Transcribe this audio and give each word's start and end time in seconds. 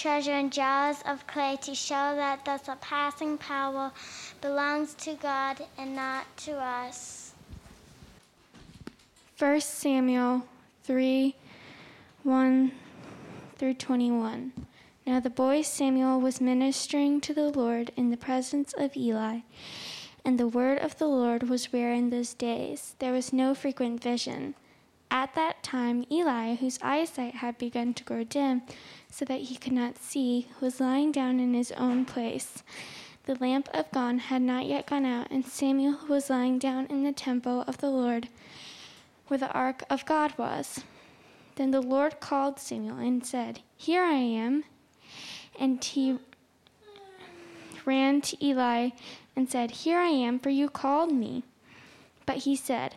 treasure 0.00 0.32
in 0.32 0.48
jars 0.48 0.96
of 1.04 1.26
clay 1.26 1.58
to 1.60 1.74
show 1.74 2.16
that 2.16 2.42
the 2.46 2.56
surpassing 2.56 3.36
power 3.36 3.92
belongs 4.40 4.94
to 4.94 5.12
God 5.16 5.60
and 5.76 5.94
not 5.94 6.24
to 6.38 6.52
us. 6.52 7.34
1 9.38 9.60
Samuel 9.60 10.46
3 10.84 11.34
1 12.22 12.72
through 13.56 13.74
21. 13.74 14.52
Now 15.06 15.20
the 15.20 15.28
boy 15.28 15.60
Samuel 15.60 16.18
was 16.18 16.40
ministering 16.40 17.20
to 17.20 17.34
the 17.34 17.50
Lord 17.50 17.92
in 17.94 18.08
the 18.08 18.16
presence 18.16 18.72
of 18.78 18.96
Eli, 18.96 19.40
and 20.24 20.40
the 20.40 20.48
word 20.48 20.78
of 20.78 20.96
the 20.96 21.08
Lord 21.08 21.50
was 21.50 21.74
rare 21.74 21.92
in 21.92 22.08
those 22.08 22.32
days. 22.32 22.94
There 23.00 23.12
was 23.12 23.34
no 23.34 23.54
frequent 23.54 24.02
vision. 24.02 24.54
At 25.10 25.34
that 25.34 25.62
time, 25.62 26.04
Eli, 26.10 26.54
whose 26.54 26.78
eyesight 26.82 27.36
had 27.36 27.58
begun 27.58 27.94
to 27.94 28.04
grow 28.04 28.22
dim 28.22 28.62
so 29.10 29.24
that 29.24 29.40
he 29.42 29.56
could 29.56 29.72
not 29.72 29.98
see, 29.98 30.46
was 30.60 30.80
lying 30.80 31.10
down 31.10 31.40
in 31.40 31.52
his 31.52 31.72
own 31.72 32.04
place. 32.04 32.62
The 33.24 33.34
lamp 33.34 33.68
of 33.74 33.90
God 33.90 34.18
had 34.18 34.42
not 34.42 34.66
yet 34.66 34.86
gone 34.86 35.04
out, 35.04 35.28
and 35.30 35.44
Samuel 35.44 35.98
was 36.08 36.30
lying 36.30 36.58
down 36.58 36.86
in 36.86 37.02
the 37.02 37.12
temple 37.12 37.62
of 37.62 37.78
the 37.78 37.90
Lord 37.90 38.28
where 39.26 39.38
the 39.38 39.52
ark 39.52 39.84
of 39.88 40.04
God 40.06 40.36
was. 40.36 40.82
Then 41.56 41.70
the 41.70 41.80
Lord 41.80 42.20
called 42.20 42.58
Samuel 42.58 42.98
and 42.98 43.24
said, 43.24 43.60
Here 43.76 44.02
I 44.02 44.14
am. 44.14 44.64
And 45.58 45.82
he 45.84 46.18
ran 47.84 48.20
to 48.22 48.44
Eli 48.44 48.90
and 49.36 49.50
said, 49.50 49.70
Here 49.70 49.98
I 49.98 50.08
am, 50.08 50.38
for 50.38 50.50
you 50.50 50.68
called 50.68 51.12
me. 51.12 51.44
But 52.26 52.38
he 52.38 52.56
said, 52.56 52.96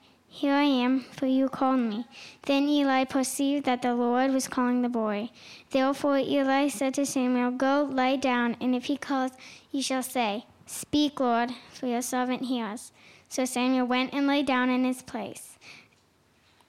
Here 0.33 0.53
I 0.53 0.63
am, 0.63 1.01
for 1.11 1.25
you 1.25 1.49
called 1.49 1.81
me. 1.81 2.05
Then 2.43 2.69
Eli 2.69 3.03
perceived 3.03 3.65
that 3.65 3.81
the 3.81 3.93
Lord 3.93 4.31
was 4.31 4.47
calling 4.47 4.81
the 4.81 4.87
boy. 4.87 5.29
Therefore 5.71 6.19
Eli 6.19 6.69
said 6.69 6.93
to 6.93 7.05
Samuel, 7.05 7.51
Go 7.51 7.89
lie 7.91 8.15
down, 8.15 8.55
and 8.61 8.73
if 8.73 8.85
he 8.85 8.95
calls, 8.95 9.31
you 9.71 9.83
shall 9.83 10.01
say, 10.01 10.45
Speak, 10.65 11.19
Lord, 11.19 11.51
for 11.73 11.87
your 11.87 12.01
servant 12.01 12.45
hears. 12.45 12.93
So 13.27 13.43
Samuel 13.43 13.85
went 13.85 14.13
and 14.13 14.25
lay 14.25 14.41
down 14.41 14.69
in 14.69 14.85
his 14.85 15.01
place. 15.01 15.57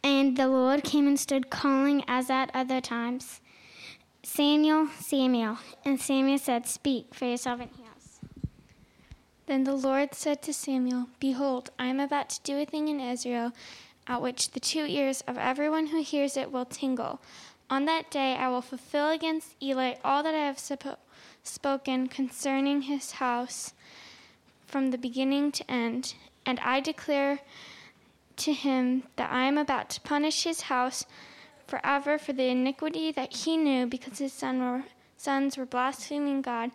And 0.03 0.37
the 0.37 0.49
Lord 0.49 0.83
came 0.83 1.07
and 1.07 1.19
stood 1.19 1.49
calling 1.49 2.03
as 2.09 2.31
at 2.31 2.51
other 2.53 2.81
times, 2.81 3.41
Samuel, 4.25 4.89
Samuel. 4.99 5.59
And 5.85 6.01
Samuel 6.01 6.39
said, 6.39 6.67
Speak, 6.67 7.15
for 7.15 7.27
your 7.27 7.37
servant 7.37 7.71
hears. 7.77 7.82
Then 9.53 9.65
the 9.65 9.75
Lord 9.75 10.15
said 10.15 10.41
to 10.45 10.53
Samuel, 10.55 11.09
Behold, 11.21 11.73
I 11.79 11.89
am 11.89 12.01
about 12.01 12.31
to 12.31 12.41
do 12.43 12.59
a 12.59 12.65
thing 12.65 12.89
in 12.89 12.99
Israel 13.01 13.53
at 14.07 14.23
which 14.23 14.53
the 14.53 14.61
two 14.61 14.87
ears 14.87 15.21
of 15.29 15.37
everyone 15.37 15.89
who 15.89 16.03
hears 16.03 16.39
it 16.39 16.51
will 16.51 16.65
tingle. 16.65 17.21
On 17.69 17.85
that 17.85 18.11
day 18.11 18.35
I 18.35 18.49
will 18.49 18.63
fulfill 18.63 19.11
against 19.11 19.55
Eli 19.63 19.97
all 20.03 20.23
that 20.23 20.35
I 20.35 20.47
have 20.47 20.57
suppo- 20.57 20.97
spoken 21.43 22.07
concerning 22.07 22.81
his 22.81 23.21
house 23.21 23.75
from 24.67 24.91
the 24.91 24.97
beginning 24.97 25.53
to 25.53 25.71
end. 25.71 26.15
And 26.47 26.59
I 26.61 26.81
declare 26.81 27.41
to 28.37 28.55
him 28.55 29.03
that 29.17 29.31
I 29.31 29.45
am 29.45 29.59
about 29.59 29.91
to 29.91 30.01
punish 30.01 30.45
his 30.45 30.63
house 30.63 31.05
forever 31.67 32.17
for 32.17 32.33
the 32.33 32.49
iniquity 32.49 33.13
that 33.13 33.35
he 33.35 33.59
knew 33.59 33.85
because 33.85 34.17
his 34.17 34.33
son 34.33 34.61
were, 34.61 34.85
sons 35.19 35.59
were 35.59 35.67
blaspheming 35.67 36.41
God, 36.41 36.71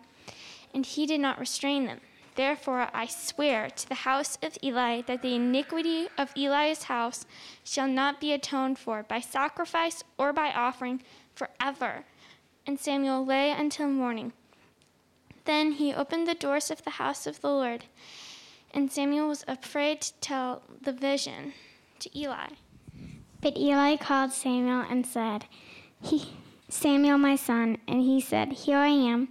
and 0.76 0.86
he 0.86 1.08
did 1.08 1.22
not 1.22 1.40
restrain 1.40 1.88
them. 1.88 2.02
Therefore 2.38 2.88
I 2.94 3.08
swear 3.08 3.70
to 3.70 3.90
the 3.90 4.08
house 4.08 4.38
of 4.42 4.58
Eli 4.64 5.02
that 5.02 5.22
the 5.22 5.36
iniquity 5.36 6.08
of 6.18 6.32
Eli's 6.38 6.84
house 6.84 7.26
shall 7.66 7.90
not 7.90 8.22
be 8.22 8.32
atoned 8.32 8.80
for 8.80 9.04
by 9.04 9.20
sacrifice 9.20 10.06
or 10.18 10.32
by 10.32 10.52
offering 10.52 11.04
forever. 11.36 12.06
And 12.66 12.80
Samuel 12.80 13.26
lay 13.26 13.52
until 13.52 13.90
morning. 13.90 14.32
Then 15.44 15.74
he 15.74 15.94
opened 15.94 16.28
the 16.28 16.34
doors 16.36 16.72
of 16.72 16.84
the 16.86 16.92
house 17.02 17.28
of 17.28 17.42
the 17.42 17.50
Lord 17.50 17.84
and 18.74 18.92
Samuel 18.92 19.30
was 19.30 19.44
afraid 19.48 20.02
to 20.02 20.14
tell 20.22 20.62
the 20.82 20.92
vision 20.94 21.54
to 22.00 22.18
Eli. 22.18 22.50
But 23.42 23.58
Eli 23.58 23.96
called 23.96 24.32
Samuel 24.32 24.86
and 24.90 25.06
said, 25.06 25.46
he, 26.02 26.30
Samuel, 26.70 27.18
my 27.18 27.36
son. 27.36 27.78
And 27.88 28.02
he 28.02 28.22
said, 28.22 28.54
Here 28.54 28.78
I 28.78 28.90
am. 28.90 29.30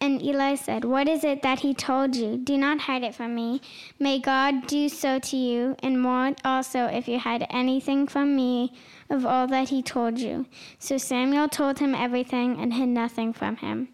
And 0.00 0.22
Eli 0.22 0.54
said, 0.54 0.84
What 0.84 1.08
is 1.08 1.24
it 1.24 1.42
that 1.42 1.60
he 1.60 1.74
told 1.74 2.14
you? 2.14 2.36
Do 2.36 2.56
not 2.56 2.82
hide 2.82 3.02
it 3.02 3.14
from 3.14 3.34
me. 3.34 3.60
May 3.98 4.20
God 4.20 4.66
do 4.66 4.88
so 4.88 5.18
to 5.18 5.36
you, 5.36 5.76
and 5.82 6.00
more 6.00 6.34
also 6.44 6.86
if 6.86 7.08
you 7.08 7.18
hide 7.18 7.46
anything 7.50 8.06
from 8.06 8.36
me 8.36 8.72
of 9.10 9.26
all 9.26 9.46
that 9.48 9.70
he 9.70 9.82
told 9.82 10.18
you. 10.18 10.46
So 10.78 10.98
Samuel 10.98 11.48
told 11.48 11.80
him 11.80 11.94
everything 11.94 12.60
and 12.60 12.74
hid 12.74 12.88
nothing 12.88 13.32
from 13.32 13.56
him. 13.56 13.88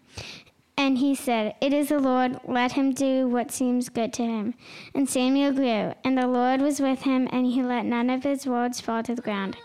And 0.77 0.97
he 0.97 1.15
said, 1.15 1.55
It 1.61 1.73
is 1.73 1.89
the 1.89 1.99
Lord, 1.99 2.39
let 2.45 2.73
him 2.73 2.93
do 2.93 3.27
what 3.27 3.51
seems 3.51 3.89
good 3.89 4.11
to 4.13 4.23
him. 4.23 4.55
And 4.93 5.09
Samuel 5.09 5.53
grew, 5.53 5.93
and 6.03 6.17
the 6.17 6.27
Lord 6.27 6.61
was 6.61 6.81
with 6.81 7.03
him, 7.03 7.29
and 7.31 7.45
he 7.45 7.63
let 7.63 7.85
none 7.85 8.09
of 8.09 8.23
his 8.23 8.45
words 8.45 8.81
fall 8.81 9.01
to 9.03 9.15
the 9.15 9.21
ground. 9.21 9.55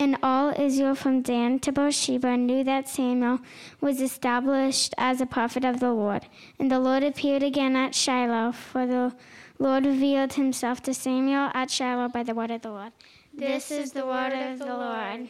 And 0.00 0.18
all 0.22 0.52
Israel 0.60 0.94
from 0.94 1.22
Dan 1.22 1.60
to 1.60 1.72
Beersheba 1.72 2.36
knew 2.36 2.64
that 2.64 2.88
Samuel 2.88 3.38
was 3.80 4.00
established 4.00 4.92
as 4.98 5.20
a 5.20 5.26
prophet 5.26 5.64
of 5.64 5.80
the 5.80 5.92
Lord. 5.92 6.26
And 6.58 6.70
the 6.70 6.80
Lord 6.80 7.02
appeared 7.02 7.42
again 7.42 7.76
at 7.76 7.94
Shiloh, 7.94 8.52
for 8.52 8.86
the 8.86 9.14
Lord 9.58 9.86
revealed 9.86 10.34
himself 10.34 10.82
to 10.82 10.94
Samuel 10.94 11.50
at 11.54 11.70
Shiloh 11.70 12.08
by 12.08 12.22
the 12.22 12.34
word 12.34 12.50
of 12.50 12.62
the 12.62 12.70
Lord. 12.70 12.92
This 13.32 13.70
is 13.70 13.92
the 13.92 14.04
word 14.04 14.32
of 14.32 14.58
the 14.58 14.66
Lord. 14.66 15.28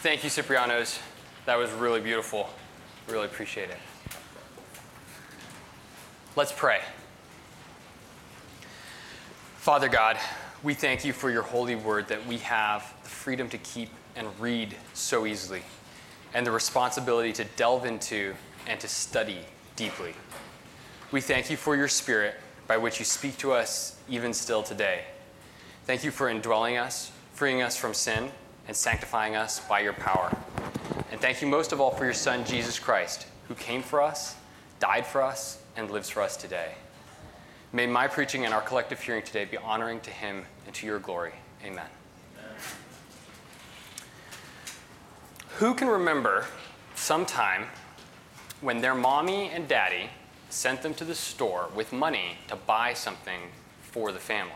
Thank 0.00 0.22
you, 0.22 0.30
Ciprianos. 0.30 1.00
That 1.44 1.58
was 1.58 1.70
really 1.72 2.00
beautiful. 2.00 2.48
Really 3.08 3.26
appreciate 3.26 3.70
it. 3.70 3.78
Let's 6.36 6.52
pray. 6.52 6.80
Father 9.56 9.88
God, 9.88 10.18
we 10.62 10.74
thank 10.74 11.04
you 11.04 11.12
for 11.12 11.30
your 11.30 11.42
holy 11.42 11.76
word 11.76 12.08
that 12.08 12.26
we 12.26 12.38
have 12.38 12.94
the 13.02 13.08
freedom 13.08 13.48
to 13.50 13.58
keep 13.58 13.90
and 14.16 14.28
read 14.40 14.74
so 14.94 15.26
easily, 15.26 15.62
and 16.34 16.44
the 16.46 16.50
responsibility 16.50 17.32
to 17.32 17.44
delve 17.56 17.84
into 17.84 18.34
and 18.66 18.80
to 18.80 18.88
study 18.88 19.38
deeply. 19.76 20.14
We 21.12 21.20
thank 21.20 21.50
you 21.50 21.56
for 21.56 21.76
your 21.76 21.88
spirit 21.88 22.34
by 22.66 22.76
which 22.76 22.98
you 22.98 23.04
speak 23.04 23.38
to 23.38 23.52
us 23.52 23.96
even 24.08 24.34
still 24.34 24.62
today. 24.62 25.04
Thank 25.84 26.04
you 26.04 26.10
for 26.10 26.28
indwelling 26.28 26.76
us, 26.76 27.12
freeing 27.32 27.62
us 27.62 27.76
from 27.76 27.94
sin, 27.94 28.30
and 28.66 28.76
sanctifying 28.76 29.36
us 29.36 29.60
by 29.60 29.80
your 29.80 29.94
power. 29.94 30.36
And 31.10 31.20
thank 31.20 31.40
you 31.40 31.48
most 31.48 31.72
of 31.72 31.80
all 31.80 31.92
for 31.92 32.04
your 32.04 32.12
Son, 32.12 32.44
Jesus 32.44 32.78
Christ, 32.78 33.26
who 33.46 33.54
came 33.54 33.82
for 33.82 34.02
us, 34.02 34.34
died 34.80 35.06
for 35.06 35.22
us, 35.22 35.62
and 35.76 35.90
lives 35.90 36.10
for 36.10 36.20
us 36.20 36.36
today. 36.36 36.74
May 37.72 37.86
my 37.86 38.06
preaching 38.06 38.44
and 38.44 38.54
our 38.54 38.62
collective 38.62 39.00
hearing 39.00 39.22
today 39.22 39.44
be 39.44 39.56
honoring 39.58 40.00
to 40.00 40.10
him 40.10 40.44
and 40.66 40.74
to 40.76 40.86
your 40.86 40.98
glory. 40.98 41.32
Amen. 41.62 41.84
Amen. 42.38 42.54
Who 45.58 45.74
can 45.74 45.88
remember 45.88 46.46
some 46.94 47.26
time 47.26 47.66
when 48.60 48.80
their 48.80 48.94
mommy 48.94 49.50
and 49.50 49.68
daddy 49.68 50.08
sent 50.48 50.82
them 50.82 50.94
to 50.94 51.04
the 51.04 51.14
store 51.14 51.68
with 51.74 51.92
money 51.92 52.38
to 52.48 52.56
buy 52.56 52.94
something 52.94 53.40
for 53.82 54.12
the 54.12 54.18
family? 54.18 54.52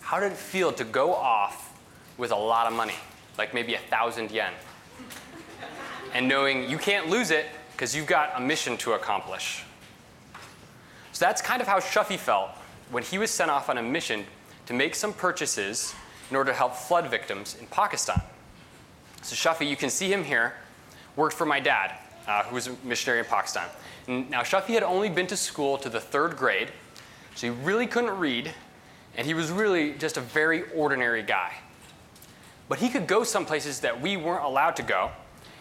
How 0.00 0.18
did 0.18 0.32
it 0.32 0.38
feel 0.38 0.72
to 0.72 0.84
go 0.84 1.14
off 1.14 1.78
with 2.16 2.32
a 2.32 2.36
lot 2.36 2.66
of 2.66 2.72
money, 2.72 2.94
like 3.36 3.52
maybe 3.52 3.74
a 3.74 3.80
thousand 3.90 4.30
yen? 4.30 4.52
and 6.14 6.28
knowing 6.28 6.68
you 6.68 6.78
can't 6.78 7.08
lose 7.08 7.30
it 7.30 7.46
because 7.72 7.94
you've 7.94 8.06
got 8.06 8.32
a 8.36 8.40
mission 8.40 8.76
to 8.78 8.92
accomplish. 8.92 9.64
So 11.18 11.24
that's 11.24 11.42
kind 11.42 11.60
of 11.60 11.66
how 11.66 11.80
Shuffy 11.80 12.16
felt 12.16 12.50
when 12.92 13.02
he 13.02 13.18
was 13.18 13.32
sent 13.32 13.50
off 13.50 13.68
on 13.68 13.76
a 13.76 13.82
mission 13.82 14.24
to 14.66 14.72
make 14.72 14.94
some 14.94 15.12
purchases 15.12 15.92
in 16.30 16.36
order 16.36 16.52
to 16.52 16.56
help 16.56 16.76
flood 16.76 17.10
victims 17.10 17.56
in 17.58 17.66
Pakistan. 17.66 18.22
So 19.22 19.34
Shuffy, 19.34 19.66
you 19.66 19.74
can 19.74 19.90
see 19.90 20.12
him 20.12 20.22
here, 20.22 20.54
worked 21.16 21.34
for 21.34 21.44
my 21.44 21.58
dad, 21.58 21.98
uh, 22.28 22.44
who 22.44 22.54
was 22.54 22.68
a 22.68 22.76
missionary 22.84 23.18
in 23.18 23.24
Pakistan. 23.24 23.66
And 24.06 24.30
now 24.30 24.44
Shuffy 24.44 24.74
had 24.74 24.84
only 24.84 25.08
been 25.08 25.26
to 25.26 25.36
school 25.36 25.76
to 25.78 25.88
the 25.88 25.98
third 25.98 26.36
grade, 26.36 26.70
so 27.34 27.52
he 27.52 27.64
really 27.64 27.88
couldn't 27.88 28.16
read, 28.16 28.54
and 29.16 29.26
he 29.26 29.34
was 29.34 29.50
really 29.50 29.94
just 29.94 30.18
a 30.18 30.20
very 30.20 30.70
ordinary 30.70 31.24
guy. 31.24 31.52
But 32.68 32.78
he 32.78 32.88
could 32.88 33.08
go 33.08 33.24
some 33.24 33.44
places 33.44 33.80
that 33.80 34.00
we 34.00 34.16
weren't 34.16 34.44
allowed 34.44 34.76
to 34.76 34.84
go, 34.84 35.10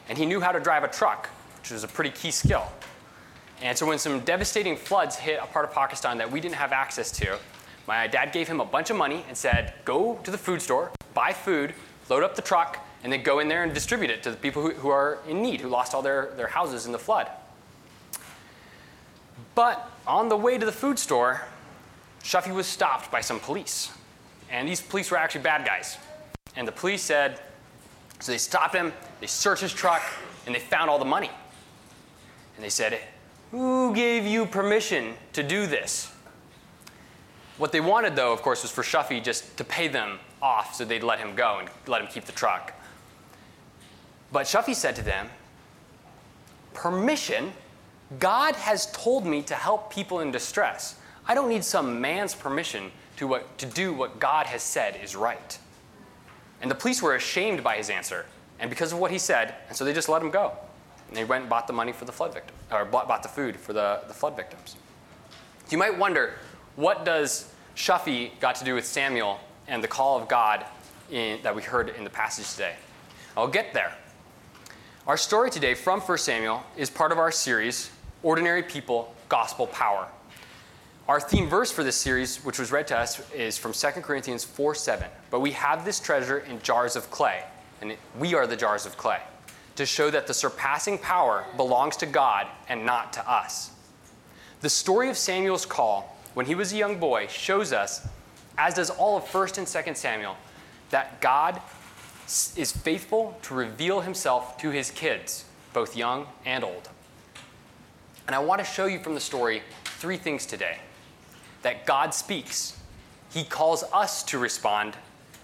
and 0.07 0.19
he 0.19 0.27
knew 0.27 0.39
how 0.39 0.51
to 0.51 0.59
drive 0.59 0.83
a 0.83 0.87
truck, 0.87 1.29
which 1.57 1.71
was 1.71 1.83
a 1.83 1.87
pretty 1.87 2.11
key 2.11 2.29
skill. 2.29 2.71
And 3.61 3.77
so 3.77 3.85
when 3.85 3.97
some 3.97 4.19
devastating 4.21 4.75
floods 4.75 5.15
hit 5.15 5.39
a 5.41 5.47
part 5.47 5.65
of 5.65 5.73
Pakistan 5.73 6.17
that 6.19 6.31
we 6.31 6.39
didn't 6.39 6.55
have 6.55 6.71
access 6.71 7.11
to, 7.11 7.39
my 7.87 8.05
dad 8.07 8.31
gave 8.31 8.47
him 8.47 8.59
a 8.59 8.65
bunch 8.65 8.89
of 8.89 8.97
money 8.97 9.23
and 9.27 9.35
said, 9.35 9.73
Go 9.85 10.19
to 10.23 10.31
the 10.31 10.37
food 10.37 10.61
store, 10.61 10.91
buy 11.13 11.33
food, 11.33 11.73
load 12.09 12.23
up 12.23 12.35
the 12.35 12.41
truck, 12.41 12.85
and 13.03 13.11
then 13.11 13.23
go 13.23 13.39
in 13.39 13.47
there 13.47 13.63
and 13.63 13.73
distribute 13.73 14.11
it 14.11 14.21
to 14.23 14.31
the 14.31 14.37
people 14.37 14.61
who, 14.61 14.71
who 14.71 14.89
are 14.89 15.19
in 15.27 15.41
need, 15.41 15.61
who 15.61 15.69
lost 15.69 15.93
all 15.93 16.01
their, 16.01 16.33
their 16.35 16.47
houses 16.47 16.85
in 16.85 16.91
the 16.91 16.99
flood. 16.99 17.29
But 19.55 19.89
on 20.05 20.29
the 20.29 20.37
way 20.37 20.57
to 20.57 20.65
the 20.65 20.71
food 20.71 20.99
store, 20.99 21.45
Shuffy 22.23 22.51
was 22.51 22.67
stopped 22.67 23.09
by 23.09 23.21
some 23.21 23.39
police. 23.39 23.91
And 24.51 24.67
these 24.67 24.81
police 24.81 25.09
were 25.09 25.17
actually 25.17 25.41
bad 25.41 25.65
guys. 25.65 25.97
And 26.55 26.67
the 26.67 26.71
police 26.71 27.01
said, 27.01 27.39
so 28.19 28.31
they 28.31 28.37
stopped 28.37 28.75
him, 28.75 28.93
they 29.21 29.27
searched 29.27 29.61
his 29.61 29.73
truck, 29.73 30.01
and 30.45 30.55
they 30.55 30.59
found 30.59 30.89
all 30.89 30.99
the 30.99 31.05
money. 31.05 31.29
And 32.55 32.63
they 32.63 32.69
said, 32.69 32.99
Who 33.51 33.93
gave 33.93 34.25
you 34.25 34.45
permission 34.45 35.13
to 35.33 35.43
do 35.43 35.67
this? 35.67 36.11
What 37.57 37.71
they 37.71 37.81
wanted, 37.81 38.15
though, 38.15 38.33
of 38.33 38.41
course, 38.41 38.61
was 38.61 38.71
for 38.71 38.83
Shuffy 38.83 39.19
just 39.19 39.57
to 39.57 39.63
pay 39.63 39.87
them 39.87 40.19
off 40.41 40.75
so 40.75 40.85
they'd 40.85 41.03
let 41.03 41.19
him 41.19 41.35
go 41.35 41.57
and 41.59 41.69
let 41.87 42.01
him 42.01 42.07
keep 42.07 42.25
the 42.25 42.31
truck. 42.31 42.73
But 44.31 44.47
Shuffy 44.47 44.73
said 44.73 44.95
to 44.97 45.01
them, 45.01 45.29
Permission? 46.73 47.53
God 48.19 48.55
has 48.55 48.91
told 48.91 49.25
me 49.25 49.41
to 49.43 49.55
help 49.55 49.91
people 49.91 50.19
in 50.19 50.31
distress. 50.31 50.95
I 51.27 51.33
don't 51.33 51.49
need 51.49 51.63
some 51.63 51.99
man's 51.99 52.33
permission 52.33 52.91
to, 53.17 53.27
what, 53.27 53.57
to 53.57 53.65
do 53.65 53.93
what 53.93 54.19
God 54.19 54.45
has 54.45 54.61
said 54.63 54.97
is 55.03 55.15
right. 55.15 55.57
And 56.61 56.71
the 56.71 56.75
police 56.75 57.01
were 57.01 57.15
ashamed 57.15 57.63
by 57.63 57.75
his 57.75 57.89
answer, 57.89 58.25
and 58.59 58.69
because 58.69 58.93
of 58.93 58.99
what 58.99 59.11
he 59.11 59.19
said, 59.19 59.55
and 59.67 59.75
so 59.75 59.83
they 59.83 59.93
just 59.93 60.07
let 60.07 60.21
him 60.21 60.31
go. 60.31 60.53
And 61.07 61.17
they 61.17 61.23
went 61.23 61.43
and 61.43 61.49
bought 61.49 61.67
the 61.67 61.73
money 61.73 61.91
for 61.91 62.05
the 62.05 62.11
flood 62.11 62.33
victim, 62.33 62.55
or 62.71 62.85
bought, 62.85 63.07
bought 63.07 63.23
the 63.23 63.29
food 63.29 63.55
for 63.55 63.73
the, 63.73 64.01
the 64.07 64.13
flood 64.13 64.35
victims. 64.35 64.75
You 65.69 65.77
might 65.77 65.97
wonder, 65.97 66.33
what 66.75 67.05
does 67.05 67.51
Shuffy 67.75 68.31
got 68.39 68.55
to 68.55 68.65
do 68.65 68.75
with 68.75 68.85
Samuel 68.85 69.39
and 69.67 69.83
the 69.83 69.87
call 69.87 70.19
of 70.19 70.27
God 70.27 70.65
in, 71.11 71.41
that 71.43 71.55
we 71.55 71.61
heard 71.61 71.89
in 71.89 72.03
the 72.03 72.09
passage 72.09 72.51
today? 72.51 72.75
I'll 73.35 73.47
get 73.47 73.73
there. 73.73 73.93
Our 75.05 75.17
story 75.17 75.49
today 75.49 75.73
from 75.73 76.01
1 76.01 76.17
Samuel 76.17 76.63
is 76.75 76.89
part 76.89 77.11
of 77.11 77.17
our 77.17 77.31
series, 77.31 77.91
Ordinary 78.23 78.63
People, 78.63 79.15
Gospel 79.29 79.67
Power. 79.67 80.07
Our 81.07 81.21
theme 81.21 81.47
verse 81.47 81.71
for 81.71 81.83
this 81.83 81.95
series, 81.95 82.43
which 82.43 82.59
was 82.59 82.73
read 82.73 82.87
to 82.87 82.97
us, 82.97 83.21
is 83.31 83.57
from 83.57 83.71
2 83.71 84.01
Corinthians 84.01 84.43
4 84.43 84.75
7. 84.75 85.07
But 85.29 85.39
we 85.39 85.51
have 85.51 85.85
this 85.85 86.01
treasure 86.01 86.39
in 86.39 86.61
jars 86.61 86.97
of 86.97 87.09
clay, 87.09 87.43
and 87.81 87.95
we 88.19 88.35
are 88.35 88.45
the 88.45 88.57
jars 88.57 88.85
of 88.85 88.97
clay, 88.97 89.21
to 89.77 89.85
show 89.85 90.09
that 90.09 90.27
the 90.27 90.33
surpassing 90.33 90.97
power 90.97 91.45
belongs 91.55 91.95
to 91.97 92.05
God 92.05 92.47
and 92.67 92.85
not 92.85 93.13
to 93.13 93.31
us. 93.31 93.71
The 94.61 94.69
story 94.69 95.09
of 95.09 95.17
Samuel's 95.17 95.65
call 95.65 96.17
when 96.33 96.45
he 96.45 96.55
was 96.55 96.73
a 96.73 96.77
young 96.77 96.99
boy 96.99 97.27
shows 97.27 97.71
us, 97.71 98.07
as 98.57 98.73
does 98.73 98.89
all 98.89 99.17
of 99.17 99.23
1st 99.23 99.59
and 99.59 99.67
2nd 99.67 99.95
Samuel, 99.95 100.35
that 100.89 101.21
God 101.21 101.61
is 102.27 102.71
faithful 102.71 103.37
to 103.43 103.53
reveal 103.53 104.01
himself 104.01 104.57
to 104.57 104.71
his 104.71 104.91
kids, 104.91 105.45
both 105.73 105.95
young 105.95 106.27
and 106.45 106.63
old. 106.63 106.89
And 108.25 108.35
I 108.35 108.39
want 108.39 108.59
to 108.59 108.65
show 108.65 108.87
you 108.87 108.99
from 108.99 109.13
the 109.13 109.19
story 109.19 109.61
three 109.85 110.17
things 110.17 110.45
today 110.45 110.79
that 111.61 111.85
God 111.85 112.13
speaks. 112.13 112.77
He 113.31 113.43
calls 113.43 113.83
us 113.93 114.23
to 114.23 114.39
respond, 114.39 114.95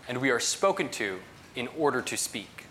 and 0.08 0.20
we 0.20 0.32
are 0.32 0.40
spoken 0.40 0.90
to 0.90 1.20
in 1.56 1.68
order 1.78 2.02
to 2.02 2.18
speak. 2.18 2.63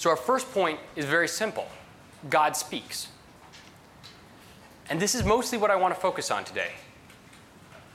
So, 0.00 0.08
our 0.08 0.16
first 0.16 0.50
point 0.52 0.80
is 0.96 1.04
very 1.04 1.28
simple 1.28 1.68
God 2.30 2.56
speaks. 2.56 3.08
And 4.88 4.98
this 4.98 5.14
is 5.14 5.26
mostly 5.26 5.58
what 5.58 5.70
I 5.70 5.76
want 5.76 5.94
to 5.94 6.00
focus 6.00 6.30
on 6.30 6.42
today. 6.42 6.70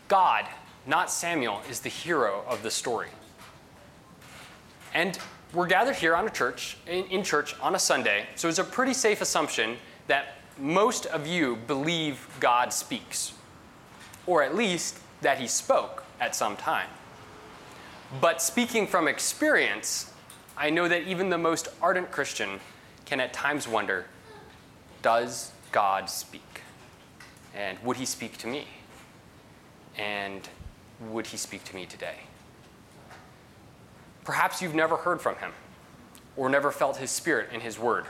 God, 0.08 0.46
not 0.86 1.10
Samuel, 1.10 1.64
is 1.68 1.80
the 1.80 1.90
hero 1.90 2.44
of 2.48 2.62
the 2.62 2.70
story. 2.70 3.08
And 4.94 5.18
we're 5.52 5.66
gathered 5.66 5.96
here 5.96 6.16
on 6.16 6.28
a 6.28 6.30
church, 6.30 6.78
in, 6.86 7.06
in 7.06 7.24
church 7.24 7.60
on 7.60 7.74
a 7.74 7.80
Sunday, 7.80 8.28
so 8.36 8.50
it's 8.50 8.60
a 8.60 8.64
pretty 8.64 8.94
safe 8.94 9.20
assumption 9.20 9.76
that 10.06 10.36
most 10.60 11.08
of 11.08 11.26
you 11.26 11.56
believe 11.66 12.28
God 12.40 12.72
speaks, 12.72 13.34
or 14.28 14.44
at 14.44 14.54
least 14.54 15.00
that 15.22 15.40
he 15.40 15.48
spoke 15.48 16.04
at 16.22 16.36
some 16.36 16.56
time. 16.56 16.88
But 18.22 18.44
speaking 18.44 18.86
from 18.86 19.08
experience, 19.08 20.12
I 20.58 20.70
know 20.70 20.88
that 20.88 21.04
even 21.04 21.30
the 21.30 21.38
most 21.38 21.68
ardent 21.82 22.12
Christian 22.12 22.60
can 23.06 23.20
at 23.20 23.34
times 23.34 23.68
wonder 23.68 24.06
does 25.02 25.52
God 25.72 26.10
speak? 26.10 26.62
And 27.56 27.78
would 27.80 27.98
he 27.98 28.06
speak 28.06 28.38
to 28.40 28.48
me? 28.48 28.68
And 29.98 30.48
would 31.00 31.28
he 31.28 31.38
speak 31.38 31.64
to 31.66 31.76
me 31.76 31.86
today? 31.86 32.16
Perhaps 34.24 34.62
you've 34.62 34.74
never 34.74 34.98
heard 34.98 35.22
from 35.22 35.36
him 35.36 35.52
or 36.36 36.50
never 36.50 36.72
felt 36.72 36.98
his 36.98 37.12
spirit 37.12 37.50
in 37.54 37.62
his 37.62 37.78
word 37.78 38.06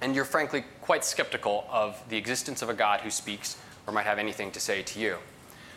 and 0.00 0.14
you're 0.14 0.24
frankly 0.24 0.64
quite 0.80 1.04
skeptical 1.04 1.66
of 1.70 2.02
the 2.08 2.16
existence 2.16 2.62
of 2.62 2.68
a 2.68 2.74
God 2.74 3.00
who 3.00 3.10
speaks 3.10 3.56
or 3.86 3.92
might 3.92 4.04
have 4.04 4.18
anything 4.18 4.50
to 4.52 4.60
say 4.60 4.82
to 4.82 5.00
you. 5.00 5.16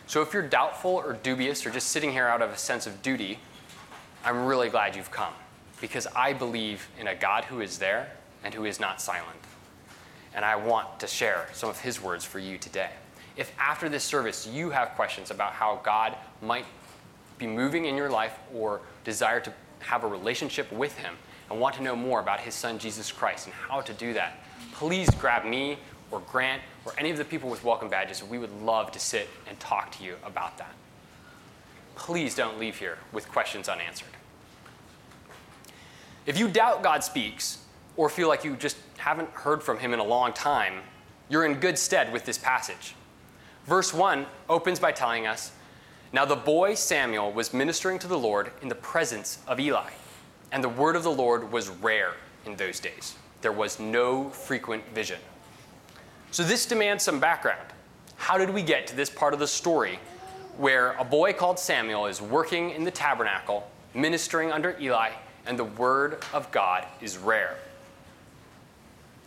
So 0.07 0.21
if 0.21 0.33
you're 0.33 0.47
doubtful 0.47 0.91
or 0.91 1.13
dubious 1.13 1.65
or 1.65 1.69
just 1.69 1.87
sitting 1.89 2.11
here 2.11 2.27
out 2.27 2.41
of 2.41 2.49
a 2.49 2.57
sense 2.57 2.87
of 2.87 3.01
duty, 3.01 3.39
I'm 4.25 4.45
really 4.45 4.69
glad 4.69 4.95
you've 4.95 5.11
come 5.11 5.33
because 5.81 6.07
I 6.15 6.33
believe 6.33 6.87
in 6.99 7.07
a 7.07 7.15
God 7.15 7.45
who 7.45 7.61
is 7.61 7.77
there 7.77 8.11
and 8.43 8.53
who 8.53 8.65
is 8.65 8.79
not 8.79 9.01
silent. 9.01 9.39
And 10.33 10.45
I 10.45 10.55
want 10.55 10.99
to 10.99 11.07
share 11.07 11.47
some 11.53 11.69
of 11.69 11.79
his 11.79 12.01
words 12.01 12.23
for 12.23 12.39
you 12.39 12.57
today. 12.57 12.91
If 13.37 13.51
after 13.57 13.89
this 13.89 14.03
service 14.03 14.47
you 14.47 14.69
have 14.69 14.89
questions 14.89 15.31
about 15.31 15.53
how 15.53 15.79
God 15.83 16.15
might 16.41 16.65
be 17.37 17.47
moving 17.47 17.85
in 17.85 17.95
your 17.95 18.09
life 18.09 18.37
or 18.53 18.81
desire 19.03 19.39
to 19.39 19.53
have 19.79 20.03
a 20.03 20.07
relationship 20.07 20.71
with 20.71 20.97
him, 20.97 21.15
and 21.49 21.59
want 21.59 21.75
to 21.75 21.83
know 21.83 21.95
more 21.95 22.19
about 22.19 22.39
his 22.39 22.53
son 22.53 22.79
Jesus 22.79 23.11
Christ 23.11 23.47
and 23.47 23.53
how 23.53 23.81
to 23.81 23.93
do 23.93 24.13
that, 24.13 24.43
please 24.73 25.09
grab 25.11 25.45
me 25.45 25.77
or 26.11 26.19
Grant 26.21 26.61
or 26.85 26.93
any 26.97 27.09
of 27.11 27.17
the 27.17 27.25
people 27.25 27.49
with 27.49 27.63
welcome 27.63 27.89
badges. 27.89 28.23
We 28.23 28.37
would 28.37 28.61
love 28.61 28.91
to 28.91 28.99
sit 28.99 29.27
and 29.47 29.59
talk 29.59 29.91
to 29.97 30.03
you 30.03 30.15
about 30.23 30.57
that. 30.57 30.73
Please 31.95 32.35
don't 32.35 32.59
leave 32.59 32.77
here 32.77 32.97
with 33.11 33.27
questions 33.29 33.67
unanswered. 33.67 34.09
If 36.29 36.37
you 36.37 36.47
doubt 36.47 36.83
God 36.83 37.03
speaks 37.03 37.57
or 37.97 38.07
feel 38.07 38.27
like 38.27 38.43
you 38.43 38.55
just 38.55 38.77
haven't 38.97 39.31
heard 39.31 39.63
from 39.63 39.79
him 39.79 39.95
in 39.95 39.99
a 39.99 40.03
long 40.03 40.31
time, 40.31 40.75
you're 41.27 41.43
in 41.43 41.55
good 41.55 41.75
stead 41.75 42.13
with 42.13 42.23
this 42.23 42.37
passage. 42.37 42.93
Verse 43.65 43.95
1 43.95 44.27
opens 44.47 44.77
by 44.79 44.91
telling 44.91 45.25
us 45.25 45.51
Now 46.13 46.25
the 46.25 46.35
boy 46.35 46.75
Samuel 46.75 47.31
was 47.31 47.51
ministering 47.51 47.97
to 47.97 48.07
the 48.07 48.19
Lord 48.19 48.51
in 48.61 48.67
the 48.67 48.75
presence 48.75 49.39
of 49.47 49.59
Eli. 49.59 49.89
And 50.51 50.63
the 50.63 50.69
word 50.69 50.95
of 50.95 51.01
the 51.01 51.11
Lord 51.11 51.51
was 51.51 51.69
rare 51.69 52.13
in 52.45 52.55
those 52.57 52.79
days. 52.79 53.15
There 53.41 53.51
was 53.51 53.79
no 53.79 54.29
frequent 54.29 54.87
vision. 54.93 55.19
So 56.29 56.43
this 56.43 56.67
demands 56.67 57.03
some 57.03 57.19
background. 57.19 57.73
How 58.17 58.37
did 58.37 58.51
we 58.51 58.61
get 58.61 58.85
to 58.85 58.95
this 58.95 59.09
part 59.09 59.33
of 59.33 59.39
the 59.39 59.47
story 59.47 59.97
where 60.57 60.91
a 60.99 61.03
boy 61.03 61.33
called 61.33 61.57
Samuel 61.57 62.05
is 62.05 62.21
working 62.21 62.69
in 62.69 62.83
the 62.83 62.91
tabernacle, 62.91 63.67
ministering 63.95 64.51
under 64.51 64.77
Eli, 64.79 65.09
and 65.45 65.57
the 65.57 65.63
word 65.63 66.23
of 66.33 66.51
God 66.51 66.85
is 67.01 67.17
rare? 67.17 67.57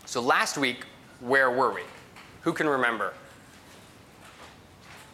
So 0.05 0.21
last 0.21 0.59
week, 0.59 0.85
where 1.21 1.51
were 1.51 1.73
we? 1.73 1.83
Who 2.43 2.53
can 2.53 2.69
remember? 2.69 3.15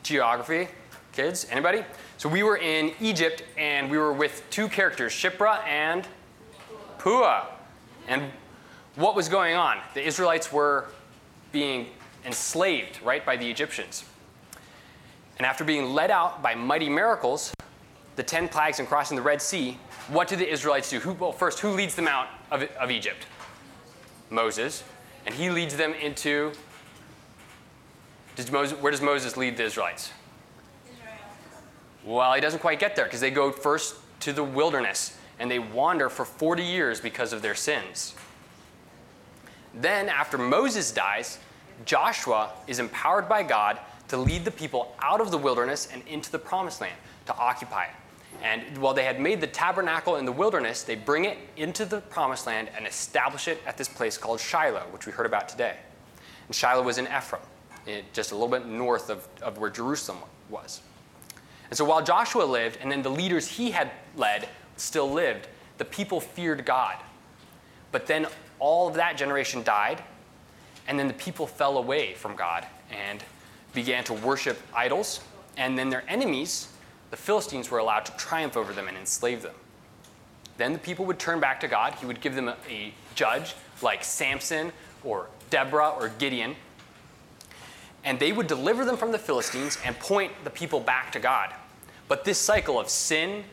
Geography? 0.03 0.69
Kids? 1.13 1.47
Anybody? 1.51 1.85
So 2.17 2.29
we 2.29 2.43
were 2.43 2.57
in 2.57 2.93
Egypt 3.01 3.45
and 3.57 3.91
we 3.91 3.99
were 3.99 4.13
with 4.13 4.43
two 4.51 4.69
characters, 4.69 5.13
Shiphrah 5.13 5.65
and 5.67 6.07
Puah. 6.99 7.47
And 8.09 8.23
what 8.97 9.15
was 9.15 9.29
going 9.29 9.55
on? 9.55 9.79
The 9.95 10.05
Israelites 10.05 10.53
were 10.53 10.87
being 11.53 11.87
enslaved, 12.25 13.01
right, 13.03 13.25
by 13.25 13.37
the 13.37 13.49
Egyptians. 13.49 14.05
And 15.39 15.47
after 15.47 15.63
being 15.63 15.95
led 15.95 16.11
out 16.11 16.43
by 16.43 16.55
mighty 16.55 16.89
miracles, 16.89 17.53
the 18.19 18.25
10 18.25 18.49
plagues 18.49 18.81
and 18.81 18.89
crossing 18.89 19.17
the 19.17 19.23
Red 19.23 19.41
Sea, 19.41 19.79
what 20.09 20.27
do 20.27 20.35
the 20.35 20.47
Israelites 20.47 20.91
do? 20.91 20.99
Who, 20.99 21.13
well, 21.13 21.31
first, 21.31 21.61
who 21.61 21.71
leads 21.71 21.95
them 21.95 22.09
out 22.09 22.27
of, 22.51 22.65
of 22.81 22.91
Egypt? 22.91 23.27
Moses. 24.29 24.83
And 25.25 25.33
he 25.33 25.51
leads 25.51 25.77
them 25.77 25.95
into. 25.95 26.51
Does 28.35 28.51
Moses, 28.51 28.77
where 28.81 28.91
does 28.91 29.01
Moses 29.01 29.37
lead 29.37 29.57
the 29.57 29.63
Israelites? 29.63 30.11
Well, 32.05 32.35
he 32.35 32.41
doesn't 32.41 32.59
quite 32.59 32.81
get 32.81 32.97
there 32.97 33.05
because 33.05 33.21
they 33.21 33.31
go 33.31 33.53
first 33.53 33.95
to 34.21 34.33
the 34.33 34.43
wilderness 34.43 35.17
and 35.39 35.49
they 35.49 35.61
wander 35.61 36.09
for 36.09 36.25
40 36.25 36.65
years 36.65 37.01
because 37.01 37.33
of 37.33 37.41
their 37.41 37.55
sins. 37.55 38.17
Then, 39.75 40.09
after 40.09 40.39
Moses 40.39 40.91
dies, 40.91 41.39
Joshua 41.85 42.51
is 42.67 42.81
empowered 42.81 43.29
by 43.29 43.45
God 43.45 43.79
to 44.09 44.17
lead 44.17 44.45
the 44.45 44.51
people 44.51 44.97
out 44.99 45.21
of 45.21 45.31
the 45.31 45.39
wilderness 45.39 45.87
and 45.93 46.03
into 46.09 46.33
the 46.33 46.39
promised 46.41 46.81
land 46.81 46.97
to 47.27 47.37
occupy 47.37 47.85
it. 47.85 47.91
And 48.43 48.79
while 48.79 48.95
they 48.95 49.05
had 49.05 49.21
made 49.21 49.41
the 49.41 49.47
tabernacle 49.47 50.17
in 50.17 50.25
the 50.25 50.33
wilderness, 50.33 50.83
they 50.83 50.95
bring 50.95 51.25
it 51.25 51.39
into 51.57 51.85
the 51.85 52.01
promised 52.01 52.47
land 52.47 52.71
and 52.77 52.87
establish 52.87 53.49
it 53.49 53.61
at 53.67 53.77
this 53.77 53.89
place 53.89 54.17
called 54.17 54.41
Shiloh, 54.41 54.87
which 54.93 55.07
we 55.07 55.13
heard 55.13 55.27
about 55.27 55.49
today. 55.49 55.77
And 56.47 56.55
Shiloh 56.55 56.83
was 56.83 56.99
in 56.99 57.07
Ephraim, 57.07 57.43
just 58.13 58.33
a 58.33 58.35
little 58.35 58.49
bit 58.49 58.67
north 58.67 59.11
of, 59.11 59.27
of 59.43 59.59
where 59.59 59.71
Jerusalem 59.71 60.19
was. 60.51 60.81
And 61.71 61.77
so 61.77 61.85
while 61.85 62.03
Joshua 62.03 62.45
lived, 62.45 62.79
and 62.81 62.91
then 62.91 63.03
the 63.03 63.11
leaders 63.11 63.47
he 63.47 63.71
had 63.71 63.91
led 64.17 64.49
still 64.77 65.11
lived, 65.11 65.49
the 65.79 65.85
people 65.85 66.21
feared 66.21 66.65
God. 66.65 66.97
But 67.93 68.07
then 68.07 68.27
all 68.59 68.89
of 68.89 68.95
that 68.95 69.17
generation 69.17 69.63
died, 69.63 70.03
and 70.87 70.99
then 70.99 71.09
the 71.09 71.15
people 71.15 71.47
fell 71.47 71.79
away 71.79 72.15
from 72.15 72.35
God 72.37 72.67
and 72.91 73.23
began 73.75 74.05
to 74.05 74.15
worship 74.15 74.59
idols. 74.75 75.21
And 75.57 75.79
then 75.79 75.91
their 75.91 76.05
enemies, 76.09 76.69
the 77.11 77.17
Philistines, 77.17 77.71
were 77.71 77.79
allowed 77.79 78.05
to 78.07 78.17
triumph 78.17 78.57
over 78.57 78.73
them 78.73 78.89
and 78.89 78.97
enslave 78.97 79.43
them. 79.43 79.55
Then 80.57 80.73
the 80.73 80.79
people 80.79 81.05
would 81.07 81.19
turn 81.19 81.41
back 81.41 81.61
to 81.61 81.69
God. 81.69 81.95
He 81.95 82.07
would 82.07 82.21
give 82.21 82.35
them 82.35 82.49
a, 82.49 82.57
a 82.69 82.93
judge 83.15 83.55
like 83.81 84.05
Samson 84.05 84.73
or 85.05 85.29
Deborah 85.51 85.91
or 85.91 86.09
Gideon. 86.09 86.57
And 88.05 88.19
they 88.19 88.33
would 88.33 88.47
deliver 88.47 88.85
them 88.85 88.97
from 88.97 89.13
the 89.13 89.19
Philistines 89.19 89.79
and 89.85 89.99
point 89.99 90.33
the 90.45 90.51
people 90.51 90.81
back 90.81 91.13
to 91.13 91.21
God. 91.21 91.55
But 92.09 92.25
this 92.25 92.39
cycle 92.39 92.81
of 92.81 92.89
sin, 92.89 93.45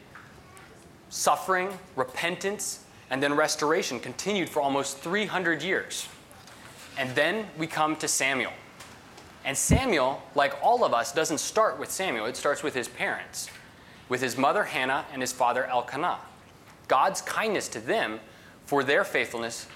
suffering, 1.10 1.70
repentance, 1.96 2.84
and 3.10 3.22
then 3.22 3.34
restoration 3.34 4.00
continued 4.00 4.50
for 4.50 4.62
almost 4.62 4.98
300 4.98 5.62
years. 5.62 6.08
And 6.98 7.14
then 7.16 7.48
we 7.58 7.68
come 7.68 7.96
to 7.98 8.08
Samuel. 8.08 8.54
And 9.46 9.56
Samuel, 9.56 10.24
like 10.34 10.56
all 10.64 10.84
of 10.84 10.94
us, 10.94 11.12
doesn't 11.12 11.38
start 11.38 11.80
with 11.80 11.92
Samuel, 11.92 12.25
it 12.25 12.36
starts 12.36 12.64
with 12.64 12.74
his 12.74 12.88
parents, 12.88 13.48
with 14.10 14.20
his 14.20 14.38
mother 14.38 14.64
Hannah 14.64 15.06
and 15.14 15.22
his 15.22 15.32
father 15.32 15.66
Elkanah. 15.66 16.18
God's 16.88 17.22
kindness 17.22 17.68
to 17.70 17.80
them 17.80 18.20
for 18.66 18.84
their 18.84 19.04
faithfulness 19.04 19.68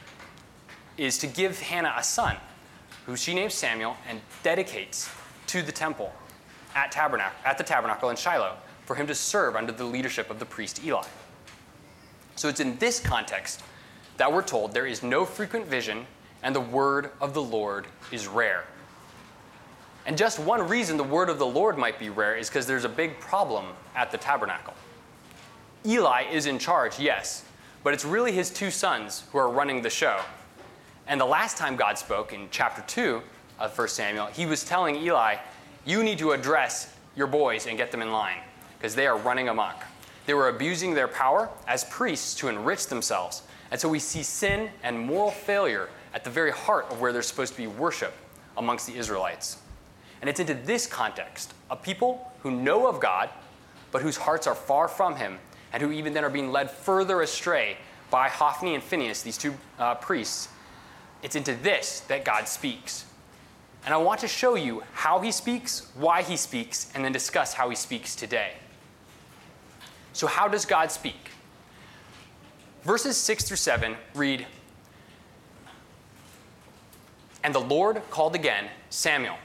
is 0.98 1.20
to 1.20 1.28
give 1.28 1.60
Hannah 1.60 1.94
a 1.96 2.04
son, 2.04 2.36
who 3.06 3.16
she 3.16 3.36
names 3.36 3.54
Samuel 3.54 3.96
and 4.10 4.20
dedicates 4.42 5.08
to 5.48 5.62
the 5.62 5.72
temple 5.72 6.12
at, 6.76 6.92
tabernacle, 6.92 7.38
at 7.46 7.60
the 7.60 7.64
tabernacle 7.64 8.10
in 8.10 8.16
Shiloh 8.16 8.56
for 8.86 8.96
him 8.96 9.06
to 9.06 9.16
serve 9.16 9.56
under 9.56 9.72
the 9.72 9.84
leadership 9.84 10.32
of 10.32 10.40
the 10.40 10.46
priest 10.46 10.84
Eli. 10.84 11.06
So 12.36 12.50
it's 12.50 12.60
in 12.60 12.76
this 12.78 13.00
context 13.00 13.62
that 14.18 14.34
we're 14.34 14.42
told 14.42 14.74
there 14.74 14.88
is 14.88 15.04
no 15.04 15.26
frequent 15.26 15.68
vision 15.68 16.08
and 16.42 16.56
the 16.56 16.60
word 16.60 17.12
of 17.22 17.36
the 17.36 17.42
Lord 17.42 17.86
is 18.12 18.28
rare. 18.28 18.66
And 20.10 20.18
just 20.18 20.40
one 20.40 20.68
reason 20.68 20.98
the 20.98 21.04
word 21.04 21.30
of 21.30 21.38
the 21.38 21.46
Lord 21.46 21.78
might 21.78 22.00
be 22.00 22.10
rare 22.10 22.36
is 22.36 22.50
because 22.50 22.66
there's 22.66 22.84
a 22.84 22.90
big 22.90 23.20
problem 23.20 23.68
at 23.96 24.10
the 24.10 24.18
tabernacle. 24.18 24.74
Eli 25.86 26.24
is 26.32 26.48
in 26.48 26.58
charge, 26.58 26.98
yes, 26.98 27.44
but 27.84 27.94
it's 27.94 28.04
really 28.04 28.32
his 28.32 28.50
two 28.50 28.72
sons 28.72 29.26
who 29.32 29.38
are 29.38 29.52
running 29.52 29.84
the 29.84 29.90
show. 29.92 30.20
And 31.06 31.22
the 31.22 31.26
last 31.26 31.58
time 31.58 31.76
God 31.76 31.96
spoke 32.00 32.34
in 32.34 32.48
chapter 32.50 32.82
2 32.88 33.22
of 33.60 33.78
1 33.78 33.88
Samuel, 33.88 34.26
he 34.26 34.48
was 34.48 34.64
telling 34.64 34.96
Eli, 34.96 35.36
You 35.86 36.02
need 36.02 36.18
to 36.18 36.32
address 36.32 36.92
your 37.16 37.28
boys 37.28 37.68
and 37.68 37.78
get 37.78 37.92
them 37.92 38.02
in 38.02 38.12
line 38.12 38.40
because 38.80 38.96
they 38.96 39.06
are 39.06 39.16
running 39.20 39.50
amok. 39.50 39.84
They 40.26 40.34
were 40.34 40.50
abusing 40.50 40.96
their 40.96 41.08
power 41.08 41.50
as 41.68 41.84
priests 41.84 42.34
to 42.40 42.48
enrich 42.48 42.88
themselves. 42.88 43.44
And 43.70 43.80
so 43.80 43.88
we 43.88 44.00
see 44.00 44.24
sin 44.24 44.72
and 44.82 45.00
moral 45.00 45.30
failure 45.30 45.88
at 46.16 46.24
the 46.24 46.32
very 46.32 46.52
heart 46.52 46.88
of 46.90 47.00
where 47.00 47.14
there's 47.14 47.28
supposed 47.28 47.54
to 47.54 47.62
be 47.62 47.68
worship 47.68 48.16
amongst 48.58 48.88
the 48.88 48.96
Israelites. 48.96 49.58
And 50.22 50.30
it's 50.30 50.40
into 50.40 50.54
this 50.54 50.86
context 50.86 51.54
of 51.70 51.82
people 51.82 52.32
who 52.42 52.52
know 52.52 52.88
of 52.88 53.00
God, 53.00 53.30
but 53.92 54.02
whose 54.02 54.18
hearts 54.18 54.48
are 54.48 54.56
far 54.56 54.88
from 54.88 55.16
Him, 55.16 55.40
and 55.72 55.82
who 55.82 55.92
even 55.92 56.14
then 56.14 56.24
are 56.24 56.30
being 56.30 56.52
led 56.52 56.70
further 56.70 57.22
astray 57.22 57.78
by 58.10 58.28
Hophni 58.28 58.76
and 58.76 58.84
Phinehas, 58.84 59.22
these 59.22 59.38
two 59.38 59.54
uh, 59.78 59.96
priests. 59.96 60.50
It's 61.22 61.36
into 61.36 61.54
this 61.56 62.02
that 62.02 62.26
God 62.26 62.48
speaks. 62.48 63.06
And 63.86 63.94
I 63.94 63.98
want 63.98 64.20
to 64.22 64.28
show 64.28 64.56
you 64.56 64.84
how 64.94 65.20
He 65.20 65.32
speaks, 65.32 65.88
why 65.96 66.22
He 66.22 66.38
speaks, 66.38 66.92
and 66.94 67.04
then 67.04 67.12
discuss 67.12 67.54
how 67.54 67.70
He 67.70 67.76
speaks 67.76 68.16
today. 68.16 68.54
So, 70.14 70.28
how 70.28 70.48
does 70.48 70.66
God 70.66 70.92
speak? 70.92 71.30
Verses 72.84 73.18
6 73.18 73.44
through 73.46 73.58
7 73.58 73.96
read 74.16 74.46
And 77.44 77.54
the 77.54 77.60
Lord 77.60 78.02
called 78.10 78.36
again 78.36 78.66
Samuel. 78.90 79.38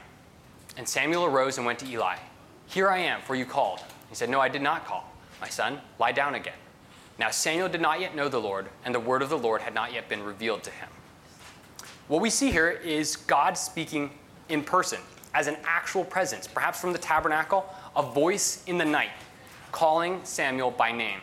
And 0.76 0.88
Samuel 0.88 1.25
arose 1.25 1.57
and 1.57 1.66
went 1.66 1.78
to 1.81 1.87
Eli. 1.87 2.16
Here 2.66 2.88
I 2.88 2.99
am, 2.99 3.21
for 3.23 3.35
you 3.35 3.45
called. 3.45 3.81
He 4.09 4.14
said, 4.14 4.28
No, 4.28 4.40
I 4.40 4.49
did 4.49 4.62
not 4.62 4.87
call. 4.87 5.11
My 5.40 5.49
son, 5.49 5.81
lie 5.99 6.12
down 6.12 6.35
again. 6.35 6.54
Now 7.19 7.31
Samuel 7.31 7.69
did 7.69 7.81
not 7.81 8.00
yet 8.00 8.16
know 8.16 8.28
the 8.28 8.40
Lord, 8.40 8.66
and 8.85 8.95
the 8.95 9.00
word 9.00 9.23
of 9.23 9.28
the 9.28 9.38
Lord 9.38 9.61
had 9.61 9.75
not 9.75 9.93
yet 9.93 10.09
been 10.09 10.23
revealed 10.23 10.62
to 10.64 10.71
him. 10.71 10.88
What 12.09 12.21
we 12.21 12.31
see 12.31 12.50
here 12.50 12.71
is 12.71 13.16
God 13.16 13.57
speaking 13.57 14.11
in 14.49 14.62
person, 14.62 15.00
as 15.33 15.47
an 15.47 15.57
actual 15.64 16.04
presence, 16.04 16.47
perhaps 16.47 16.81
from 16.81 16.93
the 16.93 16.99
tabernacle, 16.99 17.66
a 17.97 18.02
voice 18.02 18.62
in 18.66 18.78
the 18.78 18.85
night, 18.85 19.11
calling 19.73 20.21
Samuel 20.25 20.71
by 20.71 20.93
name. 20.93 21.21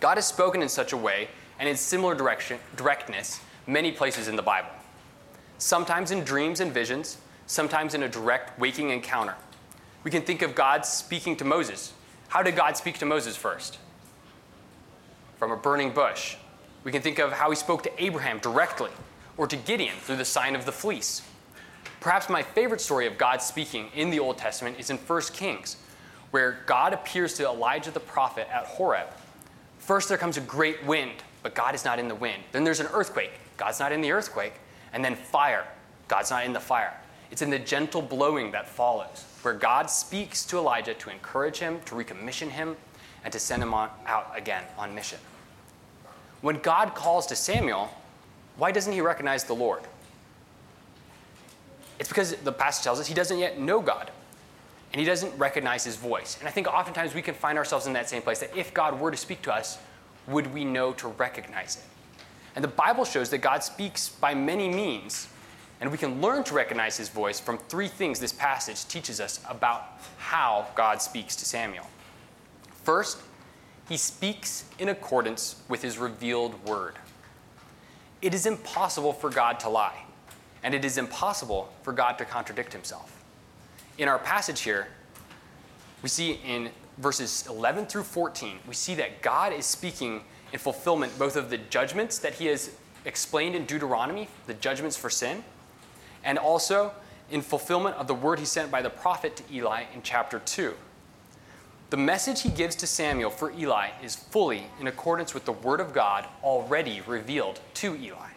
God 0.00 0.16
has 0.16 0.26
spoken 0.26 0.62
in 0.62 0.68
such 0.68 0.92
a 0.92 0.96
way 0.96 1.28
and 1.58 1.68
in 1.68 1.76
similar 1.76 2.14
direction, 2.14 2.58
directness 2.76 3.40
many 3.66 3.92
places 3.92 4.28
in 4.28 4.36
the 4.36 4.42
Bible. 4.42 4.70
Sometimes 5.58 6.10
in 6.10 6.22
dreams 6.22 6.60
and 6.60 6.72
visions, 6.72 7.18
sometimes 7.46 7.94
in 7.94 8.02
a 8.02 8.08
direct 8.08 8.58
waking 8.58 8.90
encounter. 8.90 9.34
We 10.04 10.10
can 10.10 10.22
think 10.22 10.42
of 10.42 10.54
God 10.54 10.84
speaking 10.84 11.36
to 11.36 11.44
Moses. 11.44 11.92
How 12.28 12.42
did 12.42 12.56
God 12.56 12.76
speak 12.76 12.98
to 12.98 13.06
Moses 13.06 13.36
first? 13.36 13.78
From 15.38 15.52
a 15.52 15.56
burning 15.56 15.90
bush. 15.92 16.36
We 16.84 16.92
can 16.92 17.02
think 17.02 17.18
of 17.18 17.32
how 17.32 17.50
he 17.50 17.56
spoke 17.56 17.82
to 17.82 18.02
Abraham 18.02 18.38
directly, 18.38 18.90
or 19.36 19.46
to 19.46 19.56
Gideon 19.56 19.96
through 20.00 20.16
the 20.16 20.24
sign 20.24 20.54
of 20.54 20.64
the 20.64 20.72
fleece. 20.72 21.22
Perhaps 22.00 22.28
my 22.28 22.42
favorite 22.42 22.80
story 22.80 23.06
of 23.06 23.18
God 23.18 23.42
speaking 23.42 23.88
in 23.94 24.10
the 24.10 24.20
Old 24.20 24.38
Testament 24.38 24.78
is 24.78 24.90
in 24.90 24.96
1 24.96 25.22
Kings, 25.32 25.76
where 26.30 26.58
God 26.66 26.92
appears 26.92 27.34
to 27.34 27.44
Elijah 27.44 27.90
the 27.90 28.00
prophet 28.00 28.48
at 28.52 28.64
Horeb. 28.64 29.08
First, 29.78 30.08
there 30.08 30.18
comes 30.18 30.36
a 30.36 30.40
great 30.40 30.84
wind, 30.84 31.12
but 31.42 31.54
God 31.54 31.74
is 31.74 31.84
not 31.84 31.98
in 31.98 32.08
the 32.08 32.14
wind. 32.14 32.42
Then 32.52 32.64
there's 32.64 32.80
an 32.80 32.88
earthquake. 32.92 33.32
God's 33.56 33.80
not 33.80 33.92
in 33.92 34.00
the 34.00 34.12
earthquake. 34.12 34.54
And 34.92 35.04
then 35.04 35.16
fire. 35.16 35.66
God's 36.08 36.30
not 36.30 36.44
in 36.44 36.52
the 36.52 36.60
fire. 36.60 36.92
It's 37.30 37.42
in 37.42 37.50
the 37.50 37.58
gentle 37.58 38.02
blowing 38.02 38.52
that 38.52 38.68
follows, 38.68 39.24
where 39.42 39.54
God 39.54 39.90
speaks 39.90 40.44
to 40.46 40.58
Elijah 40.58 40.94
to 40.94 41.10
encourage 41.10 41.58
him, 41.58 41.80
to 41.86 41.94
recommission 41.94 42.48
him, 42.48 42.76
and 43.24 43.32
to 43.32 43.38
send 43.38 43.62
him 43.62 43.74
on, 43.74 43.90
out 44.06 44.32
again 44.36 44.62
on 44.78 44.94
mission. 44.94 45.18
When 46.40 46.58
God 46.58 46.94
calls 46.94 47.26
to 47.26 47.36
Samuel, 47.36 47.90
why 48.56 48.70
doesn't 48.72 48.92
he 48.92 49.00
recognize 49.00 49.44
the 49.44 49.54
Lord? 49.54 49.82
It's 51.98 52.08
because 52.08 52.36
the 52.36 52.52
passage 52.52 52.84
tells 52.84 53.00
us 53.00 53.06
he 53.06 53.14
doesn't 53.14 53.38
yet 53.38 53.58
know 53.58 53.80
God 53.80 54.10
and 54.92 55.00
he 55.00 55.06
doesn't 55.06 55.36
recognize 55.38 55.84
his 55.84 55.96
voice. 55.96 56.38
And 56.38 56.48
I 56.48 56.50
think 56.50 56.66
oftentimes 56.66 57.14
we 57.14 57.22
can 57.22 57.34
find 57.34 57.58
ourselves 57.58 57.86
in 57.86 57.92
that 57.94 58.08
same 58.08 58.22
place 58.22 58.38
that 58.40 58.56
if 58.56 58.72
God 58.72 59.00
were 59.00 59.10
to 59.10 59.16
speak 59.16 59.42
to 59.42 59.52
us, 59.52 59.78
would 60.26 60.52
we 60.52 60.64
know 60.64 60.92
to 60.94 61.08
recognize 61.08 61.76
it? 61.76 61.82
And 62.54 62.64
the 62.64 62.68
Bible 62.68 63.04
shows 63.04 63.28
that 63.30 63.38
God 63.38 63.62
speaks 63.62 64.08
by 64.08 64.34
many 64.34 64.68
means, 64.68 65.28
and 65.80 65.90
we 65.90 65.98
can 65.98 66.20
learn 66.20 66.42
to 66.44 66.54
recognize 66.54 66.96
his 66.96 67.08
voice 67.08 67.38
from 67.38 67.58
three 67.58 67.88
things 67.88 68.18
this 68.18 68.32
passage 68.32 68.86
teaches 68.86 69.20
us 69.20 69.40
about 69.48 69.98
how 70.18 70.66
God 70.74 71.02
speaks 71.02 71.36
to 71.36 71.44
Samuel. 71.44 71.86
First, 72.82 73.18
he 73.88 73.96
speaks 73.96 74.64
in 74.78 74.88
accordance 74.88 75.62
with 75.68 75.82
his 75.82 75.98
revealed 75.98 76.64
word. 76.66 76.94
It 78.22 78.34
is 78.34 78.46
impossible 78.46 79.12
for 79.12 79.30
God 79.30 79.60
to 79.60 79.68
lie, 79.68 80.02
and 80.62 80.74
it 80.74 80.84
is 80.84 80.98
impossible 80.98 81.72
for 81.82 81.92
God 81.92 82.18
to 82.18 82.24
contradict 82.24 82.72
himself. 82.72 83.12
In 83.98 84.08
our 84.08 84.18
passage 84.18 84.60
here, 84.60 84.88
we 86.02 86.08
see 86.08 86.40
in 86.44 86.70
verses 86.98 87.46
11 87.48 87.86
through 87.86 88.02
14, 88.02 88.58
we 88.66 88.74
see 88.74 88.94
that 88.94 89.20
God 89.22 89.52
is 89.52 89.66
speaking 89.66 90.22
in 90.52 90.58
fulfillment 90.58 91.16
both 91.18 91.36
of 91.36 91.50
the 91.50 91.58
judgments 91.58 92.18
that 92.18 92.34
he 92.34 92.46
has 92.46 92.70
explained 93.04 93.54
in 93.54 93.66
Deuteronomy, 93.66 94.28
the 94.46 94.54
judgments 94.54 94.96
for 94.96 95.10
sin, 95.10 95.44
and 96.26 96.38
also 96.38 96.92
in 97.30 97.40
fulfillment 97.40 97.96
of 97.96 98.06
the 98.06 98.14
word 98.14 98.38
he 98.38 98.44
sent 98.44 98.70
by 98.70 98.82
the 98.82 98.90
prophet 98.90 99.36
to 99.36 99.42
Eli 99.50 99.84
in 99.94 100.02
chapter 100.02 100.40
2. 100.40 100.74
The 101.88 101.96
message 101.96 102.42
he 102.42 102.50
gives 102.50 102.74
to 102.76 102.86
Samuel 102.86 103.30
for 103.30 103.52
Eli 103.52 103.90
is 104.02 104.16
fully 104.16 104.66
in 104.80 104.88
accordance 104.88 105.32
with 105.32 105.44
the 105.44 105.52
word 105.52 105.80
of 105.80 105.94
God 105.94 106.26
already 106.42 107.00
revealed 107.06 107.60
to 107.74 107.96
Eli. 107.96 108.30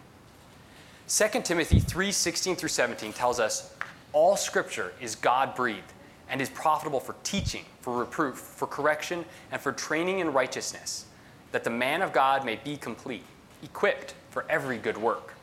2 1.07 1.41
Timothy 1.41 1.79
3 1.79 2.11
16 2.11 2.55
through 2.55 2.69
17 2.69 3.11
tells 3.11 3.39
us 3.39 3.73
all 4.13 4.37
scripture 4.37 4.93
is 5.01 5.15
God 5.15 5.55
breathed 5.55 5.93
and 6.29 6.41
is 6.41 6.49
profitable 6.49 6.99
for 6.99 7.15
teaching, 7.23 7.65
for 7.81 7.97
reproof, 7.97 8.37
for 8.37 8.67
correction, 8.67 9.25
and 9.51 9.59
for 9.59 9.71
training 9.71 10.19
in 10.19 10.31
righteousness, 10.31 11.05
that 11.51 11.63
the 11.63 11.71
man 11.71 12.03
of 12.03 12.13
God 12.13 12.45
may 12.45 12.57
be 12.57 12.77
complete, 12.77 13.23
equipped 13.63 14.13
for 14.29 14.45
every 14.47 14.77
good 14.77 14.97
work. 14.97 15.33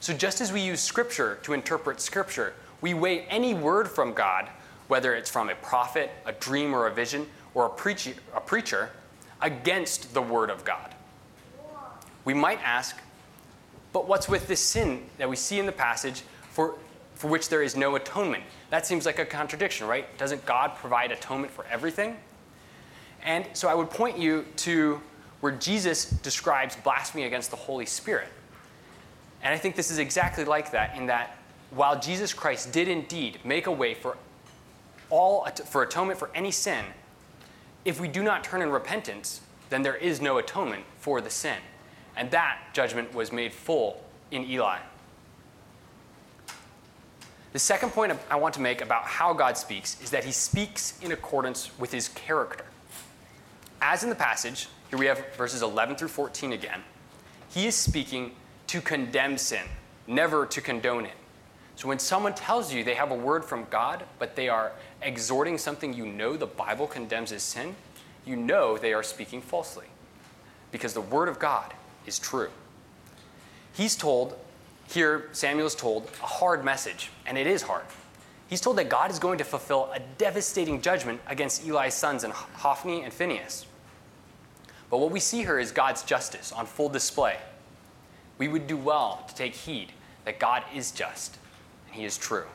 So, 0.00 0.12
just 0.12 0.40
as 0.40 0.52
we 0.52 0.60
use 0.60 0.80
scripture 0.80 1.38
to 1.42 1.52
interpret 1.52 2.00
scripture, 2.00 2.54
we 2.80 2.94
weigh 2.94 3.22
any 3.22 3.54
word 3.54 3.88
from 3.88 4.12
God, 4.12 4.48
whether 4.86 5.14
it's 5.14 5.30
from 5.30 5.50
a 5.50 5.54
prophet, 5.56 6.10
a 6.24 6.32
dream, 6.32 6.72
or 6.74 6.86
a 6.86 6.94
vision, 6.94 7.26
or 7.54 7.66
a, 7.66 7.70
preach- 7.70 8.14
a 8.34 8.40
preacher, 8.40 8.90
against 9.40 10.14
the 10.14 10.22
word 10.22 10.50
of 10.50 10.64
God. 10.64 10.94
We 12.24 12.34
might 12.34 12.60
ask, 12.62 12.96
but 13.92 14.06
what's 14.06 14.28
with 14.28 14.46
this 14.46 14.60
sin 14.60 15.04
that 15.18 15.28
we 15.28 15.36
see 15.36 15.58
in 15.58 15.66
the 15.66 15.72
passage 15.72 16.22
for, 16.50 16.74
for 17.14 17.28
which 17.28 17.48
there 17.48 17.62
is 17.62 17.76
no 17.76 17.96
atonement? 17.96 18.44
That 18.70 18.86
seems 18.86 19.06
like 19.06 19.18
a 19.18 19.24
contradiction, 19.24 19.86
right? 19.86 20.16
Doesn't 20.18 20.44
God 20.44 20.76
provide 20.76 21.10
atonement 21.10 21.52
for 21.52 21.64
everything? 21.66 22.16
And 23.24 23.46
so 23.52 23.68
I 23.68 23.74
would 23.74 23.90
point 23.90 24.18
you 24.18 24.44
to 24.56 25.00
where 25.40 25.52
Jesus 25.52 26.10
describes 26.10 26.76
blasphemy 26.76 27.24
against 27.24 27.50
the 27.50 27.56
Holy 27.56 27.86
Spirit. 27.86 28.28
And 29.48 29.54
I 29.54 29.58
think 29.58 29.76
this 29.76 29.90
is 29.90 29.96
exactly 29.96 30.44
like 30.44 30.72
that, 30.72 30.94
in 30.94 31.06
that 31.06 31.38
while 31.70 31.98
Jesus 31.98 32.34
Christ 32.34 32.70
did 32.70 32.86
indeed 32.86 33.38
make 33.46 33.66
a 33.66 33.72
way 33.72 33.94
for 33.94 34.18
all 35.08 35.46
for 35.46 35.82
atonement 35.82 36.18
for 36.18 36.28
any 36.34 36.50
sin, 36.50 36.84
if 37.86 37.98
we 37.98 38.08
do 38.08 38.22
not 38.22 38.44
turn 38.44 38.60
in 38.60 38.68
repentance, 38.68 39.40
then 39.70 39.80
there 39.80 39.94
is 39.94 40.20
no 40.20 40.36
atonement 40.36 40.84
for 40.98 41.22
the 41.22 41.30
sin. 41.30 41.56
And 42.14 42.30
that 42.30 42.58
judgment 42.74 43.14
was 43.14 43.32
made 43.32 43.54
full 43.54 44.04
in 44.30 44.44
Eli. 44.44 44.80
The 47.54 47.58
second 47.58 47.92
point 47.92 48.12
I 48.30 48.36
want 48.36 48.52
to 48.56 48.60
make 48.60 48.82
about 48.82 49.04
how 49.04 49.32
God 49.32 49.56
speaks 49.56 49.98
is 50.02 50.10
that 50.10 50.24
he 50.24 50.32
speaks 50.32 51.00
in 51.00 51.12
accordance 51.12 51.70
with 51.78 51.90
his 51.90 52.08
character. 52.08 52.66
As 53.80 54.02
in 54.02 54.10
the 54.10 54.14
passage, 54.14 54.68
here 54.90 54.98
we 54.98 55.06
have 55.06 55.24
verses 55.38 55.62
11 55.62 55.96
through 55.96 56.08
14 56.08 56.52
again, 56.52 56.82
he 57.48 57.66
is 57.66 57.74
speaking 57.74 58.32
to 58.68 58.80
condemn 58.80 59.36
sin, 59.36 59.64
never 60.06 60.46
to 60.46 60.60
condone 60.60 61.04
it. 61.04 61.16
So 61.76 61.88
when 61.88 61.98
someone 61.98 62.34
tells 62.34 62.72
you 62.72 62.82
they 62.82 62.94
have 62.94 63.10
a 63.10 63.16
word 63.16 63.44
from 63.44 63.66
God, 63.70 64.04
but 64.18 64.34
they 64.34 64.48
are 64.48 64.72
exhorting 65.02 65.58
something 65.58 65.92
you 65.92 66.06
know 66.06 66.36
the 66.36 66.46
Bible 66.46 66.86
condemns 66.86 67.32
as 67.32 67.42
sin, 67.42 67.76
you 68.26 68.36
know 68.36 68.76
they 68.76 68.92
are 68.92 69.02
speaking 69.02 69.40
falsely 69.40 69.86
because 70.72 70.92
the 70.92 71.00
word 71.00 71.28
of 71.28 71.38
God 71.38 71.72
is 72.06 72.18
true. 72.18 72.50
He's 73.72 73.94
told, 73.96 74.36
here 74.88 75.28
Samuel 75.32 75.66
is 75.66 75.74
told, 75.74 76.10
a 76.22 76.26
hard 76.26 76.64
message, 76.64 77.10
and 77.26 77.38
it 77.38 77.46
is 77.46 77.62
hard. 77.62 77.84
He's 78.48 78.60
told 78.60 78.76
that 78.78 78.88
God 78.88 79.10
is 79.10 79.18
going 79.18 79.38
to 79.38 79.44
fulfill 79.44 79.90
a 79.94 80.00
devastating 80.18 80.80
judgment 80.80 81.20
against 81.26 81.66
Eli's 81.66 81.94
sons 81.94 82.24
and 82.24 82.32
Hophni 82.32 83.02
and 83.02 83.12
Phinehas. 83.12 83.66
But 84.90 84.98
what 84.98 85.10
we 85.10 85.20
see 85.20 85.38
here 85.38 85.58
is 85.58 85.70
God's 85.70 86.02
justice 86.02 86.50
on 86.50 86.66
full 86.66 86.88
display. 86.88 87.36
We 88.38 88.48
would 88.48 88.66
do 88.66 88.76
well 88.76 89.24
to 89.28 89.34
take 89.34 89.54
heed 89.54 89.92
that 90.24 90.38
God 90.38 90.62
is 90.74 90.90
just 90.90 91.36
and 91.86 91.96
he 91.96 92.04
is 92.04 92.16
true. 92.16 92.46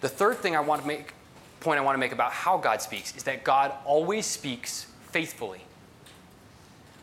The 0.00 0.08
third 0.08 0.36
thing 0.36 0.54
I 0.54 0.60
want 0.60 0.82
to 0.82 0.86
make 0.86 1.14
point 1.60 1.80
I 1.80 1.82
want 1.82 1.94
to 1.94 2.00
make 2.00 2.12
about 2.12 2.30
how 2.30 2.58
God 2.58 2.82
speaks 2.82 3.16
is 3.16 3.22
that 3.22 3.42
God 3.42 3.72
always 3.86 4.26
speaks 4.26 4.86
faithfully. 5.10 5.62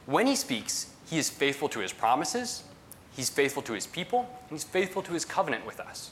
When 0.06 0.28
he 0.28 0.36
speaks, 0.36 0.94
he 1.10 1.18
is 1.18 1.30
faithful 1.30 1.68
to 1.70 1.80
his 1.80 1.92
promises, 1.92 2.64
he's 3.16 3.30
faithful 3.30 3.64
to 3.64 3.74
his 3.74 3.88
people, 3.88 4.20
and 4.20 4.52
he's 4.52 4.64
faithful 4.64 5.02
to 5.02 5.14
his 5.14 5.26
covenant 5.26 5.66
with 5.66 5.80
us. 5.80 6.12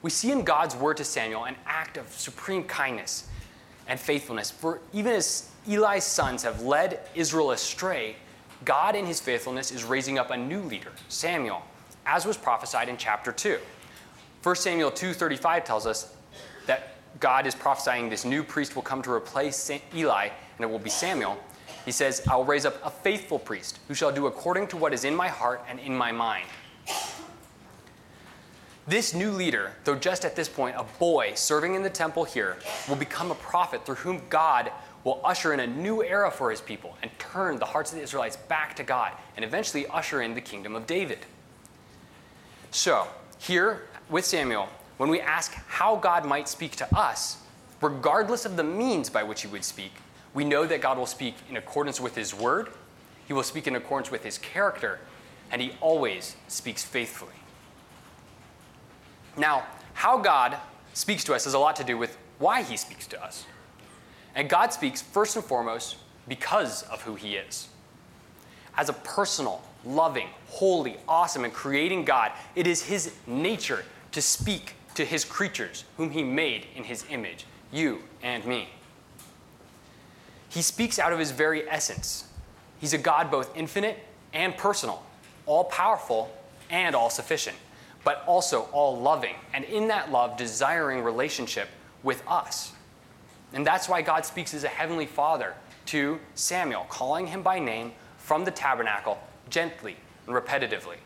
We 0.00 0.10
see 0.10 0.30
in 0.30 0.44
God's 0.44 0.74
word 0.76 0.96
to 0.96 1.04
Samuel 1.04 1.44
an 1.44 1.56
act 1.66 1.98
of 1.98 2.08
supreme 2.08 2.64
kindness 2.64 3.28
and 3.86 4.00
faithfulness. 4.00 4.50
For 4.50 4.80
even 4.92 5.12
as 5.12 5.50
Eli's 5.66 6.04
sons 6.04 6.42
have 6.42 6.62
led 6.62 7.00
Israel 7.14 7.50
astray, 7.50 8.16
God 8.64 8.96
in 8.96 9.06
his 9.06 9.20
faithfulness 9.20 9.70
is 9.70 9.84
raising 9.84 10.18
up 10.18 10.30
a 10.30 10.36
new 10.36 10.60
leader, 10.62 10.92
Samuel, 11.08 11.62
as 12.06 12.24
was 12.24 12.36
prophesied 12.36 12.88
in 12.88 12.96
chapter 12.96 13.32
2. 13.32 13.58
1 14.42 14.56
Samuel 14.56 14.90
2:35 14.90 15.64
tells 15.64 15.86
us 15.86 16.14
that 16.66 16.94
God 17.20 17.46
is 17.46 17.54
prophesying 17.54 18.08
this 18.08 18.24
new 18.24 18.42
priest 18.42 18.74
will 18.74 18.82
come 18.82 19.02
to 19.02 19.12
replace 19.12 19.70
Eli 19.94 20.24
and 20.26 20.60
it 20.60 20.70
will 20.70 20.78
be 20.78 20.90
Samuel. 20.90 21.38
He 21.84 21.92
says, 21.92 22.22
"I 22.28 22.36
will 22.36 22.44
raise 22.44 22.66
up 22.66 22.84
a 22.84 22.90
faithful 22.90 23.38
priest 23.38 23.78
who 23.88 23.94
shall 23.94 24.12
do 24.12 24.26
according 24.26 24.68
to 24.68 24.76
what 24.76 24.92
is 24.92 25.04
in 25.04 25.14
my 25.14 25.28
heart 25.28 25.64
and 25.68 25.80
in 25.80 25.96
my 25.96 26.12
mind." 26.12 26.46
This 28.86 29.12
new 29.12 29.30
leader, 29.30 29.72
though 29.84 29.96
just 29.96 30.24
at 30.24 30.34
this 30.34 30.48
point 30.48 30.76
a 30.76 30.82
boy 30.82 31.34
serving 31.34 31.74
in 31.74 31.82
the 31.82 31.90
temple 31.90 32.24
here, 32.24 32.56
will 32.88 32.96
become 32.96 33.30
a 33.30 33.34
prophet 33.34 33.84
through 33.84 33.96
whom 33.96 34.26
God 34.28 34.72
will 35.08 35.20
usher 35.24 35.54
in 35.54 35.60
a 35.60 35.66
new 35.66 36.04
era 36.04 36.30
for 36.30 36.50
his 36.50 36.60
people 36.60 36.94
and 37.02 37.10
turn 37.18 37.58
the 37.58 37.64
hearts 37.64 37.92
of 37.92 37.96
the 37.96 38.02
Israelites 38.02 38.36
back 38.36 38.76
to 38.76 38.82
God 38.82 39.12
and 39.36 39.44
eventually 39.44 39.86
usher 39.86 40.20
in 40.20 40.34
the 40.34 40.40
kingdom 40.42 40.76
of 40.76 40.86
David. 40.86 41.20
So, 42.72 43.08
here 43.38 43.88
with 44.10 44.26
Samuel, 44.26 44.68
when 44.98 45.08
we 45.08 45.22
ask 45.22 45.54
how 45.66 45.96
God 45.96 46.26
might 46.26 46.46
speak 46.46 46.76
to 46.76 46.94
us, 46.94 47.38
regardless 47.80 48.44
of 48.44 48.56
the 48.58 48.64
means 48.64 49.08
by 49.08 49.22
which 49.22 49.40
he 49.40 49.48
would 49.48 49.64
speak, 49.64 49.92
we 50.34 50.44
know 50.44 50.66
that 50.66 50.82
God 50.82 50.98
will 50.98 51.06
speak 51.06 51.36
in 51.48 51.56
accordance 51.56 51.98
with 51.98 52.14
his 52.14 52.34
word, 52.34 52.68
he 53.26 53.32
will 53.32 53.42
speak 53.42 53.66
in 53.66 53.76
accordance 53.76 54.10
with 54.10 54.22
his 54.22 54.36
character, 54.36 54.98
and 55.50 55.62
he 55.62 55.72
always 55.80 56.36
speaks 56.48 56.84
faithfully. 56.84 57.32
Now, 59.38 59.64
how 59.94 60.18
God 60.18 60.58
speaks 60.92 61.24
to 61.24 61.34
us 61.34 61.44
has 61.44 61.54
a 61.54 61.58
lot 61.58 61.76
to 61.76 61.84
do 61.84 61.96
with 61.96 62.18
why 62.38 62.62
he 62.62 62.76
speaks 62.76 63.06
to 63.06 63.24
us. 63.24 63.46
And 64.38 64.48
God 64.48 64.72
speaks 64.72 65.02
first 65.02 65.36
and 65.36 65.44
foremost 65.44 65.96
because 66.26 66.84
of 66.84 67.02
who 67.02 67.14
he 67.14 67.34
is. 67.36 67.68
As 68.74 68.88
a 68.88 68.94
personal, 68.94 69.60
loving, 69.84 70.28
holy, 70.46 70.96
awesome, 71.06 71.44
and 71.44 71.52
creating 71.52 72.06
God, 72.06 72.32
it 72.54 72.66
is 72.66 72.82
his 72.82 73.12
nature 73.26 73.84
to 74.12 74.22
speak 74.22 74.72
to 74.94 75.04
his 75.04 75.26
creatures, 75.26 75.84
whom 75.98 76.10
he 76.10 76.22
made 76.22 76.66
in 76.74 76.84
his 76.84 77.04
image, 77.10 77.44
you 77.70 77.98
and 78.22 78.46
me. 78.46 78.70
He 80.48 80.62
speaks 80.62 80.98
out 80.98 81.12
of 81.12 81.18
his 81.18 81.32
very 81.32 81.68
essence. 81.68 82.26
He's 82.80 82.94
a 82.94 82.98
God 82.98 83.30
both 83.30 83.54
infinite 83.54 83.98
and 84.32 84.56
personal, 84.56 85.02
all 85.44 85.64
powerful 85.64 86.34
and 86.70 86.96
all 86.96 87.10
sufficient 87.10 87.56
but 88.04 88.24
also 88.26 88.62
all 88.72 88.98
loving, 88.98 89.34
and 89.52 89.64
in 89.64 89.88
that 89.88 90.10
love, 90.10 90.36
desiring 90.36 91.02
relationship 91.02 91.68
with 92.02 92.22
us. 92.26 92.72
And 93.52 93.66
that's 93.66 93.88
why 93.88 94.02
God 94.02 94.26
speaks 94.26 94.54
as 94.54 94.64
a 94.64 94.68
heavenly 94.68 95.06
father 95.06 95.54
to 95.86 96.18
Samuel, 96.34 96.86
calling 96.88 97.26
him 97.26 97.42
by 97.42 97.58
name 97.58 97.92
from 98.18 98.44
the 98.44 98.50
tabernacle 98.50 99.18
gently 99.48 99.96
and 100.26 100.36
repetitively. 100.36 100.96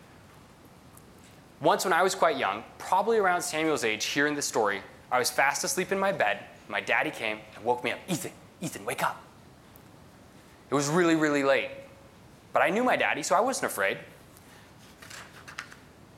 Once, 1.60 1.84
when 1.84 1.92
I 1.92 2.02
was 2.02 2.16
quite 2.16 2.36
young, 2.36 2.64
probably 2.78 3.18
around 3.18 3.42
Samuel's 3.42 3.84
age 3.84 4.06
here 4.06 4.26
in 4.26 4.34
the 4.34 4.42
story, 4.42 4.82
I 5.12 5.20
was 5.20 5.30
fast 5.30 5.62
asleep 5.62 5.92
in 5.92 5.98
my 5.98 6.10
bed. 6.10 6.40
My 6.68 6.80
daddy 6.80 7.10
came 7.10 7.38
and 7.54 7.64
woke 7.64 7.84
me 7.84 7.92
up. 7.92 8.00
Ethan, 8.08 8.32
Ethan, 8.60 8.84
wake 8.84 9.04
up. 9.04 9.22
It 10.70 10.74
was 10.74 10.88
really, 10.88 11.14
really 11.14 11.44
late. 11.44 11.70
But 12.52 12.62
I 12.62 12.70
knew 12.70 12.82
my 12.82 12.96
daddy, 12.96 13.22
so 13.22 13.36
I 13.36 13.40
wasn't 13.40 13.70
afraid. 13.70 13.98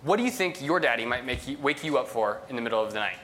What 0.02 0.16
do 0.16 0.22
you 0.22 0.30
think 0.30 0.62
your 0.62 0.80
daddy 0.80 1.04
might 1.04 1.26
make 1.26 1.46
you, 1.46 1.58
wake 1.58 1.84
you 1.84 1.98
up 1.98 2.08
for 2.08 2.40
in 2.48 2.56
the 2.56 2.62
middle 2.62 2.82
of 2.82 2.92
the 2.92 3.00
night? 3.00 3.16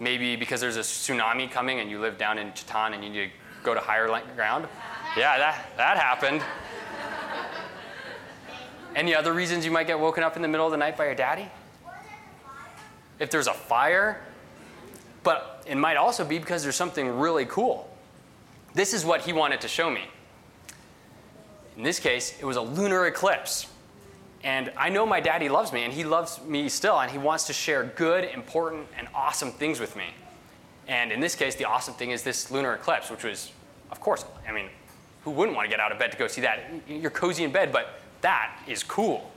Maybe 0.00 0.34
because 0.34 0.62
there's 0.62 0.78
a 0.78 0.80
tsunami 0.80 1.50
coming 1.50 1.80
and 1.80 1.90
you 1.90 2.00
live 2.00 2.16
down 2.16 2.38
in 2.38 2.48
Chatan 2.52 2.94
and 2.94 3.04
you 3.04 3.10
need 3.10 3.26
to 3.26 3.30
go 3.62 3.74
to 3.74 3.80
higher 3.80 4.06
ground? 4.34 4.66
Yeah, 5.16 5.36
that, 5.36 5.66
that 5.76 5.98
happened. 5.98 6.42
Any 8.96 9.14
other 9.14 9.32
reasons 9.32 9.64
you 9.64 9.70
might 9.70 9.86
get 9.86 10.00
woken 10.00 10.24
up 10.24 10.36
in 10.36 10.42
the 10.42 10.48
middle 10.48 10.66
of 10.66 10.72
the 10.72 10.78
night 10.78 10.96
by 10.96 11.04
your 11.04 11.14
daddy? 11.14 11.48
If 13.18 13.30
there's 13.30 13.46
a 13.46 13.54
fire, 13.54 14.22
but 15.22 15.62
it 15.66 15.76
might 15.76 15.98
also 15.98 16.24
be 16.24 16.38
because 16.38 16.62
there's 16.62 16.76
something 16.76 17.18
really 17.18 17.44
cool. 17.44 17.94
This 18.72 18.94
is 18.94 19.04
what 19.04 19.20
he 19.20 19.32
wanted 19.32 19.60
to 19.60 19.68
show 19.68 19.90
me. 19.90 20.08
In 21.76 21.82
this 21.82 21.98
case, 21.98 22.34
it 22.40 22.44
was 22.44 22.56
a 22.56 22.62
lunar 22.62 23.06
eclipse. 23.06 23.66
And 24.42 24.72
I 24.76 24.88
know 24.88 25.04
my 25.04 25.20
daddy 25.20 25.48
loves 25.48 25.72
me, 25.72 25.84
and 25.84 25.92
he 25.92 26.02
loves 26.02 26.40
me 26.44 26.68
still, 26.68 26.98
and 26.98 27.10
he 27.10 27.18
wants 27.18 27.46
to 27.48 27.52
share 27.52 27.84
good, 27.84 28.24
important, 28.24 28.86
and 28.96 29.06
awesome 29.14 29.52
things 29.52 29.80
with 29.80 29.96
me. 29.96 30.06
And 30.88 31.12
in 31.12 31.20
this 31.20 31.34
case, 31.34 31.54
the 31.54 31.66
awesome 31.66 31.94
thing 31.94 32.10
is 32.10 32.22
this 32.22 32.50
lunar 32.50 32.74
eclipse, 32.74 33.10
which 33.10 33.22
was, 33.22 33.52
of 33.90 34.00
course, 34.00 34.24
I 34.48 34.52
mean, 34.52 34.70
who 35.24 35.30
wouldn't 35.30 35.56
want 35.56 35.66
to 35.66 35.70
get 35.70 35.80
out 35.80 35.92
of 35.92 35.98
bed 35.98 36.12
to 36.12 36.18
go 36.18 36.26
see 36.26 36.40
that? 36.40 36.60
You're 36.88 37.10
cozy 37.10 37.44
in 37.44 37.52
bed, 37.52 37.70
but 37.70 38.00
that 38.22 38.58
is 38.66 38.82
cool. 38.82 39.30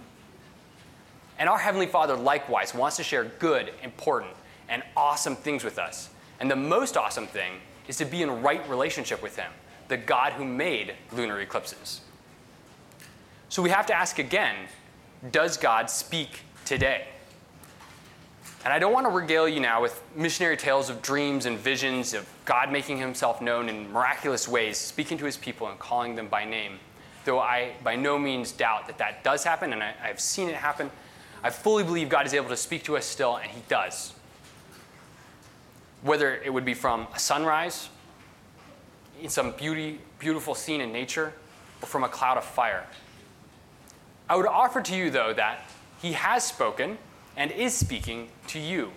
And 1.37 1.49
our 1.49 1.57
Heavenly 1.57 1.87
Father 1.87 2.15
likewise 2.15 2.73
wants 2.73 2.97
to 2.97 3.03
share 3.03 3.25
good, 3.25 3.73
important, 3.83 4.31
and 4.69 4.83
awesome 4.95 5.35
things 5.35 5.63
with 5.63 5.77
us. 5.77 6.09
And 6.39 6.49
the 6.49 6.55
most 6.55 6.95
awesome 6.95 7.27
thing 7.27 7.53
is 7.87 7.97
to 7.97 8.05
be 8.05 8.21
in 8.21 8.41
right 8.41 8.67
relationship 8.69 9.21
with 9.21 9.35
Him, 9.35 9.51
the 9.89 9.97
God 9.97 10.33
who 10.33 10.45
made 10.45 10.93
lunar 11.11 11.41
eclipses. 11.41 12.01
So 13.49 13.61
we 13.61 13.69
have 13.69 13.85
to 13.87 13.93
ask 13.93 14.19
again 14.19 14.55
does 15.31 15.57
God 15.57 15.89
speak 15.89 16.41
today? 16.65 17.07
And 18.63 18.71
I 18.71 18.79
don't 18.79 18.93
want 18.93 19.05
to 19.05 19.11
regale 19.11 19.47
you 19.47 19.59
now 19.59 19.81
with 19.81 20.01
missionary 20.15 20.55
tales 20.55 20.89
of 20.89 21.01
dreams 21.01 21.45
and 21.45 21.57
visions 21.57 22.13
of 22.13 22.27
God 22.45 22.71
making 22.71 22.97
himself 22.97 23.41
known 23.41 23.67
in 23.67 23.91
miraculous 23.91 24.47
ways, 24.47 24.77
speaking 24.77 25.17
to 25.17 25.25
his 25.25 25.35
people 25.35 25.67
and 25.67 25.77
calling 25.79 26.15
them 26.15 26.27
by 26.27 26.45
name. 26.45 26.79
though 27.25 27.39
I 27.39 27.73
by 27.83 27.95
no 27.95 28.17
means 28.17 28.51
doubt 28.51 28.87
that 28.87 28.97
that 28.99 29.23
does 29.23 29.43
happen, 29.43 29.73
and 29.73 29.83
I, 29.83 29.93
I've 30.01 30.19
seen 30.19 30.49
it 30.49 30.55
happen, 30.55 30.89
I 31.43 31.49
fully 31.49 31.83
believe 31.83 32.07
God 32.07 32.25
is 32.25 32.33
able 32.33 32.49
to 32.49 32.57
speak 32.57 32.83
to 32.83 32.95
us 32.95 33.05
still, 33.05 33.35
and 33.35 33.49
He 33.49 33.61
does. 33.67 34.13
Whether 36.01 36.35
it 36.35 36.53
would 36.53 36.65
be 36.65 36.73
from 36.73 37.07
a 37.13 37.19
sunrise, 37.19 37.89
in 39.21 39.29
some 39.29 39.51
beauty, 39.51 39.99
beautiful 40.19 40.55
scene 40.55 40.81
in 40.81 40.91
nature, 40.91 41.33
or 41.81 41.87
from 41.87 42.03
a 42.03 42.09
cloud 42.09 42.37
of 42.37 42.45
fire. 42.45 42.85
I 44.29 44.35
would 44.35 44.45
offer 44.45 44.81
to 44.81 44.95
you, 44.95 45.09
though, 45.09 45.33
that 45.33 45.65
He 46.01 46.13
has 46.13 46.43
spoken 46.43 46.97
and 47.35 47.51
is 47.51 47.73
speaking 47.73 48.29
to 48.47 48.59
you. 48.59 48.91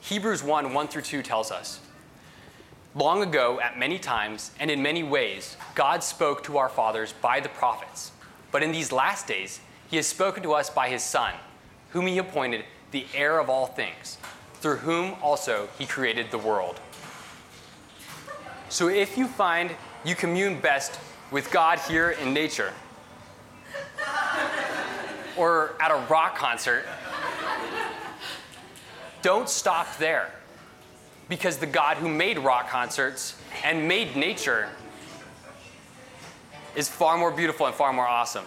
Hebrews 0.00 0.42
1 0.42 0.74
1 0.74 0.88
through 0.88 1.02
2 1.02 1.22
tells 1.22 1.50
us 1.50 1.80
Long 2.94 3.22
ago, 3.22 3.58
at 3.60 3.78
many 3.78 3.98
times 3.98 4.52
and 4.60 4.70
in 4.70 4.82
many 4.82 5.02
ways, 5.02 5.56
God 5.74 6.04
spoke 6.04 6.44
to 6.44 6.58
our 6.58 6.68
fathers 6.68 7.12
by 7.20 7.40
the 7.40 7.48
prophets. 7.48 8.12
But 8.52 8.62
in 8.62 8.70
these 8.70 8.92
last 8.92 9.26
days, 9.26 9.60
He 9.90 9.96
has 9.96 10.06
spoken 10.06 10.42
to 10.44 10.52
us 10.52 10.70
by 10.70 10.88
His 10.88 11.02
Son, 11.02 11.34
whom 11.90 12.06
He 12.06 12.18
appointed 12.18 12.64
the 12.92 13.06
heir 13.14 13.40
of 13.40 13.50
all 13.50 13.66
things, 13.66 14.18
through 14.54 14.76
whom 14.76 15.16
also 15.20 15.68
He 15.78 15.86
created 15.86 16.30
the 16.30 16.38
world. 16.38 16.78
So 18.68 18.88
if 18.88 19.18
you 19.18 19.26
find 19.26 19.72
you 20.04 20.14
commune 20.14 20.60
best 20.60 21.00
with 21.30 21.50
God 21.50 21.78
here 21.80 22.10
in 22.10 22.32
nature, 22.32 22.72
or 25.36 25.74
at 25.80 25.90
a 25.90 26.06
rock 26.10 26.36
concert, 26.36 26.84
don't 29.22 29.48
stop 29.48 29.96
there. 29.98 30.30
Because 31.28 31.56
the 31.56 31.66
God 31.66 31.96
who 31.96 32.08
made 32.08 32.38
rock 32.38 32.68
concerts 32.68 33.36
and 33.64 33.88
made 33.88 34.14
nature 34.14 34.68
is 36.76 36.88
far 36.88 37.16
more 37.16 37.30
beautiful 37.30 37.66
and 37.66 37.74
far 37.74 37.92
more 37.92 38.06
awesome. 38.06 38.44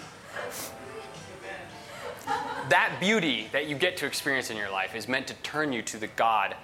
That 2.69 2.97
beauty 2.99 3.47
that 3.53 3.67
you 3.67 3.75
get 3.75 3.97
to 3.97 4.05
experience 4.05 4.49
in 4.51 4.57
your 4.57 4.69
life 4.69 4.95
is 4.95 5.07
meant 5.07 5.27
to 5.27 5.33
turn 5.35 5.71
you 5.71 5.81
to 5.83 5.97
the 5.97 6.07
God 6.07 6.55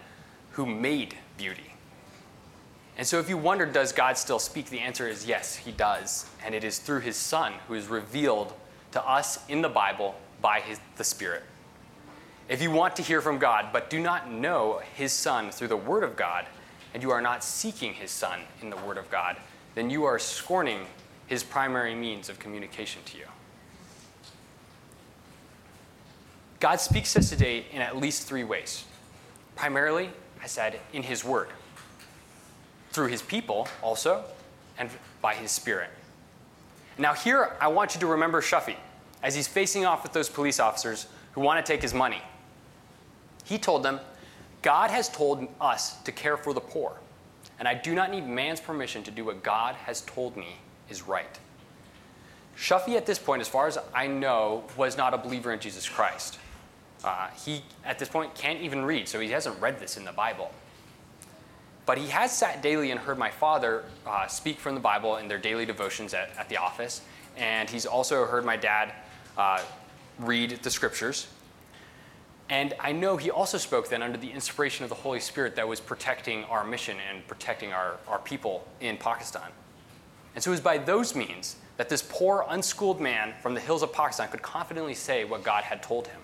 who 0.51 0.65
made 0.65 1.15
beauty. 1.37 1.73
And 2.97 3.07
so, 3.07 3.19
if 3.19 3.27
you 3.27 3.37
wonder, 3.37 3.65
does 3.65 3.91
God 3.91 4.17
still 4.17 4.37
speak? 4.37 4.69
The 4.69 4.79
answer 4.79 5.07
is 5.07 5.25
yes, 5.25 5.55
He 5.55 5.71
does. 5.71 6.29
And 6.45 6.53
it 6.53 6.63
is 6.63 6.77
through 6.77 6.99
His 6.99 7.15
Son 7.15 7.53
who 7.67 7.73
is 7.73 7.87
revealed 7.87 8.53
to 8.93 9.07
us 9.07 9.39
in 9.49 9.61
the 9.61 9.69
Bible 9.69 10.15
by 10.41 10.59
his, 10.59 10.79
the 10.97 11.03
Spirit. 11.03 11.43
If 12.49 12.61
you 12.61 12.71
want 12.71 12.95
to 12.97 13.01
hear 13.01 13.21
from 13.21 13.39
God, 13.39 13.67
but 13.71 13.89
do 13.89 13.99
not 13.99 14.29
know 14.29 14.81
His 14.95 15.13
Son 15.13 15.49
through 15.49 15.69
the 15.69 15.77
Word 15.77 16.03
of 16.03 16.15
God, 16.15 16.45
and 16.93 17.01
you 17.01 17.09
are 17.09 17.21
not 17.21 17.43
seeking 17.43 17.93
His 17.93 18.11
Son 18.11 18.41
in 18.61 18.69
the 18.69 18.77
Word 18.77 18.97
of 18.97 19.09
God, 19.09 19.37
then 19.75 19.89
you 19.89 20.03
are 20.03 20.19
scorning 20.19 20.81
His 21.27 21.43
primary 21.43 21.95
means 21.95 22.29
of 22.29 22.39
communication 22.39 23.01
to 23.05 23.17
you. 23.17 23.25
God 26.59 26.79
speaks 26.79 27.13
to 27.13 27.19
us 27.19 27.29
today 27.29 27.65
in 27.71 27.81
at 27.81 27.97
least 27.97 28.27
three 28.27 28.43
ways. 28.43 28.83
Primarily, 29.55 30.09
I 30.41 30.47
said, 30.47 30.79
in 30.91 31.03
His 31.03 31.23
Word, 31.23 31.47
through 32.91 33.07
His 33.07 33.21
people 33.21 33.67
also, 33.81 34.25
and 34.77 34.89
by 35.21 35.33
His 35.33 35.51
Spirit. 35.51 35.89
Now, 36.97 37.13
here 37.13 37.55
I 37.59 37.67
want 37.67 37.95
you 37.95 37.99
to 38.01 38.07
remember 38.07 38.41
Shuffy 38.41 38.77
as 39.21 39.33
he's 39.35 39.47
facing 39.47 39.85
off 39.85 40.03
with 40.03 40.13
those 40.13 40.29
police 40.29 40.59
officers 40.59 41.07
who 41.31 41.41
want 41.41 41.63
to 41.63 41.71
take 41.71 41.81
his 41.81 41.93
money. 41.93 42.21
He 43.45 43.57
told 43.57 43.83
them, 43.83 43.99
God 44.61 44.91
has 44.91 45.09
told 45.09 45.47
us 45.59 45.97
to 46.03 46.11
care 46.11 46.37
for 46.37 46.53
the 46.53 46.61
poor, 46.61 46.93
and 47.59 47.67
I 47.67 47.73
do 47.73 47.95
not 47.95 48.11
need 48.11 48.27
man's 48.27 48.61
permission 48.61 49.03
to 49.03 49.11
do 49.11 49.25
what 49.25 49.43
God 49.43 49.75
has 49.75 50.01
told 50.01 50.37
me 50.37 50.57
is 50.89 51.01
right. 51.07 51.39
Shuffy, 52.55 52.95
at 52.95 53.05
this 53.05 53.19
point, 53.19 53.41
as 53.41 53.47
far 53.47 53.67
as 53.67 53.77
I 53.93 54.07
know, 54.07 54.63
was 54.77 54.95
not 54.95 55.13
a 55.13 55.17
believer 55.17 55.51
in 55.51 55.59
Jesus 55.59 55.89
Christ. 55.89 56.37
Uh, 57.03 57.27
he, 57.45 57.63
at 57.83 57.99
this 57.99 58.07
point, 58.07 58.35
can't 58.35 58.61
even 58.61 58.85
read, 58.85 59.07
so 59.07 59.19
he 59.19 59.29
hasn't 59.29 59.59
read 59.59 59.79
this 59.79 59.97
in 59.97 60.05
the 60.05 60.11
Bible. 60.11 60.51
But 61.85 61.97
he 61.97 62.07
has 62.07 62.35
sat 62.35 62.61
daily 62.61 62.91
and 62.91 62.99
heard 62.99 63.17
my 63.17 63.29
father 63.29 63.83
uh, 64.07 64.27
speak 64.27 64.59
from 64.59 64.73
the 64.73 64.79
Bible 64.79 65.17
in 65.17 65.27
their 65.27 65.37
daily 65.37 65.65
devotions 65.65 66.13
at, 66.13 66.29
at, 66.37 66.47
the 66.47 66.57
office. 66.57 67.01
And 67.35 67.69
he's 67.69 67.85
also 67.85 68.25
heard 68.25 68.45
my 68.45 68.55
dad 68.55 68.93
uh, 69.37 69.61
read 70.19 70.59
the 70.63 70.69
scriptures. 70.69 71.27
And 72.49 72.73
I 72.79 72.91
know 72.91 73.17
he 73.17 73.31
also 73.31 73.57
spoke 73.57 73.89
then 73.89 74.01
under 74.01 74.17
the 74.17 74.31
inspiration 74.31 74.83
of 74.83 74.89
the 74.89 74.95
Holy 74.95 75.19
Spirit 75.19 75.55
that 75.55 75.67
was 75.67 75.79
protecting 75.79 76.43
our 76.45 76.63
mission 76.63 76.97
and 77.11 77.25
protecting 77.27 77.73
our, 77.73 77.97
our 78.07 78.19
people 78.19 78.67
in 78.79 78.97
Pakistan. 78.97 79.49
And 80.35 80.43
so 80.43 80.51
it 80.51 80.53
was 80.53 80.61
by 80.61 80.77
those 80.77 81.15
means 81.15 81.57
that 81.77 81.89
this 81.89 82.01
poor, 82.07 82.45
unschooled 82.47 83.01
man 83.01 83.33
from 83.41 83.53
the 83.53 83.59
hills 83.59 83.83
of 83.83 83.91
Pakistan 83.91 84.29
could 84.29 84.41
confidently 84.41 84.93
say 84.93 85.25
what 85.25 85.43
God 85.43 85.63
had 85.63 85.81
told 85.81 86.07
him. 86.07 86.19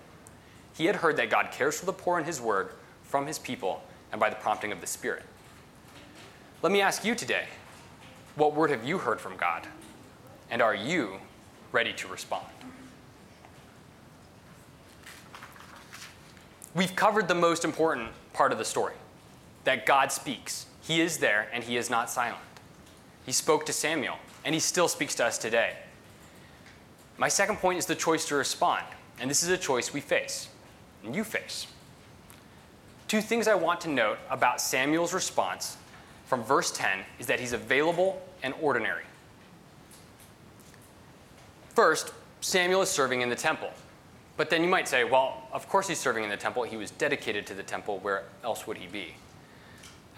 He 0.74 0.86
had 0.86 0.96
heard 0.96 1.16
that 1.16 1.30
God 1.30 1.50
cares 1.52 1.78
for 1.78 1.86
the 1.86 1.92
poor 1.92 2.18
in 2.18 2.24
his 2.24 2.40
word 2.40 2.70
from 3.02 3.26
his 3.26 3.38
people 3.38 3.82
and 4.12 4.20
by 4.20 4.30
the 4.30 4.36
prompting 4.36 4.72
of 4.72 4.80
the 4.80 4.86
Spirit. 4.86 5.24
Let 6.62 6.72
me 6.72 6.82
ask 6.82 7.04
you 7.04 7.14
today 7.14 7.46
what 8.36 8.54
word 8.54 8.70
have 8.70 8.86
you 8.86 8.98
heard 8.98 9.20
from 9.20 9.36
God? 9.36 9.66
And 10.50 10.60
are 10.60 10.74
you 10.74 11.18
ready 11.72 11.92
to 11.94 12.08
respond? 12.08 12.46
We've 16.74 16.94
covered 16.94 17.28
the 17.28 17.34
most 17.34 17.64
important 17.64 18.10
part 18.32 18.52
of 18.52 18.58
the 18.58 18.64
story 18.64 18.94
that 19.64 19.86
God 19.86 20.12
speaks. 20.12 20.66
He 20.82 21.00
is 21.00 21.18
there 21.18 21.48
and 21.52 21.64
he 21.64 21.76
is 21.76 21.88
not 21.88 22.10
silent. 22.10 22.42
He 23.24 23.32
spoke 23.32 23.64
to 23.66 23.72
Samuel 23.72 24.16
and 24.44 24.54
he 24.54 24.60
still 24.60 24.88
speaks 24.88 25.14
to 25.16 25.24
us 25.24 25.38
today. 25.38 25.76
My 27.16 27.28
second 27.28 27.56
point 27.56 27.78
is 27.78 27.86
the 27.86 27.94
choice 27.94 28.26
to 28.26 28.34
respond. 28.34 28.84
And 29.18 29.30
this 29.30 29.42
is 29.42 29.50
a 29.50 29.58
choice 29.58 29.92
we 29.92 30.00
face, 30.00 30.48
and 31.04 31.14
you 31.14 31.24
face. 31.24 31.66
Two 33.06 33.20
things 33.20 33.46
I 33.48 33.54
want 33.54 33.82
to 33.82 33.90
note 33.90 34.18
about 34.30 34.62
Samuel's 34.62 35.12
response 35.12 35.76
from 36.30 36.44
verse 36.44 36.70
10 36.70 37.00
is 37.18 37.26
that 37.26 37.40
he's 37.40 37.52
available 37.52 38.22
and 38.44 38.54
ordinary. 38.62 39.02
First, 41.74 42.12
Samuel 42.40 42.82
is 42.82 42.88
serving 42.88 43.20
in 43.20 43.28
the 43.28 43.34
temple. 43.34 43.72
But 44.36 44.48
then 44.48 44.62
you 44.62 44.68
might 44.68 44.86
say, 44.86 45.02
well, 45.02 45.42
of 45.52 45.68
course 45.68 45.88
he's 45.88 45.98
serving 45.98 46.22
in 46.22 46.30
the 46.30 46.36
temple. 46.36 46.62
He 46.62 46.76
was 46.76 46.92
dedicated 46.92 47.48
to 47.48 47.54
the 47.54 47.64
temple. 47.64 47.98
Where 47.98 48.22
else 48.44 48.64
would 48.68 48.76
he 48.76 48.86
be? 48.86 49.14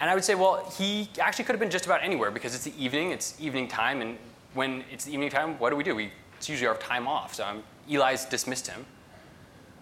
And 0.01 0.11
I 0.11 0.15
would 0.15 0.23
say, 0.23 0.35
well, 0.35 0.71
he 0.77 1.09
actually 1.19 1.47
could 1.47 1.55
have 1.55 1.61
been 1.61 1.71
just 1.71 1.87
about 1.87 2.05
anywhere 2.05 2.31
because 2.31 2.55
it's 2.55 2.65
the 2.65 2.85
evening, 2.85 3.11
it's 3.11 3.41
evening 3.41 3.67
time, 3.67 4.03
and 4.03 4.19
when 4.53 4.85
it's 4.93 5.07
the 5.07 5.15
evening 5.15 5.31
time, 5.31 5.59
what 5.59 5.71
do 5.71 5.77
we 5.77 5.83
do? 5.83 5.95
We, 5.95 6.13
it's 6.37 6.47
usually 6.47 6.69
our 6.69 6.77
time 6.77 7.09
off. 7.09 7.37
So 7.37 7.47
um, 7.47 7.63
Eli's 7.91 8.27
dismissed 8.27 8.67
him. 8.67 8.85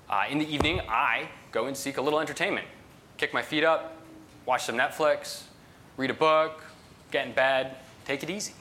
Uh, 0.08 0.26
in 0.30 0.38
the 0.38 0.48
evening, 0.48 0.80
I 0.88 1.28
go 1.50 1.66
and 1.66 1.76
seek 1.76 1.96
a 1.96 2.00
little 2.00 2.20
entertainment, 2.20 2.68
kick 3.16 3.34
my 3.34 3.42
feet 3.42 3.64
up, 3.64 3.96
watch 4.46 4.66
some 4.66 4.76
Netflix, 4.76 5.42
read 6.00 6.08
a 6.08 6.14
book, 6.14 6.62
get 7.10 7.26
in 7.26 7.32
bed, 7.34 7.76
take 8.06 8.22
it 8.22 8.30
easy. 8.30 8.54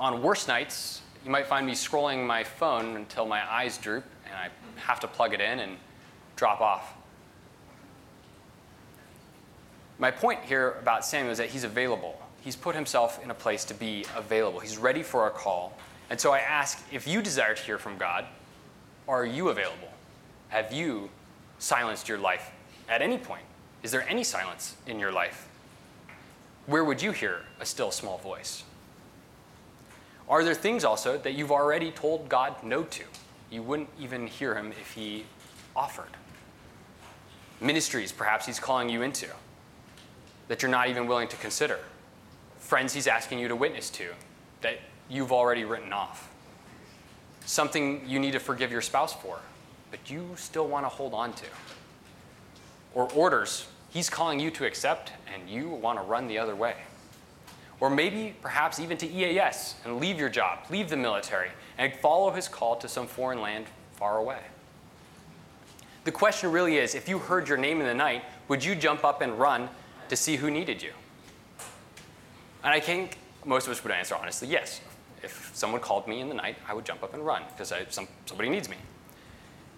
On 0.00 0.20
worse 0.20 0.48
nights, 0.48 1.00
you 1.24 1.30
might 1.30 1.46
find 1.46 1.64
me 1.64 1.74
scrolling 1.74 2.26
my 2.26 2.42
phone 2.42 2.96
until 2.96 3.24
my 3.24 3.40
eyes 3.48 3.78
droop 3.78 4.04
and 4.26 4.34
I 4.34 4.48
have 4.80 4.98
to 5.00 5.06
plug 5.06 5.32
it 5.32 5.40
in 5.40 5.60
and 5.60 5.76
drop 6.34 6.60
off. 6.60 6.92
My 10.00 10.10
point 10.10 10.40
here 10.42 10.72
about 10.80 11.04
Samuel 11.04 11.30
is 11.30 11.38
that 11.38 11.50
he's 11.50 11.62
available. 11.62 12.20
He's 12.40 12.56
put 12.56 12.74
himself 12.74 13.22
in 13.22 13.30
a 13.30 13.34
place 13.34 13.64
to 13.66 13.74
be 13.74 14.04
available. 14.16 14.58
He's 14.58 14.76
ready 14.76 15.04
for 15.04 15.28
a 15.28 15.30
call. 15.30 15.78
And 16.10 16.20
so 16.20 16.32
I 16.32 16.40
ask 16.40 16.84
if 16.92 17.06
you 17.06 17.22
desire 17.22 17.54
to 17.54 17.62
hear 17.62 17.78
from 17.78 17.96
God, 17.96 18.24
are 19.06 19.24
you 19.24 19.50
available? 19.50 19.92
Have 20.48 20.72
you 20.72 21.10
silenced 21.60 22.08
your 22.08 22.18
life 22.18 22.50
at 22.88 23.02
any 23.02 23.18
point? 23.18 23.44
Is 23.84 23.92
there 23.92 24.04
any 24.08 24.24
silence 24.24 24.74
in 24.88 24.98
your 24.98 25.12
life? 25.12 25.47
Where 26.68 26.84
would 26.84 27.00
you 27.00 27.12
hear 27.12 27.40
a 27.60 27.66
still 27.66 27.90
small 27.90 28.18
voice? 28.18 28.62
Are 30.28 30.44
there 30.44 30.54
things 30.54 30.84
also 30.84 31.16
that 31.16 31.32
you've 31.32 31.50
already 31.50 31.90
told 31.90 32.28
God 32.28 32.62
no 32.62 32.82
to? 32.82 33.04
You 33.50 33.62
wouldn't 33.62 33.88
even 33.98 34.26
hear 34.26 34.54
him 34.54 34.72
if 34.72 34.92
he 34.92 35.24
offered. 35.74 36.10
Ministries, 37.62 38.12
perhaps 38.12 38.44
he's 38.44 38.60
calling 38.60 38.90
you 38.90 39.00
into, 39.00 39.28
that 40.48 40.60
you're 40.60 40.70
not 40.70 40.90
even 40.90 41.06
willing 41.06 41.28
to 41.28 41.36
consider. 41.36 41.78
Friends 42.58 42.92
he's 42.92 43.06
asking 43.06 43.38
you 43.38 43.48
to 43.48 43.56
witness 43.56 43.88
to, 43.90 44.08
that 44.60 44.78
you've 45.08 45.32
already 45.32 45.64
written 45.64 45.94
off. 45.94 46.30
Something 47.46 48.02
you 48.06 48.18
need 48.18 48.32
to 48.32 48.40
forgive 48.40 48.70
your 48.70 48.82
spouse 48.82 49.14
for, 49.14 49.38
but 49.90 50.10
you 50.10 50.34
still 50.36 50.68
want 50.68 50.84
to 50.84 50.90
hold 50.90 51.14
on 51.14 51.32
to. 51.32 51.46
Or 52.94 53.10
orders 53.12 53.66
He's 53.90 54.10
calling 54.10 54.38
you 54.38 54.50
to 54.52 54.66
accept, 54.66 55.12
and 55.32 55.48
you 55.48 55.68
want 55.68 55.98
to 55.98 56.04
run 56.04 56.28
the 56.28 56.38
other 56.38 56.54
way. 56.54 56.74
Or 57.80 57.88
maybe, 57.88 58.34
perhaps, 58.42 58.80
even 58.80 58.96
to 58.98 59.06
EAS 59.06 59.76
and 59.84 60.00
leave 60.00 60.18
your 60.18 60.28
job, 60.28 60.58
leave 60.70 60.90
the 60.90 60.96
military, 60.96 61.50
and 61.78 61.92
follow 61.94 62.30
his 62.30 62.48
call 62.48 62.76
to 62.76 62.88
some 62.88 63.06
foreign 63.06 63.40
land 63.40 63.66
far 63.92 64.18
away. 64.18 64.40
The 66.04 66.12
question 66.12 66.50
really 66.50 66.78
is 66.78 66.94
if 66.94 67.08
you 67.08 67.18
heard 67.18 67.48
your 67.48 67.58
name 67.58 67.80
in 67.80 67.86
the 67.86 67.94
night, 67.94 68.24
would 68.48 68.64
you 68.64 68.74
jump 68.74 69.04
up 69.04 69.20
and 69.20 69.38
run 69.38 69.68
to 70.08 70.16
see 70.16 70.36
who 70.36 70.50
needed 70.50 70.82
you? 70.82 70.92
And 72.64 72.72
I 72.72 72.80
think 72.80 73.18
most 73.44 73.66
of 73.66 73.72
us 73.72 73.82
would 73.82 73.92
answer 73.92 74.14
honestly 74.16 74.48
yes. 74.48 74.80
If 75.22 75.50
someone 75.54 75.80
called 75.80 76.06
me 76.06 76.20
in 76.20 76.28
the 76.28 76.34
night, 76.34 76.56
I 76.68 76.74
would 76.74 76.84
jump 76.84 77.02
up 77.02 77.14
and 77.14 77.24
run 77.24 77.42
because 77.50 77.72
some, 77.90 78.08
somebody 78.26 78.48
needs 78.48 78.68
me. 78.68 78.76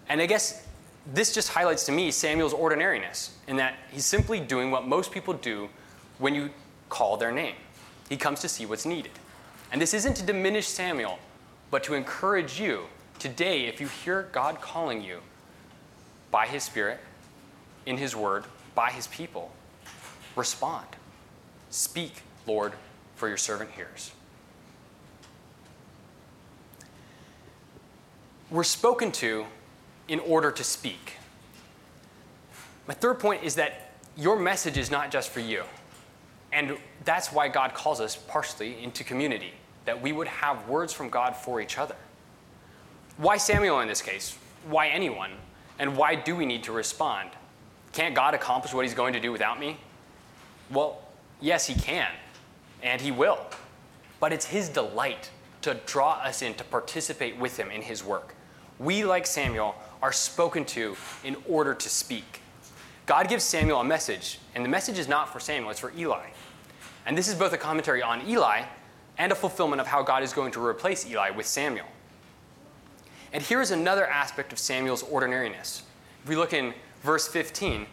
And 0.07 0.21
I 0.21 0.25
guess 0.25 0.67
this 1.05 1.33
just 1.33 1.49
highlights 1.49 1.85
to 1.87 1.91
me 1.91 2.11
Samuel's 2.11 2.53
ordinariness 2.53 3.37
in 3.47 3.57
that 3.57 3.75
he's 3.91 4.05
simply 4.05 4.39
doing 4.39 4.71
what 4.71 4.87
most 4.87 5.11
people 5.11 5.33
do 5.33 5.69
when 6.19 6.35
you 6.35 6.51
call 6.89 7.17
their 7.17 7.31
name. 7.31 7.55
He 8.09 8.17
comes 8.17 8.39
to 8.41 8.49
see 8.49 8.65
what's 8.65 8.85
needed. 8.85 9.11
And 9.71 9.81
this 9.81 9.93
isn't 9.93 10.15
to 10.17 10.23
diminish 10.23 10.67
Samuel, 10.67 11.17
but 11.71 11.83
to 11.85 11.93
encourage 11.93 12.59
you 12.59 12.83
today, 13.19 13.65
if 13.65 13.79
you 13.79 13.87
hear 13.87 14.27
God 14.31 14.61
calling 14.61 15.01
you 15.01 15.19
by 16.29 16.45
his 16.45 16.63
Spirit, 16.63 16.99
in 17.85 17.97
his 17.97 18.15
word, 18.15 18.43
by 18.75 18.91
his 18.91 19.07
people, 19.07 19.51
respond. 20.35 20.85
Speak, 21.69 22.21
Lord, 22.45 22.73
for 23.15 23.27
your 23.27 23.37
servant 23.37 23.71
hears. 23.71 24.11
We're 28.49 28.63
spoken 28.63 29.11
to 29.13 29.45
in 30.11 30.19
order 30.19 30.51
to 30.51 30.61
speak. 30.61 31.13
My 32.85 32.93
third 32.93 33.17
point 33.17 33.45
is 33.45 33.55
that 33.55 33.93
your 34.17 34.37
message 34.37 34.77
is 34.77 34.91
not 34.91 35.09
just 35.09 35.29
for 35.29 35.39
you. 35.39 35.63
And 36.51 36.77
that's 37.05 37.31
why 37.31 37.47
God 37.47 37.73
calls 37.73 38.01
us 38.01 38.17
partially 38.17 38.83
into 38.83 39.05
community, 39.05 39.53
that 39.85 40.01
we 40.01 40.11
would 40.11 40.27
have 40.27 40.67
words 40.67 40.91
from 40.91 41.09
God 41.09 41.33
for 41.33 41.61
each 41.61 41.77
other. 41.77 41.95
Why 43.15 43.37
Samuel 43.37 43.79
in 43.79 43.87
this 43.87 44.01
case? 44.01 44.37
Why 44.67 44.89
anyone? 44.89 45.31
And 45.79 45.95
why 45.95 46.15
do 46.15 46.35
we 46.35 46.45
need 46.45 46.63
to 46.63 46.73
respond? 46.73 47.29
Can't 47.93 48.13
God 48.13 48.33
accomplish 48.33 48.73
what 48.73 48.83
he's 48.83 48.93
going 48.93 49.13
to 49.13 49.21
do 49.21 49.31
without 49.31 49.61
me? 49.61 49.77
Well, 50.69 51.01
yes, 51.39 51.67
he 51.67 51.73
can, 51.73 52.11
and 52.83 52.99
he 52.99 53.11
will. 53.11 53.39
But 54.19 54.33
it's 54.33 54.45
his 54.45 54.67
delight 54.67 55.29
to 55.61 55.75
draw 55.85 56.15
us 56.15 56.41
in 56.41 56.53
to 56.55 56.65
participate 56.65 57.37
with 57.37 57.55
him 57.55 57.71
in 57.71 57.81
his 57.81 58.03
work. 58.03 58.35
We, 58.77 59.05
like 59.05 59.25
Samuel, 59.25 59.75
are 60.01 60.11
spoken 60.11 60.65
to 60.65 60.95
in 61.23 61.35
order 61.47 61.73
to 61.73 61.89
speak. 61.89 62.41
God 63.05 63.27
gives 63.27 63.43
Samuel 63.43 63.81
a 63.81 63.83
message, 63.83 64.39
and 64.55 64.63
the 64.63 64.69
message 64.69 64.97
is 64.97 65.07
not 65.07 65.29
for 65.29 65.39
Samuel, 65.39 65.71
it's 65.71 65.79
for 65.79 65.91
Eli. 65.97 66.29
And 67.05 67.17
this 67.17 67.27
is 67.27 67.35
both 67.35 67.53
a 67.53 67.57
commentary 67.57 68.01
on 68.01 68.27
Eli 68.27 68.63
and 69.17 69.31
a 69.31 69.35
fulfillment 69.35 69.81
of 69.81 69.87
how 69.87 70.01
God 70.01 70.23
is 70.23 70.33
going 70.33 70.51
to 70.53 70.65
replace 70.65 71.09
Eli 71.09 71.29
with 71.31 71.45
Samuel. 71.45 71.87
And 73.33 73.41
here 73.41 73.61
is 73.61 73.71
another 73.71 74.05
aspect 74.05 74.51
of 74.51 74.59
Samuel's 74.59 75.03
ordinariness. 75.03 75.83
If 76.23 76.29
we 76.29 76.35
look 76.35 76.53
in 76.53 76.73
verse 77.03 77.27
15, 77.27 77.85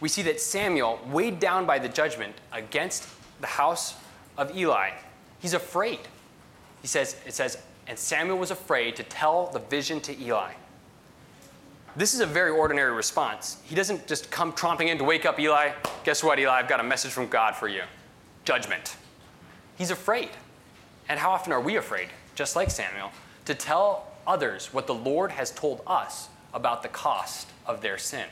we 0.00 0.08
see 0.08 0.22
that 0.22 0.40
Samuel, 0.40 1.00
weighed 1.06 1.38
down 1.38 1.66
by 1.66 1.78
the 1.78 1.88
judgment 1.88 2.34
against 2.52 3.08
the 3.40 3.46
house 3.46 3.94
of 4.36 4.56
Eli, 4.56 4.90
he's 5.38 5.54
afraid. 5.54 6.00
He 6.82 6.88
says, 6.88 7.16
it 7.26 7.34
says, 7.34 7.58
and 7.86 7.98
Samuel 7.98 8.38
was 8.38 8.50
afraid 8.50 8.96
to 8.96 9.02
tell 9.02 9.46
the 9.46 9.58
vision 9.58 10.00
to 10.02 10.18
Eli. 10.20 10.52
This 11.96 12.12
is 12.12 12.20
a 12.20 12.26
very 12.26 12.50
ordinary 12.50 12.92
response. 12.92 13.58
He 13.64 13.76
doesn't 13.76 14.08
just 14.08 14.30
come 14.30 14.52
tromping 14.52 14.88
in 14.88 14.98
to 14.98 15.04
wake 15.04 15.24
up 15.24 15.38
Eli. 15.38 15.70
Guess 16.02 16.24
what, 16.24 16.40
Eli? 16.40 16.52
I've 16.52 16.68
got 16.68 16.80
a 16.80 16.84
message 16.84 17.12
from 17.12 17.28
God 17.28 17.54
for 17.54 17.68
you 17.68 17.82
judgment. 18.44 18.96
He's 19.76 19.90
afraid. 19.90 20.30
And 21.08 21.18
how 21.18 21.30
often 21.30 21.52
are 21.52 21.60
we 21.60 21.76
afraid, 21.76 22.08
just 22.34 22.56
like 22.56 22.70
Samuel, 22.70 23.10
to 23.44 23.54
tell 23.54 24.08
others 24.26 24.72
what 24.72 24.86
the 24.86 24.94
Lord 24.94 25.30
has 25.30 25.50
told 25.50 25.82
us 25.86 26.28
about 26.52 26.82
the 26.82 26.88
cost 26.88 27.48
of 27.66 27.80
their 27.80 27.98
sin? 27.98 28.26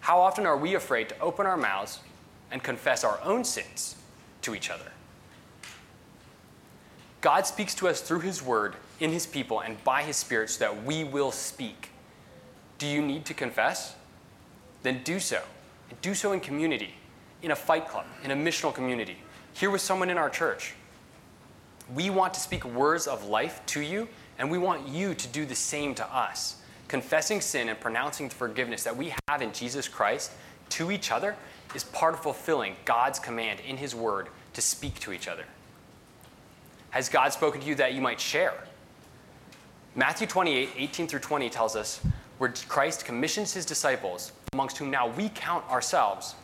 How 0.00 0.20
often 0.20 0.46
are 0.46 0.56
we 0.56 0.74
afraid 0.74 1.08
to 1.10 1.20
open 1.20 1.46
our 1.46 1.56
mouths 1.56 2.00
and 2.50 2.62
confess 2.62 3.04
our 3.04 3.20
own 3.22 3.44
sins 3.44 3.96
to 4.42 4.54
each 4.54 4.70
other? 4.70 4.92
God 7.20 7.46
speaks 7.46 7.74
to 7.76 7.88
us 7.88 8.00
through 8.00 8.20
His 8.20 8.42
Word, 8.42 8.76
in 9.00 9.10
His 9.10 9.26
people, 9.26 9.60
and 9.60 9.82
by 9.84 10.02
His 10.02 10.16
Spirit 10.16 10.50
so 10.50 10.60
that 10.60 10.84
we 10.84 11.04
will 11.04 11.32
speak. 11.32 11.90
Do 12.78 12.86
you 12.86 13.02
need 13.02 13.24
to 13.26 13.34
confess? 13.34 13.94
Then 14.82 15.02
do 15.02 15.20
so. 15.20 15.42
And 15.90 16.00
do 16.00 16.14
so 16.14 16.32
in 16.32 16.40
community, 16.40 16.94
in 17.42 17.50
a 17.50 17.56
fight 17.56 17.88
club, 17.88 18.06
in 18.24 18.30
a 18.30 18.36
missional 18.36 18.72
community, 18.72 19.16
here 19.52 19.70
with 19.70 19.80
someone 19.80 20.10
in 20.10 20.18
our 20.18 20.30
church. 20.30 20.74
We 21.94 22.10
want 22.10 22.34
to 22.34 22.40
speak 22.40 22.64
words 22.64 23.06
of 23.06 23.24
life 23.24 23.64
to 23.66 23.80
you, 23.80 24.08
and 24.38 24.50
we 24.50 24.58
want 24.58 24.86
you 24.88 25.14
to 25.14 25.28
do 25.28 25.46
the 25.46 25.54
same 25.54 25.94
to 25.96 26.14
us. 26.14 26.56
Confessing 26.86 27.40
sin 27.40 27.68
and 27.68 27.80
pronouncing 27.80 28.28
the 28.28 28.34
forgiveness 28.34 28.84
that 28.84 28.96
we 28.96 29.12
have 29.28 29.42
in 29.42 29.52
Jesus 29.52 29.88
Christ 29.88 30.32
to 30.70 30.90
each 30.90 31.10
other 31.10 31.34
is 31.74 31.84
part 31.84 32.14
of 32.14 32.20
fulfilling 32.20 32.76
God's 32.84 33.18
command 33.18 33.60
in 33.60 33.76
His 33.76 33.94
Word 33.94 34.28
to 34.54 34.60
speak 34.60 34.98
to 35.00 35.12
each 35.12 35.28
other. 35.28 35.44
Has 36.90 37.08
God 37.08 37.32
spoken 37.32 37.60
to 37.60 37.66
you 37.66 37.74
that 37.76 37.94
you 37.94 38.00
might 38.00 38.20
share? 38.20 38.54
Matthew 39.94 40.26
28, 40.26 40.70
18 40.76 41.08
through 41.08 41.20
20 41.20 41.50
tells 41.50 41.76
us 41.76 42.00
where 42.38 42.52
Christ 42.68 43.04
commissions 43.04 43.52
his 43.52 43.66
disciples, 43.66 44.32
amongst 44.52 44.78
whom 44.78 44.90
now 44.90 45.08
we 45.08 45.28
count 45.28 45.68
ourselves. 45.70 46.34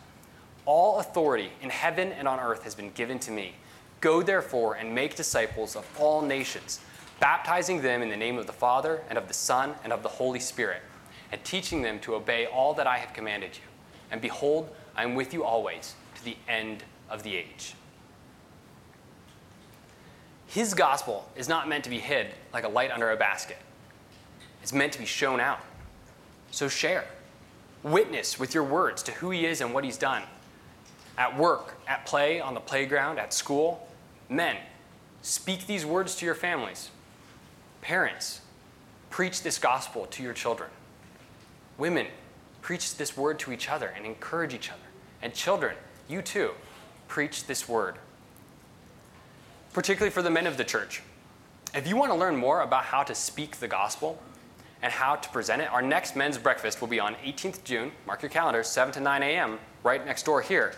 All 0.67 0.99
authority 0.99 1.51
in 1.63 1.71
heaven 1.71 2.13
and 2.13 2.27
on 2.27 2.41
earth 2.41 2.63
has 2.65 2.75
been 2.75 2.91
given 2.93 3.19
to 3.21 3.31
me. 3.31 3.55
Go 4.01 4.23
therefore 4.23 4.75
and 4.75 4.95
make 4.95 5.15
disciples 5.15 5.77
of 5.77 5.87
all 5.99 6.21
nations, 6.21 6.81
baptizing 7.21 7.81
them 7.81 8.03
in 8.03 8.09
the 8.09 8.17
name 8.17 8.39
of 8.39 8.47
the 8.47 8.53
Father 8.53 9.03
and 9.09 9.17
of 9.17 9.29
the 9.29 9.35
Son 9.35 9.75
and 9.83 9.93
of 9.93 10.03
the 10.03 10.09
Holy 10.09 10.41
Spirit, 10.41 10.83
and 11.33 11.43
teaching 11.45 11.81
them 11.81 11.99
to 12.01 12.15
obey 12.15 12.47
all 12.47 12.75
that 12.75 12.87
I 12.87 12.99
have 12.99 13.13
commanded 13.13 13.55
you. 13.55 13.63
And 14.11 14.21
behold, 14.21 14.69
I 14.97 15.05
am 15.05 15.15
with 15.15 15.33
you 15.33 15.45
always 15.45 15.95
to 16.17 16.25
the 16.25 16.37
end 16.49 16.85
of 17.09 17.23
the 17.23 17.37
age. 17.37 17.75
His 20.47 20.75
gospel 20.75 21.29
is 21.37 21.49
not 21.49 21.69
meant 21.69 21.85
to 21.85 21.91
be 21.91 21.99
hid 21.99 22.29
like 22.53 22.65
a 22.65 22.69
light 22.69 22.91
under 22.91 23.11
a 23.11 23.17
basket. 23.17 23.59
It's 24.63 24.73
meant 24.73 24.93
to 24.93 24.99
be 24.99 25.07
shown 25.07 25.41
out. 25.41 25.61
So 26.55 26.69
share. 26.69 27.05
Witness 27.83 28.39
with 28.39 28.55
your 28.55 28.63
words 28.63 29.03
to 29.03 29.13
who 29.13 29.31
He 29.31 29.45
is 29.45 29.61
and 29.61 29.75
what 29.75 29.83
He's 29.83 29.99
done. 29.99 30.23
At 31.19 31.37
work, 31.37 31.75
at 31.89 32.07
play, 32.07 32.41
on 32.41 32.55
the 32.55 32.61
playground, 32.61 33.19
at 33.19 33.35
school. 33.35 33.89
Men, 34.29 34.57
speak 35.21 35.67
these 35.67 35.85
words 35.85 36.15
to 36.15 36.25
your 36.25 36.37
families. 36.37 36.91
Parents, 37.81 38.41
preach 39.11 39.43
this 39.43 39.59
gospel 39.59 40.07
to 40.07 40.23
your 40.23 40.33
children. 40.33 40.71
Women, 41.77 42.07
preach 42.63 42.97
this 42.99 43.17
word 43.17 43.41
to 43.41 43.53
each 43.53 43.69
other 43.69 43.89
and 43.89 44.07
encourage 44.07 44.55
each 44.55 44.71
other. 44.71 44.79
And 45.23 45.35
children, 45.35 45.75
you 46.09 46.23
too, 46.23 46.53
preach 47.09 47.47
this 47.47 47.69
word. 47.69 47.97
Particularly 49.73 50.13
for 50.13 50.23
the 50.23 50.31
men 50.31 50.47
of 50.47 50.57
the 50.57 50.65
church. 50.65 51.03
If 51.75 51.89
you 51.89 51.97
want 51.97 52.13
to 52.13 52.17
learn 52.17 52.37
more 52.37 52.61
about 52.61 52.85
how 52.85 53.03
to 53.03 53.15
speak 53.15 53.57
the 53.57 53.67
gospel, 53.67 54.23
and 54.85 54.93
how 54.93 55.17
to 55.17 55.29
present 55.31 55.63
it. 55.63 55.73
Our 55.73 55.81
next 55.81 56.15
men's 56.15 56.37
breakfast 56.37 56.83
will 56.83 56.89
be 56.89 57.01
on 57.01 57.15
18th 57.25 57.65
June. 57.65 57.91
Mark 58.07 58.21
your 58.21 58.29
calendars, 58.29 58.69
7 58.69 58.93
to 58.93 59.01
9 59.01 59.23
a.m., 59.23 59.59
right 59.83 60.05
next 60.05 60.25
door 60.25 60.43
here. 60.43 60.75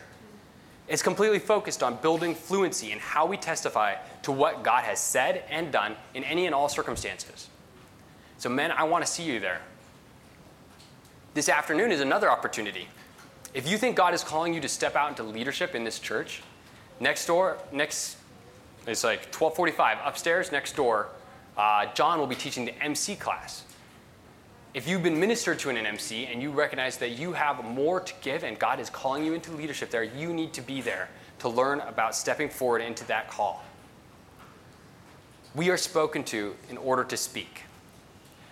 It's 0.86 1.02
completely 1.02 1.40
focused 1.40 1.82
on 1.82 1.96
building 1.96 2.32
fluency 2.32 2.92
in 2.92 3.00
how 3.00 3.26
we 3.26 3.36
testify 3.36 3.96
to 4.22 4.30
what 4.30 4.62
God 4.62 4.84
has 4.84 5.00
said 5.00 5.42
and 5.50 5.72
done 5.72 5.96
in 6.14 6.22
any 6.22 6.46
and 6.46 6.54
all 6.54 6.68
circumstances. 6.68 7.48
So, 8.38 8.48
men, 8.48 8.70
I 8.70 8.84
want 8.84 9.04
to 9.04 9.10
see 9.10 9.24
you 9.24 9.40
there. 9.40 9.60
This 11.34 11.48
afternoon 11.48 11.90
is 11.90 12.00
another 12.00 12.30
opportunity. 12.30 12.86
If 13.54 13.68
you 13.68 13.76
think 13.76 13.96
God 13.96 14.14
is 14.14 14.22
calling 14.22 14.54
you 14.54 14.60
to 14.60 14.68
step 14.68 14.94
out 14.94 15.08
into 15.08 15.24
leadership 15.24 15.74
in 15.74 15.82
this 15.82 15.98
church, 15.98 16.42
next 17.00 17.26
door, 17.26 17.58
next, 17.72 18.18
it's 18.86 19.02
like 19.02 19.34
1245, 19.34 19.98
upstairs, 20.04 20.52
next 20.52 20.76
door, 20.76 21.08
uh, 21.56 21.86
John 21.94 22.20
will 22.20 22.28
be 22.28 22.36
teaching 22.36 22.64
the 22.64 22.80
MC 22.80 23.16
class. 23.16 23.64
If 24.76 24.86
you've 24.86 25.02
been 25.02 25.18
ministered 25.18 25.58
to 25.60 25.70
in 25.70 25.78
an 25.78 25.86
MC 25.86 26.26
and 26.26 26.42
you 26.42 26.50
recognize 26.50 26.98
that 26.98 27.12
you 27.12 27.32
have 27.32 27.64
more 27.64 27.98
to 27.98 28.12
give 28.20 28.44
and 28.44 28.58
God 28.58 28.78
is 28.78 28.90
calling 28.90 29.24
you 29.24 29.32
into 29.32 29.50
leadership 29.52 29.88
there, 29.88 30.04
you 30.04 30.34
need 30.34 30.52
to 30.52 30.60
be 30.60 30.82
there 30.82 31.08
to 31.38 31.48
learn 31.48 31.80
about 31.80 32.14
stepping 32.14 32.50
forward 32.50 32.82
into 32.82 33.02
that 33.06 33.30
call. 33.30 33.64
We 35.54 35.70
are 35.70 35.78
spoken 35.78 36.24
to 36.24 36.54
in 36.68 36.76
order 36.76 37.04
to 37.04 37.16
speak. 37.16 37.62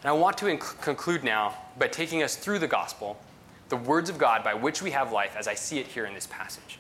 And 0.03 0.09
I 0.09 0.13
want 0.13 0.39
to 0.39 0.47
inc- 0.47 0.81
conclude 0.81 1.25
now 1.25 1.59
by 1.79 1.89
taking 1.89 2.23
us 2.23 2.37
through 2.37 2.61
the 2.61 2.69
gospel, 2.69 3.21
the 3.69 3.77
words 3.77 4.09
of 4.09 4.17
God 4.17 4.43
by 4.43 4.55
which 4.55 4.81
we 4.81 4.93
have 4.93 5.13
life, 5.13 5.37
as 5.39 5.47
I 5.47 5.53
see 5.53 5.79
it 5.79 5.89
here 5.89 6.07
in 6.07 6.15
this 6.15 6.27
passage. 6.27 6.79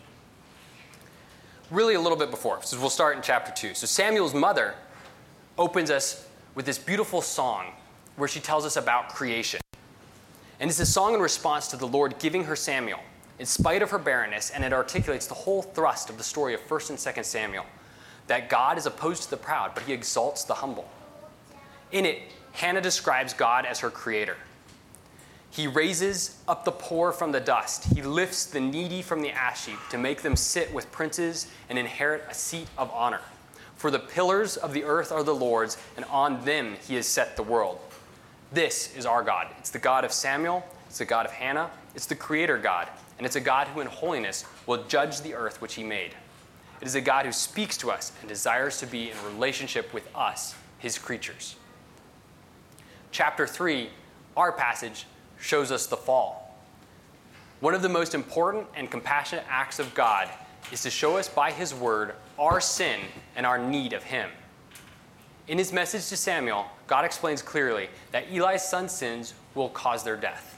Really, 1.70 1.96
a 1.96 2.00
little 2.00 2.16
bit 2.16 2.30
before, 2.30 2.62
so 2.62 2.80
we'll 2.80 2.88
start 2.88 3.14
in 3.14 3.22
chapter 3.22 3.52
2. 3.52 3.74
So, 3.74 3.86
Samuel's 3.86 4.32
mother 4.32 4.74
opens 5.58 5.90
us 5.90 6.26
with 6.54 6.64
this 6.64 6.78
beautiful 6.78 7.20
song 7.20 7.74
where 8.16 8.28
she 8.28 8.40
tells 8.40 8.64
us 8.64 8.76
about 8.76 9.08
creation. 9.08 9.60
And 10.60 10.70
it's 10.70 10.80
a 10.80 10.86
song 10.86 11.14
in 11.14 11.20
response 11.20 11.68
to 11.68 11.76
the 11.76 11.86
Lord 11.86 12.18
giving 12.18 12.44
her 12.44 12.56
Samuel, 12.56 13.00
in 13.38 13.46
spite 13.46 13.82
of 13.82 13.90
her 13.90 13.98
barrenness, 13.98 14.50
and 14.50 14.64
it 14.64 14.72
articulates 14.72 15.26
the 15.26 15.34
whole 15.34 15.62
thrust 15.62 16.10
of 16.10 16.18
the 16.18 16.24
story 16.24 16.54
of 16.54 16.60
1st 16.68 16.90
and 16.90 16.98
2nd 16.98 17.24
Samuel 17.24 17.66
that 18.26 18.48
God 18.48 18.78
is 18.78 18.86
opposed 18.86 19.24
to 19.24 19.30
the 19.30 19.36
proud, 19.36 19.72
but 19.74 19.84
he 19.84 19.92
exalts 19.92 20.44
the 20.44 20.54
humble. 20.54 20.88
In 21.92 22.06
it, 22.06 22.22
Hannah 22.52 22.80
describes 22.80 23.34
God 23.34 23.66
as 23.66 23.80
her 23.80 23.90
creator. 23.90 24.36
He 25.50 25.66
raises 25.66 26.38
up 26.48 26.64
the 26.64 26.72
poor 26.72 27.12
from 27.12 27.30
the 27.30 27.40
dust. 27.40 27.84
He 27.94 28.02
lifts 28.02 28.46
the 28.46 28.60
needy 28.60 29.02
from 29.02 29.22
the 29.22 29.30
ash 29.30 29.66
heap 29.66 29.78
to 29.90 29.98
make 29.98 30.22
them 30.22 30.34
sit 30.34 30.72
with 30.72 30.90
princes 30.90 31.46
and 31.68 31.78
inherit 31.78 32.24
a 32.28 32.34
seat 32.34 32.66
of 32.76 32.90
honor. 32.90 33.20
For 33.76 33.90
the 33.90 33.98
pillars 33.98 34.56
of 34.56 34.72
the 34.72 34.84
earth 34.84 35.12
are 35.12 35.22
the 35.22 35.34
Lord's, 35.34 35.76
and 35.96 36.04
on 36.06 36.44
them 36.44 36.76
he 36.86 36.94
has 36.96 37.06
set 37.06 37.36
the 37.36 37.42
world. 37.42 37.78
This 38.54 38.94
is 38.96 39.04
our 39.04 39.24
God. 39.24 39.48
It's 39.58 39.70
the 39.70 39.80
God 39.80 40.04
of 40.04 40.12
Samuel, 40.12 40.64
it's 40.86 40.98
the 40.98 41.04
God 41.04 41.26
of 41.26 41.32
Hannah, 41.32 41.72
it's 41.96 42.06
the 42.06 42.14
Creator 42.14 42.58
God, 42.58 42.88
and 43.18 43.26
it's 43.26 43.34
a 43.34 43.40
God 43.40 43.66
who 43.66 43.80
in 43.80 43.88
holiness 43.88 44.44
will 44.68 44.84
judge 44.84 45.22
the 45.22 45.34
earth 45.34 45.60
which 45.60 45.74
he 45.74 45.82
made. 45.82 46.12
It 46.80 46.86
is 46.86 46.94
a 46.94 47.00
God 47.00 47.26
who 47.26 47.32
speaks 47.32 47.76
to 47.78 47.90
us 47.90 48.12
and 48.20 48.28
desires 48.28 48.78
to 48.78 48.86
be 48.86 49.10
in 49.10 49.16
relationship 49.24 49.92
with 49.92 50.08
us, 50.14 50.54
his 50.78 50.98
creatures. 50.98 51.56
Chapter 53.10 53.44
3, 53.44 53.90
our 54.36 54.52
passage, 54.52 55.06
shows 55.40 55.72
us 55.72 55.88
the 55.88 55.96
fall. 55.96 56.56
One 57.58 57.74
of 57.74 57.82
the 57.82 57.88
most 57.88 58.14
important 58.14 58.68
and 58.76 58.88
compassionate 58.88 59.46
acts 59.48 59.80
of 59.80 59.92
God 59.94 60.28
is 60.70 60.82
to 60.82 60.90
show 60.90 61.16
us 61.16 61.28
by 61.28 61.50
his 61.50 61.74
word 61.74 62.14
our 62.38 62.60
sin 62.60 63.00
and 63.34 63.46
our 63.46 63.58
need 63.58 63.92
of 63.92 64.04
him. 64.04 64.30
In 65.46 65.58
his 65.58 65.72
message 65.72 66.08
to 66.08 66.16
Samuel, 66.16 66.66
God 66.86 67.04
explains 67.04 67.42
clearly 67.42 67.88
that 68.12 68.30
Eli's 68.32 68.62
son's 68.62 68.92
sins 68.92 69.34
will 69.54 69.68
cause 69.68 70.02
their 70.02 70.16
death. 70.16 70.50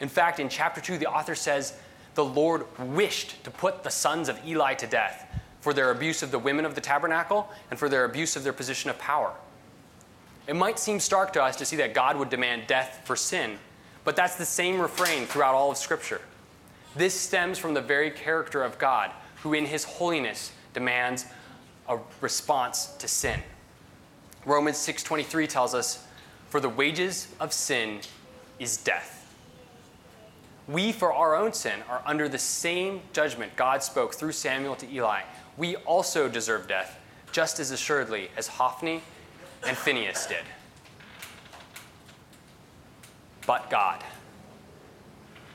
In 0.00 0.08
fact, 0.08 0.38
in 0.38 0.48
chapter 0.48 0.80
2, 0.80 0.98
the 0.98 1.06
author 1.06 1.34
says, 1.34 1.74
The 2.14 2.24
Lord 2.24 2.66
wished 2.78 3.42
to 3.44 3.50
put 3.50 3.82
the 3.82 3.90
sons 3.90 4.28
of 4.28 4.38
Eli 4.46 4.74
to 4.74 4.86
death 4.86 5.26
for 5.60 5.72
their 5.72 5.90
abuse 5.90 6.22
of 6.22 6.30
the 6.30 6.38
women 6.38 6.64
of 6.64 6.74
the 6.74 6.80
tabernacle 6.80 7.48
and 7.70 7.78
for 7.78 7.88
their 7.88 8.04
abuse 8.04 8.36
of 8.36 8.44
their 8.44 8.52
position 8.52 8.90
of 8.90 8.98
power. 8.98 9.32
It 10.46 10.56
might 10.56 10.78
seem 10.78 11.00
stark 11.00 11.32
to 11.34 11.42
us 11.42 11.56
to 11.56 11.64
see 11.64 11.76
that 11.76 11.94
God 11.94 12.16
would 12.16 12.30
demand 12.30 12.66
death 12.66 13.02
for 13.04 13.14
sin, 13.16 13.58
but 14.04 14.16
that's 14.16 14.36
the 14.36 14.44
same 14.44 14.80
refrain 14.80 15.26
throughout 15.26 15.54
all 15.54 15.70
of 15.70 15.76
Scripture. 15.76 16.20
This 16.96 17.18
stems 17.18 17.58
from 17.58 17.74
the 17.74 17.80
very 17.80 18.10
character 18.10 18.62
of 18.62 18.78
God, 18.78 19.10
who 19.42 19.54
in 19.54 19.66
his 19.66 19.84
holiness 19.84 20.52
demands 20.74 21.26
a 21.88 21.98
response 22.20 22.86
to 22.98 23.06
sin. 23.06 23.40
Romans 24.44 24.78
6:23 24.78 25.46
tells 25.46 25.74
us, 25.74 26.04
"For 26.48 26.60
the 26.60 26.68
wages 26.68 27.28
of 27.38 27.52
sin 27.52 28.00
is 28.58 28.76
death." 28.76 29.26
We 30.66 30.92
for 30.92 31.12
our 31.12 31.34
own 31.34 31.52
sin 31.52 31.82
are 31.88 32.02
under 32.06 32.28
the 32.28 32.38
same 32.38 33.02
judgment 33.12 33.56
God 33.56 33.82
spoke 33.82 34.14
through 34.14 34.32
Samuel 34.32 34.76
to 34.76 34.88
Eli. 34.88 35.22
We 35.56 35.76
also 35.76 36.28
deserve 36.28 36.68
death, 36.68 36.96
just 37.32 37.58
as 37.58 37.70
assuredly 37.70 38.30
as 38.36 38.46
Hophni 38.46 39.02
and 39.64 39.76
Phinehas 39.76 40.26
did. 40.26 40.44
But 43.46 43.68
God. 43.68 44.04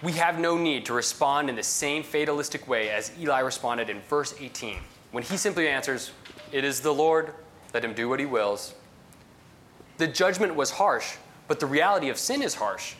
We 0.03 0.11
have 0.13 0.37
no 0.37 0.57
need 0.57 0.85
to 0.87 0.93
respond 0.93 1.49
in 1.49 1.55
the 1.55 1.63
same 1.63 2.03
fatalistic 2.03 2.67
way 2.67 2.89
as 2.89 3.11
Eli 3.17 3.39
responded 3.39 3.89
in 3.89 4.01
verse 4.01 4.35
18, 4.37 4.83
when 5.11 5.23
he 5.23 5.37
simply 5.37 5.69
answers, 5.69 6.11
It 6.51 6.63
is 6.63 6.81
the 6.81 6.93
Lord, 6.93 7.33
let 7.75 7.83
him 7.83 7.93
do 7.93 8.07
what 8.07 8.21
he 8.21 8.25
wills. 8.25 8.73
The 9.97 10.07
judgment 10.07 10.55
was 10.55 10.71
harsh, 10.71 11.17
but 11.49 11.59
the 11.59 11.65
reality 11.65 12.07
of 12.07 12.17
sin 12.17 12.41
is 12.41 12.55
harsh. 12.55 12.95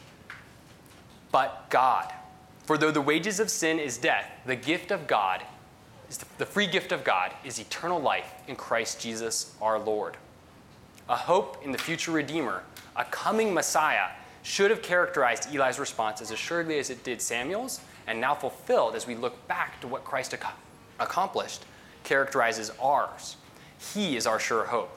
But 1.32 1.70
God. 1.70 2.12
For 2.66 2.78
though 2.78 2.92
the 2.92 3.00
wages 3.00 3.40
of 3.40 3.50
sin 3.50 3.80
is 3.80 3.98
death, 3.98 4.30
the 4.46 4.58
gift 4.58 4.92
of 4.92 5.08
God, 5.08 5.44
the 6.38 6.46
free 6.46 6.68
gift 6.68 6.92
of 6.92 7.06
God, 7.06 7.32
is 7.46 7.58
eternal 7.58 8.02
life 8.02 8.34
in 8.50 8.58
Christ 8.58 9.00
Jesus 9.00 9.56
our 9.62 9.80
Lord. 9.80 10.18
A 11.08 11.16
hope 11.16 11.64
in 11.64 11.72
the 11.72 11.78
future 11.78 12.12
Redeemer, 12.12 12.62
a 12.98 13.06
coming 13.06 13.54
Messiah, 13.54 14.10
should 14.44 14.72
have 14.72 14.82
characterized 14.82 15.56
Eli's 15.56 15.80
response 15.80 16.20
as 16.20 16.32
assuredly 16.32 16.80
as 16.80 16.90
it 16.90 17.02
did 17.06 17.22
Samuel's, 17.22 17.80
and 18.08 18.20
now 18.20 18.36
fulfilled 18.36 18.94
as 18.94 19.08
we 19.08 19.16
look 19.16 19.48
back 19.48 19.80
to 19.80 19.88
what 19.88 20.04
Christ 20.04 20.34
ac- 20.34 20.44
accomplished, 21.00 21.64
characterizes 22.04 22.74
ours. 22.82 23.38
He 23.94 24.16
is 24.16 24.26
our 24.28 24.40
sure 24.40 24.66
hope. 24.66 24.92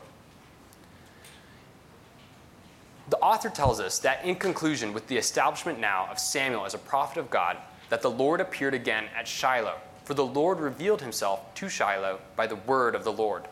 The 3.10 3.18
author 3.18 3.48
tells 3.48 3.80
us 3.80 3.98
that 4.00 4.24
in 4.24 4.36
conclusion, 4.36 4.92
with 4.92 5.06
the 5.06 5.16
establishment 5.16 5.78
now 5.78 6.08
of 6.10 6.18
Samuel 6.18 6.66
as 6.66 6.74
a 6.74 6.78
prophet 6.78 7.18
of 7.18 7.30
God, 7.30 7.56
that 7.88 8.02
the 8.02 8.10
Lord 8.10 8.40
appeared 8.40 8.74
again 8.74 9.06
at 9.16 9.26
Shiloh, 9.26 9.76
for 10.04 10.14
the 10.14 10.26
Lord 10.26 10.60
revealed 10.60 11.00
himself 11.00 11.54
to 11.54 11.68
Shiloh 11.68 12.20
by 12.36 12.46
the 12.46 12.56
word 12.56 12.94
of 12.94 13.04
the 13.04 13.12
Lord. 13.12 13.44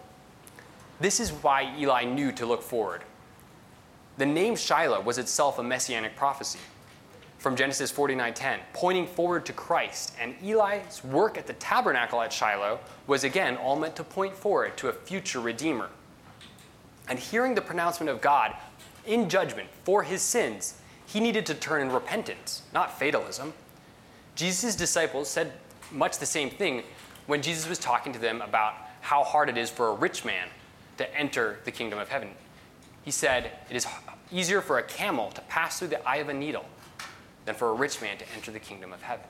This 1.01 1.21
is 1.21 1.31
why 1.31 1.75
Eli 1.79 2.05
knew 2.05 2.33
to 2.33 2.47
look 2.47 2.63
forward. 2.63 3.03
The 4.19 4.27
name 4.27 4.57
Shiloh 4.57 5.01
was 5.01 5.19
itself 5.19 5.59
a 5.59 5.63
messianic 5.63 6.17
prophecy 6.17 6.59
from 7.47 7.55
Genesis 7.55 7.93
49:10, 7.93 8.59
pointing 8.73 9.07
forward 9.07 9.47
to 9.47 9.53
Christ, 9.53 10.13
and 10.21 10.35
Eli's 10.43 11.05
work 11.05 11.39
at 11.39 11.47
the 11.47 11.53
tabernacle 11.53 12.21
at 12.21 12.33
Shiloh 12.33 12.81
was 13.07 13.23
again 13.23 13.57
all 13.57 13.77
meant 13.77 13.95
to 13.95 14.03
point 14.03 14.35
forward 14.35 14.77
to 14.79 14.89
a 14.89 14.93
future 14.93 15.39
redeemer. 15.39 15.89
And 17.09 17.21
hearing 17.21 17.55
the 17.55 17.61
pronouncement 17.61 18.11
of 18.11 18.21
God 18.21 18.57
in 19.07 19.29
judgment 19.29 19.69
for 19.85 20.03
his 20.03 20.23
sins, 20.23 20.75
he 21.07 21.21
needed 21.21 21.47
to 21.47 21.55
turn 21.55 21.83
in 21.83 21.93
repentance, 21.93 22.63
not 22.75 22.99
fatalism. 22.99 23.55
Jesus' 24.35 24.75
disciples 24.75 25.31
said 25.31 25.53
much 25.93 26.19
the 26.19 26.27
same 26.27 26.51
thing 26.51 26.83
when 27.27 27.43
Jesus 27.43 27.69
was 27.69 27.79
talking 27.79 28.13
to 28.13 28.19
them 28.19 28.43
about 28.43 28.75
how 29.03 29.23
hard 29.23 29.49
it 29.49 29.57
is 29.57 29.71
for 29.71 29.91
a 29.91 29.95
rich 29.95 30.25
man 30.25 30.49
to 30.97 31.17
enter 31.17 31.61
the 31.65 31.71
kingdom 31.71 32.01
of 32.01 32.09
heaven. 32.09 32.31
He 33.05 33.13
said, 33.13 33.53
It 33.71 33.77
is 33.77 33.87
easier 34.33 34.61
for 34.61 34.79
a 34.79 34.83
camel 34.83 35.31
to 35.31 35.41
pass 35.43 35.79
through 35.79 35.89
the 35.89 36.09
eye 36.09 36.17
of 36.17 36.29
a 36.29 36.35
needle 36.35 36.65
than 37.47 37.55
for 37.55 37.71
a 37.71 37.73
rich 37.73 38.03
man 38.03 38.19
to 38.19 38.25
enter 38.35 38.51
the 38.51 38.59
kingdom 38.59 38.93
of 38.93 39.01
heaven. 39.01 39.25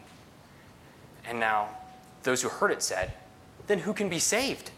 And 1.29 1.39
now, 1.39 1.69
those 2.25 2.43
who 2.43 2.49
heard 2.49 2.73
it 2.73 2.83
said, 2.83 3.13
Then 3.69 3.79
who 3.79 3.93
can 3.93 4.09
be 4.09 4.19
saved? 4.19 4.71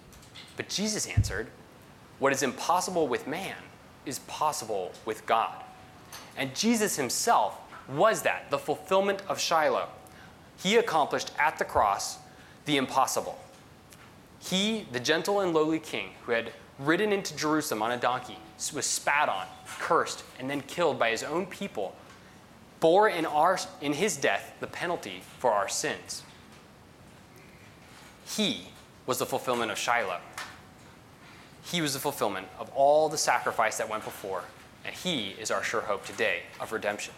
But 0.56 0.68
Jesus 0.68 1.06
answered, 1.06 1.48
What 2.18 2.32
is 2.32 2.42
impossible 2.42 3.08
with 3.08 3.26
man 3.26 3.56
is 4.04 4.18
possible 4.20 4.92
with 5.04 5.24
God. 5.24 5.54
And 6.36 6.54
Jesus 6.54 6.96
himself 6.96 7.58
was 7.88 8.22
that, 8.22 8.50
the 8.50 8.58
fulfillment 8.58 9.22
of 9.28 9.38
Shiloh. 9.38 9.88
He 10.58 10.76
accomplished 10.76 11.30
at 11.38 11.58
the 11.58 11.64
cross 11.64 12.18
the 12.64 12.76
impossible. 12.76 13.38
He, 14.40 14.86
the 14.92 15.00
gentle 15.00 15.40
and 15.40 15.54
lowly 15.54 15.78
king 15.78 16.10
who 16.22 16.32
had 16.32 16.52
ridden 16.78 17.12
into 17.12 17.34
Jerusalem 17.36 17.82
on 17.82 17.92
a 17.92 17.96
donkey, 17.96 18.38
was 18.74 18.86
spat 18.86 19.28
on, 19.28 19.46
cursed, 19.78 20.22
and 20.38 20.50
then 20.50 20.60
killed 20.62 20.98
by 20.98 21.10
his 21.10 21.22
own 21.22 21.46
people, 21.46 21.94
bore 22.80 23.08
in, 23.08 23.26
our, 23.26 23.58
in 23.80 23.92
his 23.92 24.16
death 24.16 24.54
the 24.60 24.66
penalty 24.66 25.22
for 25.38 25.52
our 25.52 25.68
sins. 25.68 26.22
He 28.26 28.68
was 29.06 29.18
the 29.18 29.26
fulfillment 29.26 29.70
of 29.70 29.78
Shiloh. 29.78 30.20
He 31.70 31.80
was 31.80 31.92
the 31.92 31.98
fulfillment 31.98 32.46
of 32.58 32.70
all 32.74 33.08
the 33.08 33.18
sacrifice 33.18 33.78
that 33.78 33.88
went 33.88 34.04
before, 34.04 34.42
and 34.84 34.94
He 34.94 35.30
is 35.38 35.50
our 35.50 35.62
sure 35.62 35.82
hope 35.82 36.04
today 36.04 36.42
of 36.60 36.72
redemption. 36.72 37.14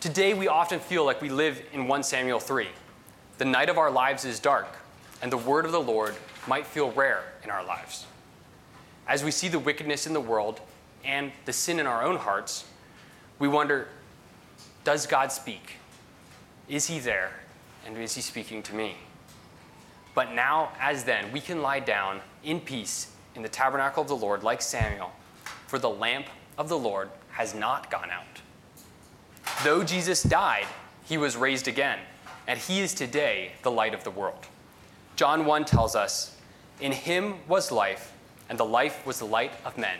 Today, 0.00 0.34
we 0.34 0.48
often 0.48 0.78
feel 0.78 1.04
like 1.04 1.22
we 1.22 1.30
live 1.30 1.62
in 1.72 1.88
1 1.88 2.02
Samuel 2.02 2.40
3. 2.40 2.68
The 3.38 3.44
night 3.44 3.68
of 3.68 3.78
our 3.78 3.90
lives 3.90 4.24
is 4.24 4.40
dark, 4.40 4.76
and 5.22 5.32
the 5.32 5.36
word 5.36 5.64
of 5.64 5.72
the 5.72 5.80
Lord 5.80 6.14
might 6.46 6.66
feel 6.66 6.90
rare 6.92 7.24
in 7.44 7.50
our 7.50 7.64
lives. 7.64 8.06
As 9.08 9.22
we 9.22 9.30
see 9.30 9.48
the 9.48 9.58
wickedness 9.58 10.06
in 10.06 10.12
the 10.12 10.20
world 10.20 10.60
and 11.04 11.32
the 11.44 11.52
sin 11.52 11.78
in 11.78 11.86
our 11.86 12.02
own 12.02 12.16
hearts, 12.16 12.64
we 13.38 13.48
wonder 13.48 13.88
Does 14.84 15.06
God 15.06 15.32
speak? 15.32 15.76
Is 16.68 16.86
He 16.86 16.98
there? 16.98 17.32
And 17.86 17.96
is 17.96 18.14
He 18.14 18.20
speaking 18.20 18.62
to 18.64 18.74
me? 18.74 18.96
But 20.14 20.32
now, 20.32 20.72
as 20.80 21.04
then, 21.04 21.30
we 21.30 21.40
can 21.40 21.60
lie 21.60 21.80
down 21.80 22.20
in 22.42 22.60
peace 22.60 23.12
in 23.34 23.42
the 23.42 23.48
tabernacle 23.48 24.02
of 24.02 24.08
the 24.08 24.16
Lord 24.16 24.42
like 24.42 24.62
Samuel, 24.62 25.12
for 25.66 25.78
the 25.78 25.90
lamp 25.90 26.26
of 26.56 26.68
the 26.68 26.78
Lord 26.78 27.10
has 27.32 27.54
not 27.54 27.90
gone 27.90 28.10
out. 28.10 28.40
Though 29.62 29.84
Jesus 29.84 30.22
died, 30.22 30.66
he 31.04 31.18
was 31.18 31.36
raised 31.36 31.68
again, 31.68 31.98
and 32.46 32.58
he 32.58 32.80
is 32.80 32.94
today 32.94 33.52
the 33.62 33.70
light 33.70 33.94
of 33.94 34.04
the 34.04 34.10
world. 34.10 34.46
John 35.16 35.44
1 35.44 35.64
tells 35.66 35.94
us, 35.94 36.36
In 36.80 36.92
him 36.92 37.34
was 37.46 37.70
life, 37.70 38.12
and 38.48 38.58
the 38.58 38.64
life 38.64 39.06
was 39.06 39.18
the 39.18 39.26
light 39.26 39.52
of 39.64 39.78
men. 39.78 39.98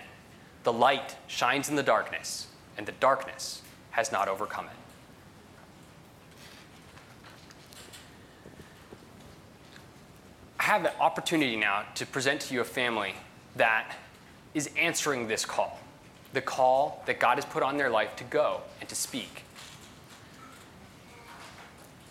The 0.65 0.73
light 0.73 1.17
shines 1.27 1.69
in 1.69 1.77
the 1.77 1.83
darkness, 1.83 2.49
and 2.77 2.87
the 2.87 2.93
darkness 2.93 3.63
has 3.91 4.13
not 4.13 4.29
overcome 4.29 4.67
it. 4.67 4.73
I 10.59 10.65
have 10.65 10.85
an 10.85 10.93
opportunity 11.01 11.57
now 11.57 11.85
to 11.95 12.07
present 12.07 12.41
to 12.43 12.55
you 12.55 12.61
a 12.61 12.65
family 12.65 13.15
that 13.57 13.95
is 14.55 14.71
answering 14.77 15.29
this 15.29 15.45
call 15.45 15.79
the 16.37 16.41
call 16.43 17.03
that 17.07 17.19
God 17.19 17.39
has 17.39 17.47
put 17.47 17.63
on 17.63 17.79
their 17.79 17.89
life 17.89 18.15
to 18.17 18.25
go 18.25 18.61
and 18.81 18.89
to 18.91 18.95
speak. 18.95 19.45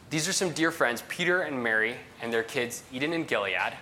These 0.10 0.28
are 0.28 0.34
some 0.34 0.52
dear 0.52 0.72
friends, 0.72 1.04
Peter 1.08 1.42
and 1.42 1.62
Mary, 1.62 1.96
and 2.24 2.34
their 2.34 2.42
kids, 2.42 2.82
Eden 2.92 3.14
and 3.14 3.28
Gilead, 3.28 3.74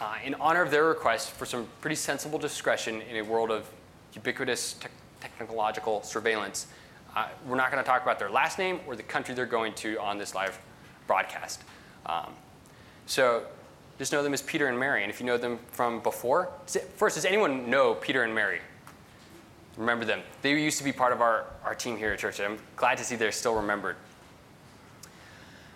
uh, 0.00 0.16
in 0.24 0.34
honor 0.34 0.62
of 0.62 0.72
their 0.72 0.84
request 0.84 1.30
for 1.30 1.46
some 1.46 1.68
pretty 1.80 1.94
sensible 1.94 2.40
discretion 2.40 3.02
in 3.02 3.16
a 3.16 3.22
world 3.22 3.52
of 3.52 3.68
ubiquitous 4.14 4.72
te- 4.72 4.88
technological 5.22 6.02
surveillance. 6.02 6.66
Uh, 7.14 7.28
we're 7.46 7.56
not 7.56 7.70
going 7.70 7.82
to 7.82 7.88
talk 7.88 8.02
about 8.02 8.18
their 8.18 8.30
last 8.30 8.58
name 8.58 8.80
or 8.86 8.96
the 8.96 9.02
country 9.02 9.34
they're 9.34 9.46
going 9.46 9.72
to 9.74 9.98
on 10.00 10.18
this 10.18 10.34
live 10.34 10.58
broadcast. 11.06 11.62
Um, 12.06 12.32
so 13.06 13.44
just 13.98 14.12
know 14.12 14.22
them 14.22 14.34
as 14.34 14.42
Peter 14.42 14.68
and 14.68 14.78
Mary. 14.78 15.02
And 15.02 15.10
if 15.10 15.20
you 15.20 15.26
know 15.26 15.36
them 15.36 15.58
from 15.70 16.00
before, 16.00 16.48
first, 16.96 17.16
does 17.16 17.24
anyone 17.24 17.68
know 17.68 17.94
Peter 17.94 18.22
and 18.22 18.34
Mary? 18.34 18.60
Remember 19.76 20.04
them. 20.04 20.22
They 20.42 20.52
used 20.60 20.78
to 20.78 20.84
be 20.84 20.92
part 20.92 21.12
of 21.12 21.20
our, 21.20 21.44
our 21.64 21.74
team 21.74 21.96
here 21.96 22.12
at 22.12 22.18
church. 22.18 22.40
I'm 22.40 22.58
glad 22.76 22.98
to 22.98 23.04
see 23.04 23.16
they're 23.16 23.32
still 23.32 23.54
remembered. 23.54 23.96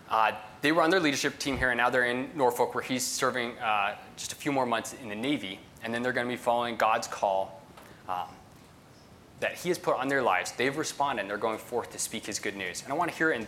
Uh, 0.09 0.32
they 0.61 0.72
were 0.72 0.82
on 0.82 0.90
their 0.90 1.01
leadership 1.01 1.38
team 1.38 1.57
here, 1.57 1.70
and 1.70 1.78
now 1.78 1.90
they're 1.90 2.05
in 2.05 2.30
Norfolk, 2.34 2.74
where 2.74 2.84
he's 2.84 3.05
serving 3.05 3.59
uh, 3.59 3.97
just 4.16 4.32
a 4.32 4.36
few 4.36 4.53
more 4.53 4.66
months 4.66 4.94
in 5.03 5.09
the 5.09 5.14
Navy. 5.14 5.59
And 5.82 5.92
then 5.92 6.03
they're 6.03 6.12
going 6.12 6.26
to 6.26 6.32
be 6.32 6.36
following 6.36 6.76
God's 6.76 7.09
call 7.09 7.62
um, 8.09 8.28
that 9.41 9.55
He 9.55 9.68
has 9.68 9.78
put 9.78 9.97
on 9.97 10.09
their 10.09 10.22
lives. 10.22 10.53
They've 10.53 10.76
responded, 10.76 11.22
and 11.22 11.30
they're 11.30 11.37
going 11.37 11.59
forth 11.59 11.91
to 11.93 11.99
speak 11.99 12.26
His 12.26 12.39
good 12.39 12.57
news. 12.57 12.82
And 12.82 12.93
I 12.93 12.97
want 12.97 13.11
to 13.11 13.16
hear 13.16 13.30
in, 13.32 13.47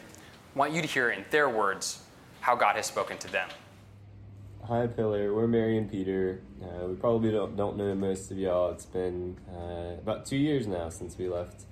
want 0.54 0.72
you 0.72 0.82
to 0.82 0.88
hear 0.88 1.10
in 1.10 1.24
their 1.30 1.48
words 1.48 2.02
how 2.40 2.56
God 2.56 2.76
has 2.76 2.86
spoken 2.86 3.18
to 3.18 3.30
them. 3.30 3.48
Hi, 4.64 4.86
Pillar. 4.86 5.32
We're 5.32 5.46
Mary 5.46 5.78
and 5.78 5.90
Peter. 5.90 6.42
Uh, 6.62 6.88
we 6.88 6.94
probably 6.96 7.30
don't, 7.30 7.56
don't 7.56 7.78
know 7.78 7.94
most 7.94 8.30
of 8.30 8.38
y'all. 8.38 8.70
It's 8.70 8.84
been 8.84 9.38
uh, 9.50 9.94
about 9.98 10.26
two 10.26 10.36
years 10.36 10.66
now 10.66 10.90
since 10.90 11.16
we 11.16 11.26
left 11.26 11.62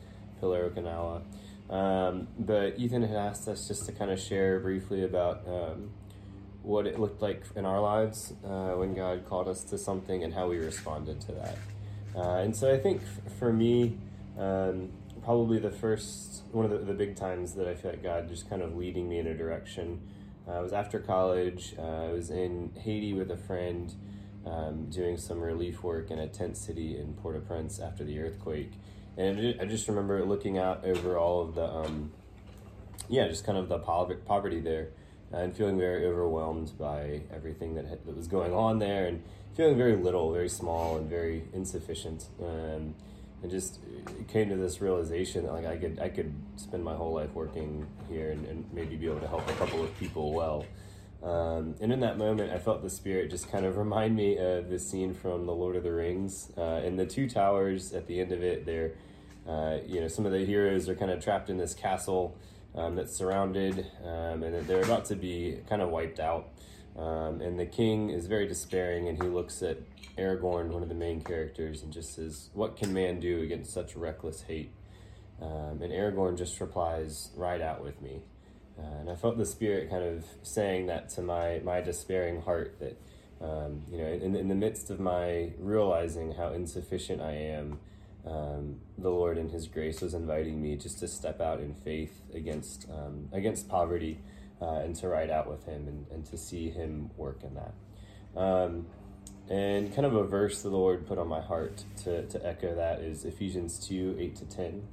Pillar, 0.41 0.71
Okinawa. 0.71 1.23
Um, 1.69 2.29
but 2.39 2.79
Ethan 2.79 3.03
had 3.03 3.17
asked 3.17 3.49
us 3.49 3.69
just 3.69 3.85
to 3.87 3.93
kind 3.93 4.11
of 4.11 4.19
share 4.19 4.61
briefly 4.61 5.05
about 5.05 5.43
um, 5.47 5.91
what 6.62 6.87
it 6.87 6.99
looked 6.99 7.21
like 7.21 7.43
in 7.55 7.67
our 7.67 7.81
lives 7.81 8.33
uh, 8.45 8.71
when 8.71 8.95
God 8.95 9.27
called 9.29 9.49
us 9.49 9.62
to 9.64 9.77
something 9.77 10.25
and 10.25 10.33
how 10.33 10.49
we 10.49 10.57
responded 10.57 11.21
to 11.23 11.33
that. 11.33 11.59
Uh, 12.14 12.39
and 12.39 12.57
so 12.57 12.73
I 12.73 12.79
think 12.79 13.03
f- 13.03 13.33
for 13.39 13.53
me, 13.53 13.99
um, 14.39 14.91
probably 15.22 15.59
the 15.59 15.70
first 15.70 16.43
one 16.53 16.64
of 16.64 16.70
the, 16.70 16.78
the, 16.78 16.95
big 16.95 17.16
times 17.16 17.55
that 17.55 17.66
I 17.66 17.74
feel 17.74 17.91
like 17.91 18.03
God 18.03 18.28
just 18.28 18.49
kind 18.49 18.62
of 18.62 18.76
leading 18.76 19.09
me 19.09 19.18
in 19.18 19.26
a 19.26 19.34
direction 19.34 20.01
uh, 20.49 20.61
was 20.62 20.72
after 20.72 20.99
college. 20.99 21.74
Uh, 21.78 22.07
I 22.07 22.12
was 22.12 22.30
in 22.30 22.72
Haiti 22.78 23.12
with 23.12 23.30
a 23.30 23.37
friend 23.37 23.93
um, 24.47 24.87
doing 24.91 25.16
some 25.16 25.41
relief 25.41 25.82
work 25.82 26.11
in 26.11 26.18
a 26.18 26.28
tent 26.28 26.57
city 26.57 26.99
in 26.99 27.14
Port 27.14 27.37
au 27.37 27.41
Prince 27.41 27.80
after 27.80 28.05
the 28.05 28.18
earthquake. 28.20 28.72
And 29.16 29.61
I 29.61 29.64
just 29.64 29.89
remember 29.89 30.24
looking 30.24 30.59
out 30.59 30.84
over 30.84 31.18
all 31.18 31.43
of 31.43 31.55
the, 31.55 31.66
um, 31.66 32.12
yeah, 33.09 33.26
just 33.28 33.45
kind 33.45 33.59
of 33.59 33.68
the 33.68 33.78
poverty 33.78 34.61
there 34.61 34.91
and 35.32 35.57
feeling 35.57 35.78
very 35.78 36.07
overwhelmed 36.07 36.72
by 36.78 37.22
everything 37.34 37.74
that, 37.74 37.87
had, 37.87 38.05
that 38.07 38.16
was 38.16 38.28
going 38.28 38.53
on 38.53 38.78
there 38.78 39.07
and 39.07 39.22
feeling 39.57 39.76
very 39.76 39.97
little, 39.97 40.32
very 40.32 40.49
small, 40.49 40.97
and 40.97 41.09
very 41.09 41.45
insufficient. 41.53 42.28
Um, 42.41 42.95
just 43.51 43.80
came 44.28 44.49
to 44.49 44.57
this 44.57 44.80
realization 44.80 45.44
that 45.44 45.53
like 45.53 45.66
I 45.66 45.76
could 45.76 45.99
I 46.01 46.09
could 46.09 46.32
spend 46.57 46.84
my 46.84 46.94
whole 46.94 47.14
life 47.14 47.32
working 47.34 47.86
here 48.09 48.30
and, 48.30 48.47
and 48.47 48.64
maybe 48.72 48.97
be 48.97 49.07
able 49.07 49.20
to 49.20 49.28
help 49.28 49.49
a 49.49 49.53
couple 49.55 49.82
of 49.82 49.97
people 49.99 50.32
well. 50.32 50.64
Um, 51.22 51.74
and 51.80 51.92
in 51.92 52.01
that 52.01 52.18
moment, 52.18 52.53
I 52.53 52.59
felt 52.59 52.82
the 52.82 52.90
spirit 52.90 53.30
just 53.30 53.51
kind 53.51 53.64
of 53.64 53.78
remind 53.78 54.14
me 54.14 54.36
of 54.36 54.68
the 54.68 54.78
scene 54.78 55.14
from 55.14 55.47
The 55.47 55.53
Lord 55.53 55.74
of 55.74 55.82
the 55.82 55.92
Rings. 55.92 56.53
Uh, 56.57 56.82
in 56.84 56.97
the 56.97 57.07
two 57.07 57.28
towers, 57.28 57.92
at 57.92 58.07
the 58.07 58.20
end 58.20 58.32
of 58.32 58.42
it, 58.42 58.64
they're, 58.64 58.92
uh, 59.49 59.78
you 59.86 60.01
know, 60.01 60.09
some 60.09 60.26
of 60.26 60.32
the 60.32 60.44
heroes 60.44 60.88
are 60.88 60.94
kind 60.94 61.11
of 61.11 61.24
trapped 61.24 61.51
in 61.51 61.57
this 61.57 61.74
castle 61.74 62.38
um, 62.76 62.94
that's 62.94 63.16
surrounded, 63.16 63.86
um, 64.05 64.42
and 64.42 64.66
they're 64.66 64.82
about 64.82 65.07
to 65.07 65.16
be 65.16 65.59
kind 65.68 65.82
of 65.82 65.88
wiped 65.88 66.20
out. 66.20 66.51
Um, 66.99 67.40
and 67.42 67.59
the 67.59 67.66
king 67.66 68.11
is 68.11 68.26
very 68.26 68.47
despairing, 68.47 69.09
and 69.09 69.22
he 69.22 69.28
looks 69.28 69.62
at 69.62 69.78
Aragorn, 70.16 70.68
one 70.68 70.82
of 70.82 70.88
the 70.88 70.94
main 70.94 71.20
characters, 71.20 71.82
and 71.82 71.92
just 71.92 72.14
says, 72.14 72.49
What 72.55 72.76
can 72.76 72.92
man 72.92 73.20
do 73.20 73.42
against 73.42 73.72
such 73.72 73.94
reckless 73.94 74.42
hate? 74.42 74.72
Um, 75.40 75.82
and 75.82 75.92
Aragorn 75.92 76.38
just 76.38 76.59
replies, 76.59 77.30
Ride 77.36 77.61
out 77.61 77.82
with 77.82 78.01
me. 78.01 78.22
Uh, 78.78 79.01
and 79.01 79.11
I 79.11 79.14
felt 79.14 79.36
the 79.36 79.47
Spirit 79.47 79.90
kind 79.90 80.05
of 80.05 80.24
saying 80.42 80.86
that 80.86 81.11
to 81.11 81.22
my, 81.22 81.61
my 81.64 81.80
despairing 81.80 82.42
heart 82.42 82.78
that, 82.80 82.99
um, 83.42 83.82
you 83.90 83.99
know, 83.99 84.07
in, 84.07 84.34
in 84.34 84.49
the 84.49 84.55
midst 84.55 84.90
of 84.90 84.99
my 84.99 85.53
realizing 85.59 86.32
how 86.32 86.53
insufficient 86.53 87.20
I 87.20 87.32
am, 87.32 87.78
um, 88.26 88.76
the 88.99 89.11
Lord 89.11 89.36
in 89.36 89.51
His 89.51 89.66
grace 89.66 90.01
was 90.01 90.14
inviting 90.14 90.62
me 90.62 90.76
just 90.76 90.99
to 91.01 91.09
step 91.09 91.40
out 91.42 91.61
in 91.61 91.74
faith 91.74 92.22
against, 92.34 92.86
um, 92.90 93.28
against 93.32 93.68
poverty 93.68 94.18
uh, 94.61 94.76
and 94.76 94.94
to 94.96 95.09
ride 95.09 95.30
out 95.30 95.48
with 95.48 95.64
Him 95.64 95.86
and, 95.88 96.07
and 96.11 96.26
to 96.26 96.36
see 96.36 96.70
Him 96.70 97.11
work 97.16 97.40
in 97.42 97.54
that. 97.54 98.40
Um, 98.40 98.86
and 99.48 99.94
kind 99.94 100.07
of 100.07 100.14
a 100.14 100.24
verse 100.24 100.62
that 100.62 100.70
the 100.70 100.76
Lord 100.76 101.07
put 101.07 101.18
on 101.18 101.28
my 101.28 101.40
heart 101.40 101.84
to, 102.04 102.26
to 102.26 102.46
echo 102.46 102.74
that 102.74 103.00
is 103.00 103.24
Ephesians 103.24 103.78
2 103.86 104.16
8 104.18 104.36
to 104.36 104.44
10. 104.44 104.88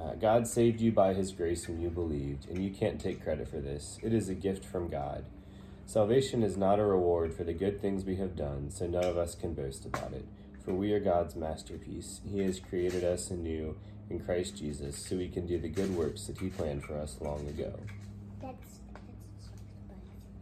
Uh, 0.00 0.14
God 0.14 0.48
saved 0.48 0.80
you 0.80 0.90
by 0.90 1.12
his 1.12 1.32
grace 1.32 1.68
when 1.68 1.80
you 1.80 1.90
believed, 1.90 2.48
and 2.48 2.64
you 2.64 2.70
can't 2.70 3.00
take 3.00 3.22
credit 3.22 3.48
for 3.48 3.60
this. 3.60 3.98
It 4.02 4.12
is 4.12 4.28
a 4.28 4.34
gift 4.34 4.64
from 4.64 4.88
God. 4.88 5.24
Salvation 5.84 6.42
is 6.42 6.56
not 6.56 6.78
a 6.78 6.84
reward 6.84 7.34
for 7.34 7.44
the 7.44 7.52
good 7.52 7.80
things 7.80 8.04
we 8.04 8.16
have 8.16 8.34
done, 8.34 8.70
so 8.70 8.86
none 8.86 9.04
of 9.04 9.18
us 9.18 9.34
can 9.34 9.52
boast 9.52 9.84
about 9.84 10.12
it. 10.12 10.24
For 10.64 10.72
we 10.72 10.92
are 10.92 11.00
God's 11.00 11.36
masterpiece. 11.36 12.20
He 12.24 12.40
has 12.40 12.58
created 12.58 13.04
us 13.04 13.30
anew 13.30 13.76
in 14.08 14.20
Christ 14.20 14.56
Jesus 14.56 14.96
so 14.96 15.16
we 15.16 15.28
can 15.28 15.46
do 15.46 15.58
the 15.58 15.68
good 15.68 15.94
works 15.94 16.26
that 16.26 16.38
he 16.38 16.48
planned 16.48 16.84
for 16.84 16.96
us 16.96 17.18
long 17.20 17.46
ago. 17.48 17.74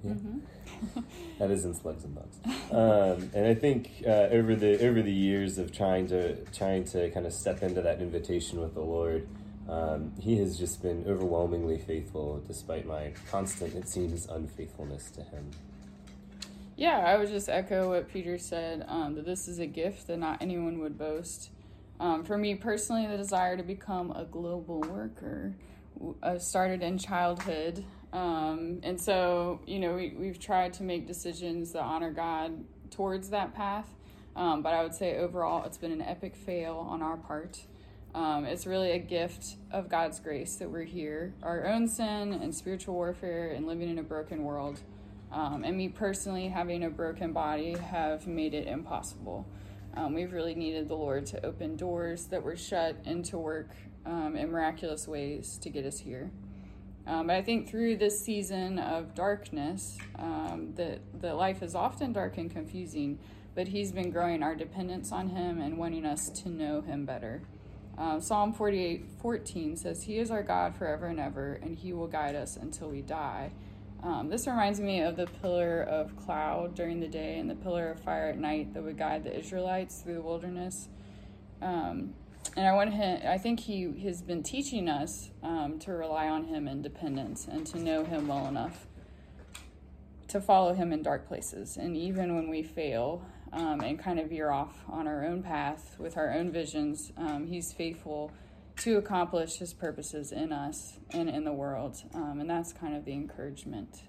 That's, 0.05 0.23
that's 0.23 0.25
yeah. 0.25 1.01
Mm-hmm. 1.01 1.01
that 1.39 1.51
is 1.51 1.65
in 1.65 1.75
Slugs 1.75 2.05
and 2.05 2.15
Bugs. 2.15 2.39
Um, 2.71 3.31
and 3.35 3.47
I 3.47 3.55
think 3.55 3.91
uh, 4.07 4.29
over 4.31 4.55
the 4.55 4.87
over 4.87 5.03
the 5.03 5.13
years 5.13 5.59
of 5.59 5.73
trying 5.73 6.07
to 6.09 6.37
trying 6.53 6.85
to 6.85 7.11
kind 7.11 7.27
of 7.27 7.33
step 7.33 7.63
into 7.63 7.83
that 7.83 8.01
invitation 8.01 8.61
with 8.61 8.75
the 8.75 8.81
Lord, 8.81 9.29
um, 9.69 10.13
He 10.19 10.37
has 10.39 10.59
just 10.59 10.83
been 10.83 11.05
overwhelmingly 11.07 11.79
faithful, 11.79 12.43
despite 12.47 12.87
my 12.87 13.13
constant, 13.31 13.75
it 13.75 13.89
seems, 13.89 14.27
unfaithfulness 14.27 15.11
to 15.13 15.23
Him. 15.23 15.51
Yeah, 16.77 16.99
I 16.99 17.19
would 17.19 17.29
just 17.29 17.49
echo 17.49 17.91
what 17.91 18.09
Peter 18.09 18.39
said 18.39 18.85
um, 18.89 19.15
that 19.15 19.27
this 19.27 19.49
is 19.49 19.59
a 19.59 19.67
gift 19.67 20.07
that 20.07 20.19
not 20.19 20.41
anyone 20.41 20.79
would 20.81 20.97
boast. 20.97 21.51
Um, 22.01 22.25
for 22.25 22.39
me 22.39 22.55
personally, 22.55 23.07
the 23.07 23.19
desire 23.19 23.57
to 23.59 23.63
become 23.63 24.11
a 24.13 24.25
global 24.25 24.81
worker 24.81 25.55
uh, 26.23 26.39
started 26.39 26.83
in 26.83 26.97
childhood. 26.97 27.85
Um, 28.13 28.81
and 28.83 29.01
so, 29.01 29.61
you 29.67 29.79
know, 29.79 29.95
we, 29.95 30.15
we've 30.17 30.39
tried 30.39 30.73
to 30.75 30.83
make 30.83 31.07
decisions 31.07 31.73
that 31.73 31.83
honor 31.83 32.11
God 32.11 32.65
towards 32.91 33.31
that 33.31 33.55
path. 33.55 33.87
Um, 34.37 34.63
but 34.63 34.75
I 34.75 34.83
would 34.83 34.95
say 34.95 35.17
overall, 35.17 35.65
it's 35.65 35.79
been 35.79 35.93
an 35.93 36.03
epic 36.03 36.37
fail 36.37 36.87
on 36.89 37.03
our 37.03 37.17
part. 37.17 37.61
Um, 38.15 38.45
it's 38.45 38.67
really 38.67 38.93
a 38.93 38.99
gift 38.99 39.57
of 39.71 39.89
God's 39.89 40.19
grace 40.19 40.57
that 40.57 40.69
we're 40.69 40.85
here. 40.85 41.35
Our 41.43 41.67
own 41.67 41.87
sin 41.87 42.33
and 42.33 42.55
spiritual 42.55 42.95
warfare 42.95 43.51
and 43.51 43.67
living 43.67 43.89
in 43.89 43.99
a 43.99 44.03
broken 44.03 44.43
world, 44.43 44.81
um, 45.31 45.63
and 45.63 45.77
me 45.77 45.89
personally 45.89 46.49
having 46.49 46.83
a 46.85 46.91
broken 46.91 47.33
body, 47.33 47.77
have 47.77 48.27
made 48.27 48.55
it 48.55 48.67
impossible. 48.67 49.47
Um, 49.97 50.15
we've 50.15 50.33
really 50.33 50.55
needed 50.55 50.89
the 50.89 50.97
Lord 50.97 51.27
to 51.27 51.45
open 51.45 51.77
doors 51.77 52.27
that 52.27 52.43
were 52.43 52.57
shut 52.57 52.97
and 53.05 53.25
to 53.27 53.39
work 53.39 53.71
um, 54.07 54.35
in 54.37 54.51
miraculous 54.51 55.07
ways 55.07 55.59
to 55.63 55.71
get 55.71 55.85
us 55.85 56.01
here. 56.01 56.31
Um, 57.07 57.27
but 57.27 57.37
I 57.37 57.43
think 57.43 57.69
through 57.69 57.97
this 57.97 58.25
season 58.25 58.79
of 58.79 59.15
darkness, 59.15 59.99
um, 60.19 60.73
that 60.77 61.01
the 61.21 61.35
life 61.35 61.63
is 61.63 61.75
often 61.75 62.13
dark 62.13 62.39
and 62.39 62.51
confusing, 62.51 63.19
but 63.55 63.69
He's 63.69 63.93
been 63.93 64.11
growing 64.11 64.43
our 64.43 64.55
dependence 64.55 65.13
on 65.13 65.31
Him 65.31 65.61
and 65.61 65.77
wanting 65.77 66.05
us 66.05 66.29
to 66.43 66.49
know 66.49 66.81
Him 66.81 67.05
better. 67.05 67.43
Uh, 67.99 68.21
Psalm 68.21 68.53
48 68.53 69.07
14 69.21 69.77
says, 69.77 70.03
He 70.05 70.19
is 70.19 70.31
our 70.31 70.43
God 70.43 70.77
forever 70.77 71.07
and 71.07 71.21
ever, 71.21 71.59
and 71.63 71.77
He 71.77 71.93
will 71.93 72.07
guide 72.07 72.35
us 72.35 72.57
until 72.57 72.89
we 72.89 73.03
die. 73.03 73.53
Um, 74.03 74.31
this 74.31 74.47
reminds 74.47 74.81
me 74.81 75.03
of 75.03 75.17
the 75.17 75.27
pillar 75.27 75.83
of 75.83 76.17
cloud 76.17 76.75
during 76.75 77.01
the 77.01 77.09
day 77.09 77.39
and 77.39 77.51
the 77.51 77.55
pillar 77.55 77.91
of 77.91 78.01
fire 78.01 78.29
at 78.29 78.39
night 78.39 78.73
that 78.73 78.83
would 78.83 78.97
guide 78.97 79.25
the 79.25 79.39
Israelites 79.39 80.01
through 80.01 80.15
the 80.15 80.23
wilderness. 80.23 80.89
Um, 81.61 82.15
and 82.57 82.67
I 82.67 82.73
want 82.73 82.93
him. 82.93 83.21
I 83.27 83.39
think 83.39 83.61
he 83.61 84.01
has 84.05 84.23
been 84.23 84.43
teaching 84.43 84.89
us 84.89 85.31
um, 85.43 85.79
to 85.81 85.93
rely 85.93 86.29
on 86.29 86.45
him 86.45 86.67
in 86.67 86.83
dependence 86.83 87.47
and 87.47 87.67
to 87.69 87.79
know 87.79 88.05
him 88.05 88.29
well 88.29 88.47
enough 88.47 88.87
to 90.29 90.41
follow 90.41 90.75
him 90.75 90.93
in 90.93 91.03
dark 91.03 91.27
places. 91.27 91.77
And 91.77 91.97
even 91.97 92.37
when 92.37 92.49
we 92.49 92.63
fail 92.63 93.25
um, 93.53 93.81
and 93.81 93.99
kind 93.99 94.21
of 94.21 94.31
veer 94.31 94.51
off 94.51 94.85
on 94.89 95.09
our 95.09 95.25
own 95.25 95.43
path 95.43 95.97
with 95.99 96.17
our 96.17 96.33
own 96.33 96.53
visions, 96.53 97.13
um, 97.17 97.47
he's 97.47 97.73
faithful 97.73 98.31
to 98.79 98.97
accomplish 98.97 99.57
his 99.57 99.75
purposes 99.75 100.33
in 100.33 100.53
us 100.53 100.99
and 101.11 101.29
in 101.29 101.45
the 101.45 101.53
world. 101.53 102.03
Um, 102.15 102.41
and 102.41 102.49
that's 102.49 102.73
kind 102.73 102.97
of 102.97 103.05
the 103.05 103.13
encouragement 103.13 104.03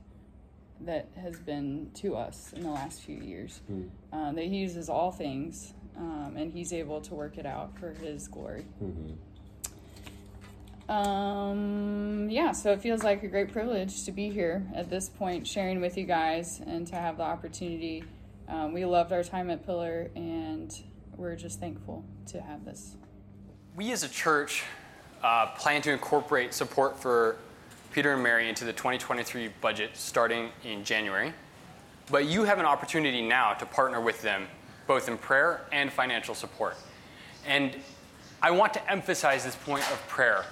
that 0.81 1.09
has 1.19 1.37
been 1.37 1.91
to 1.95 2.15
us 2.15 2.53
in 2.53 2.63
the 2.63 2.69
last 2.69 3.01
few 3.01 3.17
years. 3.17 3.61
Mm. 3.71 3.89
Uh, 4.13 4.31
that 4.31 4.43
he 4.43 4.57
uses 4.57 4.89
all 4.89 5.11
things 5.11 5.73
um, 5.97 6.35
and 6.37 6.51
he's 6.51 6.73
able 6.73 7.01
to 7.01 7.13
work 7.13 7.37
it 7.37 7.45
out 7.45 7.77
for 7.77 7.91
his 7.91 8.27
glory. 8.27 8.65
Mm-hmm. 8.83 9.13
Um, 10.91 12.29
yeah, 12.29 12.51
so 12.51 12.71
it 12.73 12.81
feels 12.81 13.03
like 13.03 13.23
a 13.23 13.27
great 13.27 13.53
privilege 13.53 14.03
to 14.03 14.11
be 14.11 14.29
here 14.29 14.65
at 14.75 14.89
this 14.89 15.07
point, 15.07 15.47
sharing 15.47 15.79
with 15.79 15.97
you 15.97 16.03
guys 16.03 16.61
and 16.65 16.85
to 16.87 16.95
have 16.95 17.17
the 17.17 17.23
opportunity. 17.23 18.03
Um, 18.49 18.73
we 18.73 18.83
loved 18.83 19.13
our 19.13 19.23
time 19.23 19.49
at 19.49 19.65
Pillar, 19.65 20.11
and 20.15 20.73
we're 21.15 21.37
just 21.37 21.61
thankful 21.61 22.03
to 22.27 22.41
have 22.41 22.65
this. 22.65 22.97
We 23.77 23.93
as 23.93 24.03
a 24.03 24.09
church 24.09 24.63
uh, 25.23 25.47
plan 25.47 25.81
to 25.83 25.91
incorporate 25.91 26.53
support 26.53 26.99
for 26.99 27.37
Peter 27.93 28.13
and 28.13 28.23
Mary 28.23 28.49
into 28.49 28.65
the 28.65 28.73
2023 28.73 29.49
budget 29.61 29.91
starting 29.93 30.49
in 30.65 30.83
January. 30.83 31.33
But 32.09 32.25
you 32.25 32.43
have 32.43 32.59
an 32.59 32.65
opportunity 32.65 33.21
now 33.21 33.53
to 33.53 33.65
partner 33.65 34.01
with 34.01 34.21
them 34.21 34.47
both 34.91 35.07
in 35.07 35.17
prayer 35.17 35.61
and 35.71 35.89
financial 35.89 36.35
support. 36.35 36.75
And 37.45 37.77
I 38.41 38.51
want 38.51 38.73
to 38.73 38.91
emphasize 38.91 39.45
this 39.45 39.55
point 39.55 39.89
of 39.89 40.05
prayer. 40.09 40.43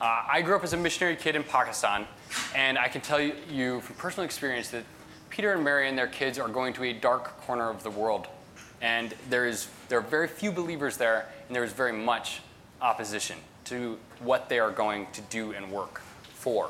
Uh, 0.00 0.24
I 0.28 0.42
grew 0.42 0.56
up 0.56 0.64
as 0.64 0.72
a 0.72 0.76
missionary 0.76 1.14
kid 1.14 1.36
in 1.36 1.44
Pakistan, 1.44 2.04
and 2.56 2.76
I 2.76 2.88
can 2.88 3.02
tell 3.02 3.20
you 3.20 3.78
from 3.82 3.94
personal 3.94 4.24
experience 4.24 4.70
that 4.70 4.82
Peter 5.30 5.52
and 5.52 5.62
Mary 5.62 5.88
and 5.88 5.96
their 5.96 6.08
kids 6.08 6.40
are 6.40 6.48
going 6.48 6.72
to 6.72 6.82
a 6.82 6.92
dark 6.92 7.40
corner 7.42 7.70
of 7.70 7.84
the 7.84 7.90
world. 7.90 8.26
And 8.82 9.14
there, 9.30 9.46
is, 9.46 9.68
there 9.88 10.00
are 10.00 10.08
very 10.18 10.26
few 10.26 10.50
believers 10.50 10.96
there, 10.96 11.28
and 11.46 11.54
there 11.54 11.62
is 11.62 11.72
very 11.72 11.92
much 11.92 12.40
opposition 12.82 13.36
to 13.66 13.96
what 14.18 14.48
they 14.48 14.58
are 14.58 14.72
going 14.72 15.06
to 15.12 15.20
do 15.30 15.52
and 15.52 15.70
work 15.70 16.00
for. 16.30 16.68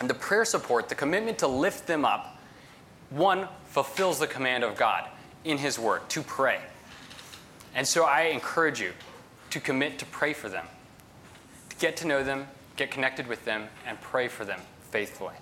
And 0.00 0.10
the 0.10 0.14
prayer 0.14 0.44
support, 0.44 0.88
the 0.88 0.96
commitment 0.96 1.38
to 1.38 1.46
lift 1.46 1.86
them 1.86 2.04
up, 2.04 2.36
one, 3.10 3.46
fulfills 3.66 4.18
the 4.18 4.26
command 4.26 4.64
of 4.64 4.76
God 4.76 5.08
in 5.44 5.58
His 5.58 5.78
Word 5.78 6.08
to 6.10 6.22
pray. 6.22 6.60
And 7.74 7.86
so 7.86 8.04
I 8.04 8.22
encourage 8.22 8.80
you 8.80 8.92
to 9.50 9.60
commit 9.60 9.98
to 9.98 10.06
pray 10.06 10.32
for 10.32 10.48
them, 10.48 10.66
to 11.70 11.76
get 11.76 11.96
to 11.98 12.06
know 12.06 12.22
them, 12.22 12.46
get 12.76 12.90
connected 12.90 13.26
with 13.26 13.44
them, 13.44 13.68
and 13.86 14.00
pray 14.00 14.28
for 14.28 14.44
them 14.44 14.60
faithfully. 14.90 15.34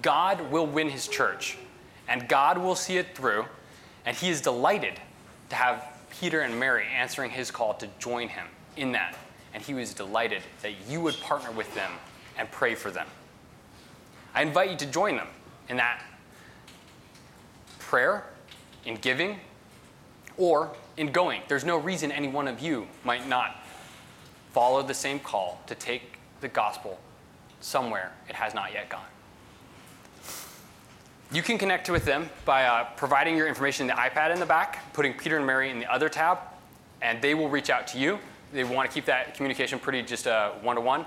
God 0.00 0.50
will 0.50 0.66
win 0.66 0.88
His 0.88 1.08
church, 1.08 1.56
and 2.08 2.28
God 2.28 2.58
will 2.58 2.74
see 2.74 2.96
it 2.96 3.16
through, 3.16 3.44
and 4.04 4.16
He 4.16 4.28
is 4.28 4.40
delighted 4.40 4.94
to 5.50 5.56
have 5.56 5.84
Peter 6.10 6.40
and 6.40 6.58
Mary 6.58 6.86
answering 6.94 7.30
His 7.30 7.50
call 7.50 7.74
to 7.74 7.88
join 7.98 8.28
Him 8.28 8.46
in 8.76 8.92
that. 8.92 9.16
And 9.54 9.62
He 9.62 9.74
was 9.74 9.92
delighted 9.92 10.42
that 10.62 10.72
you 10.88 11.00
would 11.00 11.18
partner 11.20 11.50
with 11.50 11.72
them 11.74 11.90
and 12.38 12.50
pray 12.50 12.74
for 12.74 12.90
them. 12.90 13.06
I 14.34 14.42
invite 14.42 14.70
you 14.70 14.76
to 14.78 14.86
join 14.86 15.16
them 15.16 15.28
in 15.68 15.76
that 15.76 16.02
prayer, 17.78 18.24
in 18.84 18.96
giving, 18.96 19.38
or 20.36 20.70
in 20.96 21.12
going. 21.12 21.42
There's 21.48 21.64
no 21.64 21.76
reason 21.76 22.10
any 22.12 22.28
one 22.28 22.48
of 22.48 22.60
you 22.60 22.86
might 23.04 23.28
not 23.28 23.64
follow 24.52 24.82
the 24.82 24.94
same 24.94 25.18
call 25.18 25.60
to 25.66 25.74
take 25.74 26.18
the 26.40 26.48
gospel 26.48 26.98
somewhere 27.60 28.12
it 28.28 28.34
has 28.34 28.54
not 28.54 28.72
yet 28.72 28.88
gone. 28.88 29.04
You 31.32 31.42
can 31.42 31.56
connect 31.56 31.88
with 31.88 32.04
them 32.04 32.28
by 32.44 32.64
uh, 32.64 32.84
providing 32.96 33.36
your 33.36 33.48
information 33.48 33.88
in 33.88 33.96
the 33.96 34.00
iPad 34.02 34.34
in 34.34 34.40
the 34.40 34.46
back, 34.46 34.92
putting 34.92 35.14
Peter 35.14 35.38
and 35.38 35.46
Mary 35.46 35.70
in 35.70 35.78
the 35.78 35.90
other 35.90 36.10
tab, 36.10 36.38
and 37.00 37.22
they 37.22 37.34
will 37.34 37.48
reach 37.48 37.70
out 37.70 37.86
to 37.88 37.98
you. 37.98 38.18
They 38.52 38.64
want 38.64 38.90
to 38.90 38.94
keep 38.94 39.06
that 39.06 39.34
communication 39.34 39.78
pretty 39.78 40.02
just 40.02 40.26
one 40.62 40.76
to 40.76 40.82
one 40.82 41.06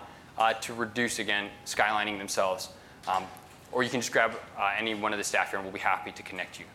to 0.61 0.73
reduce, 0.73 1.19
again, 1.19 1.49
skylining 1.65 2.17
themselves. 2.17 2.69
Um, 3.07 3.23
or 3.71 3.83
you 3.83 3.89
can 3.89 4.01
just 4.01 4.11
grab 4.11 4.31
uh, 4.57 4.71
any 4.77 4.95
one 4.95 5.11
of 5.11 5.19
the 5.19 5.23
staff 5.23 5.49
here 5.49 5.59
and 5.59 5.65
we'll 5.65 5.73
be 5.73 5.79
happy 5.79 6.11
to 6.11 6.23
connect 6.23 6.59
you. 6.59 6.65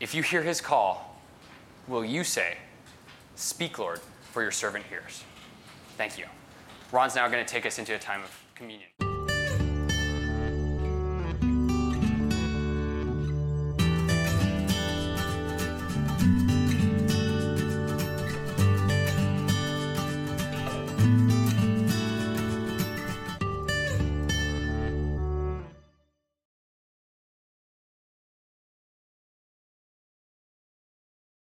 If 0.00 0.14
you 0.14 0.22
hear 0.22 0.42
his 0.42 0.60
call, 0.60 1.16
will 1.88 2.04
you 2.04 2.22
say, 2.22 2.56
Speak, 3.34 3.78
Lord, 3.78 4.00
for 4.32 4.42
your 4.42 4.52
servant 4.52 4.84
hears? 4.86 5.24
Thank 5.96 6.18
you. 6.18 6.26
Ron's 6.92 7.16
now 7.16 7.26
going 7.28 7.44
to 7.44 7.52
take 7.52 7.66
us 7.66 7.78
into 7.78 7.94
a 7.94 7.98
time 7.98 8.22
of 8.22 8.30
communion. 8.54 9.07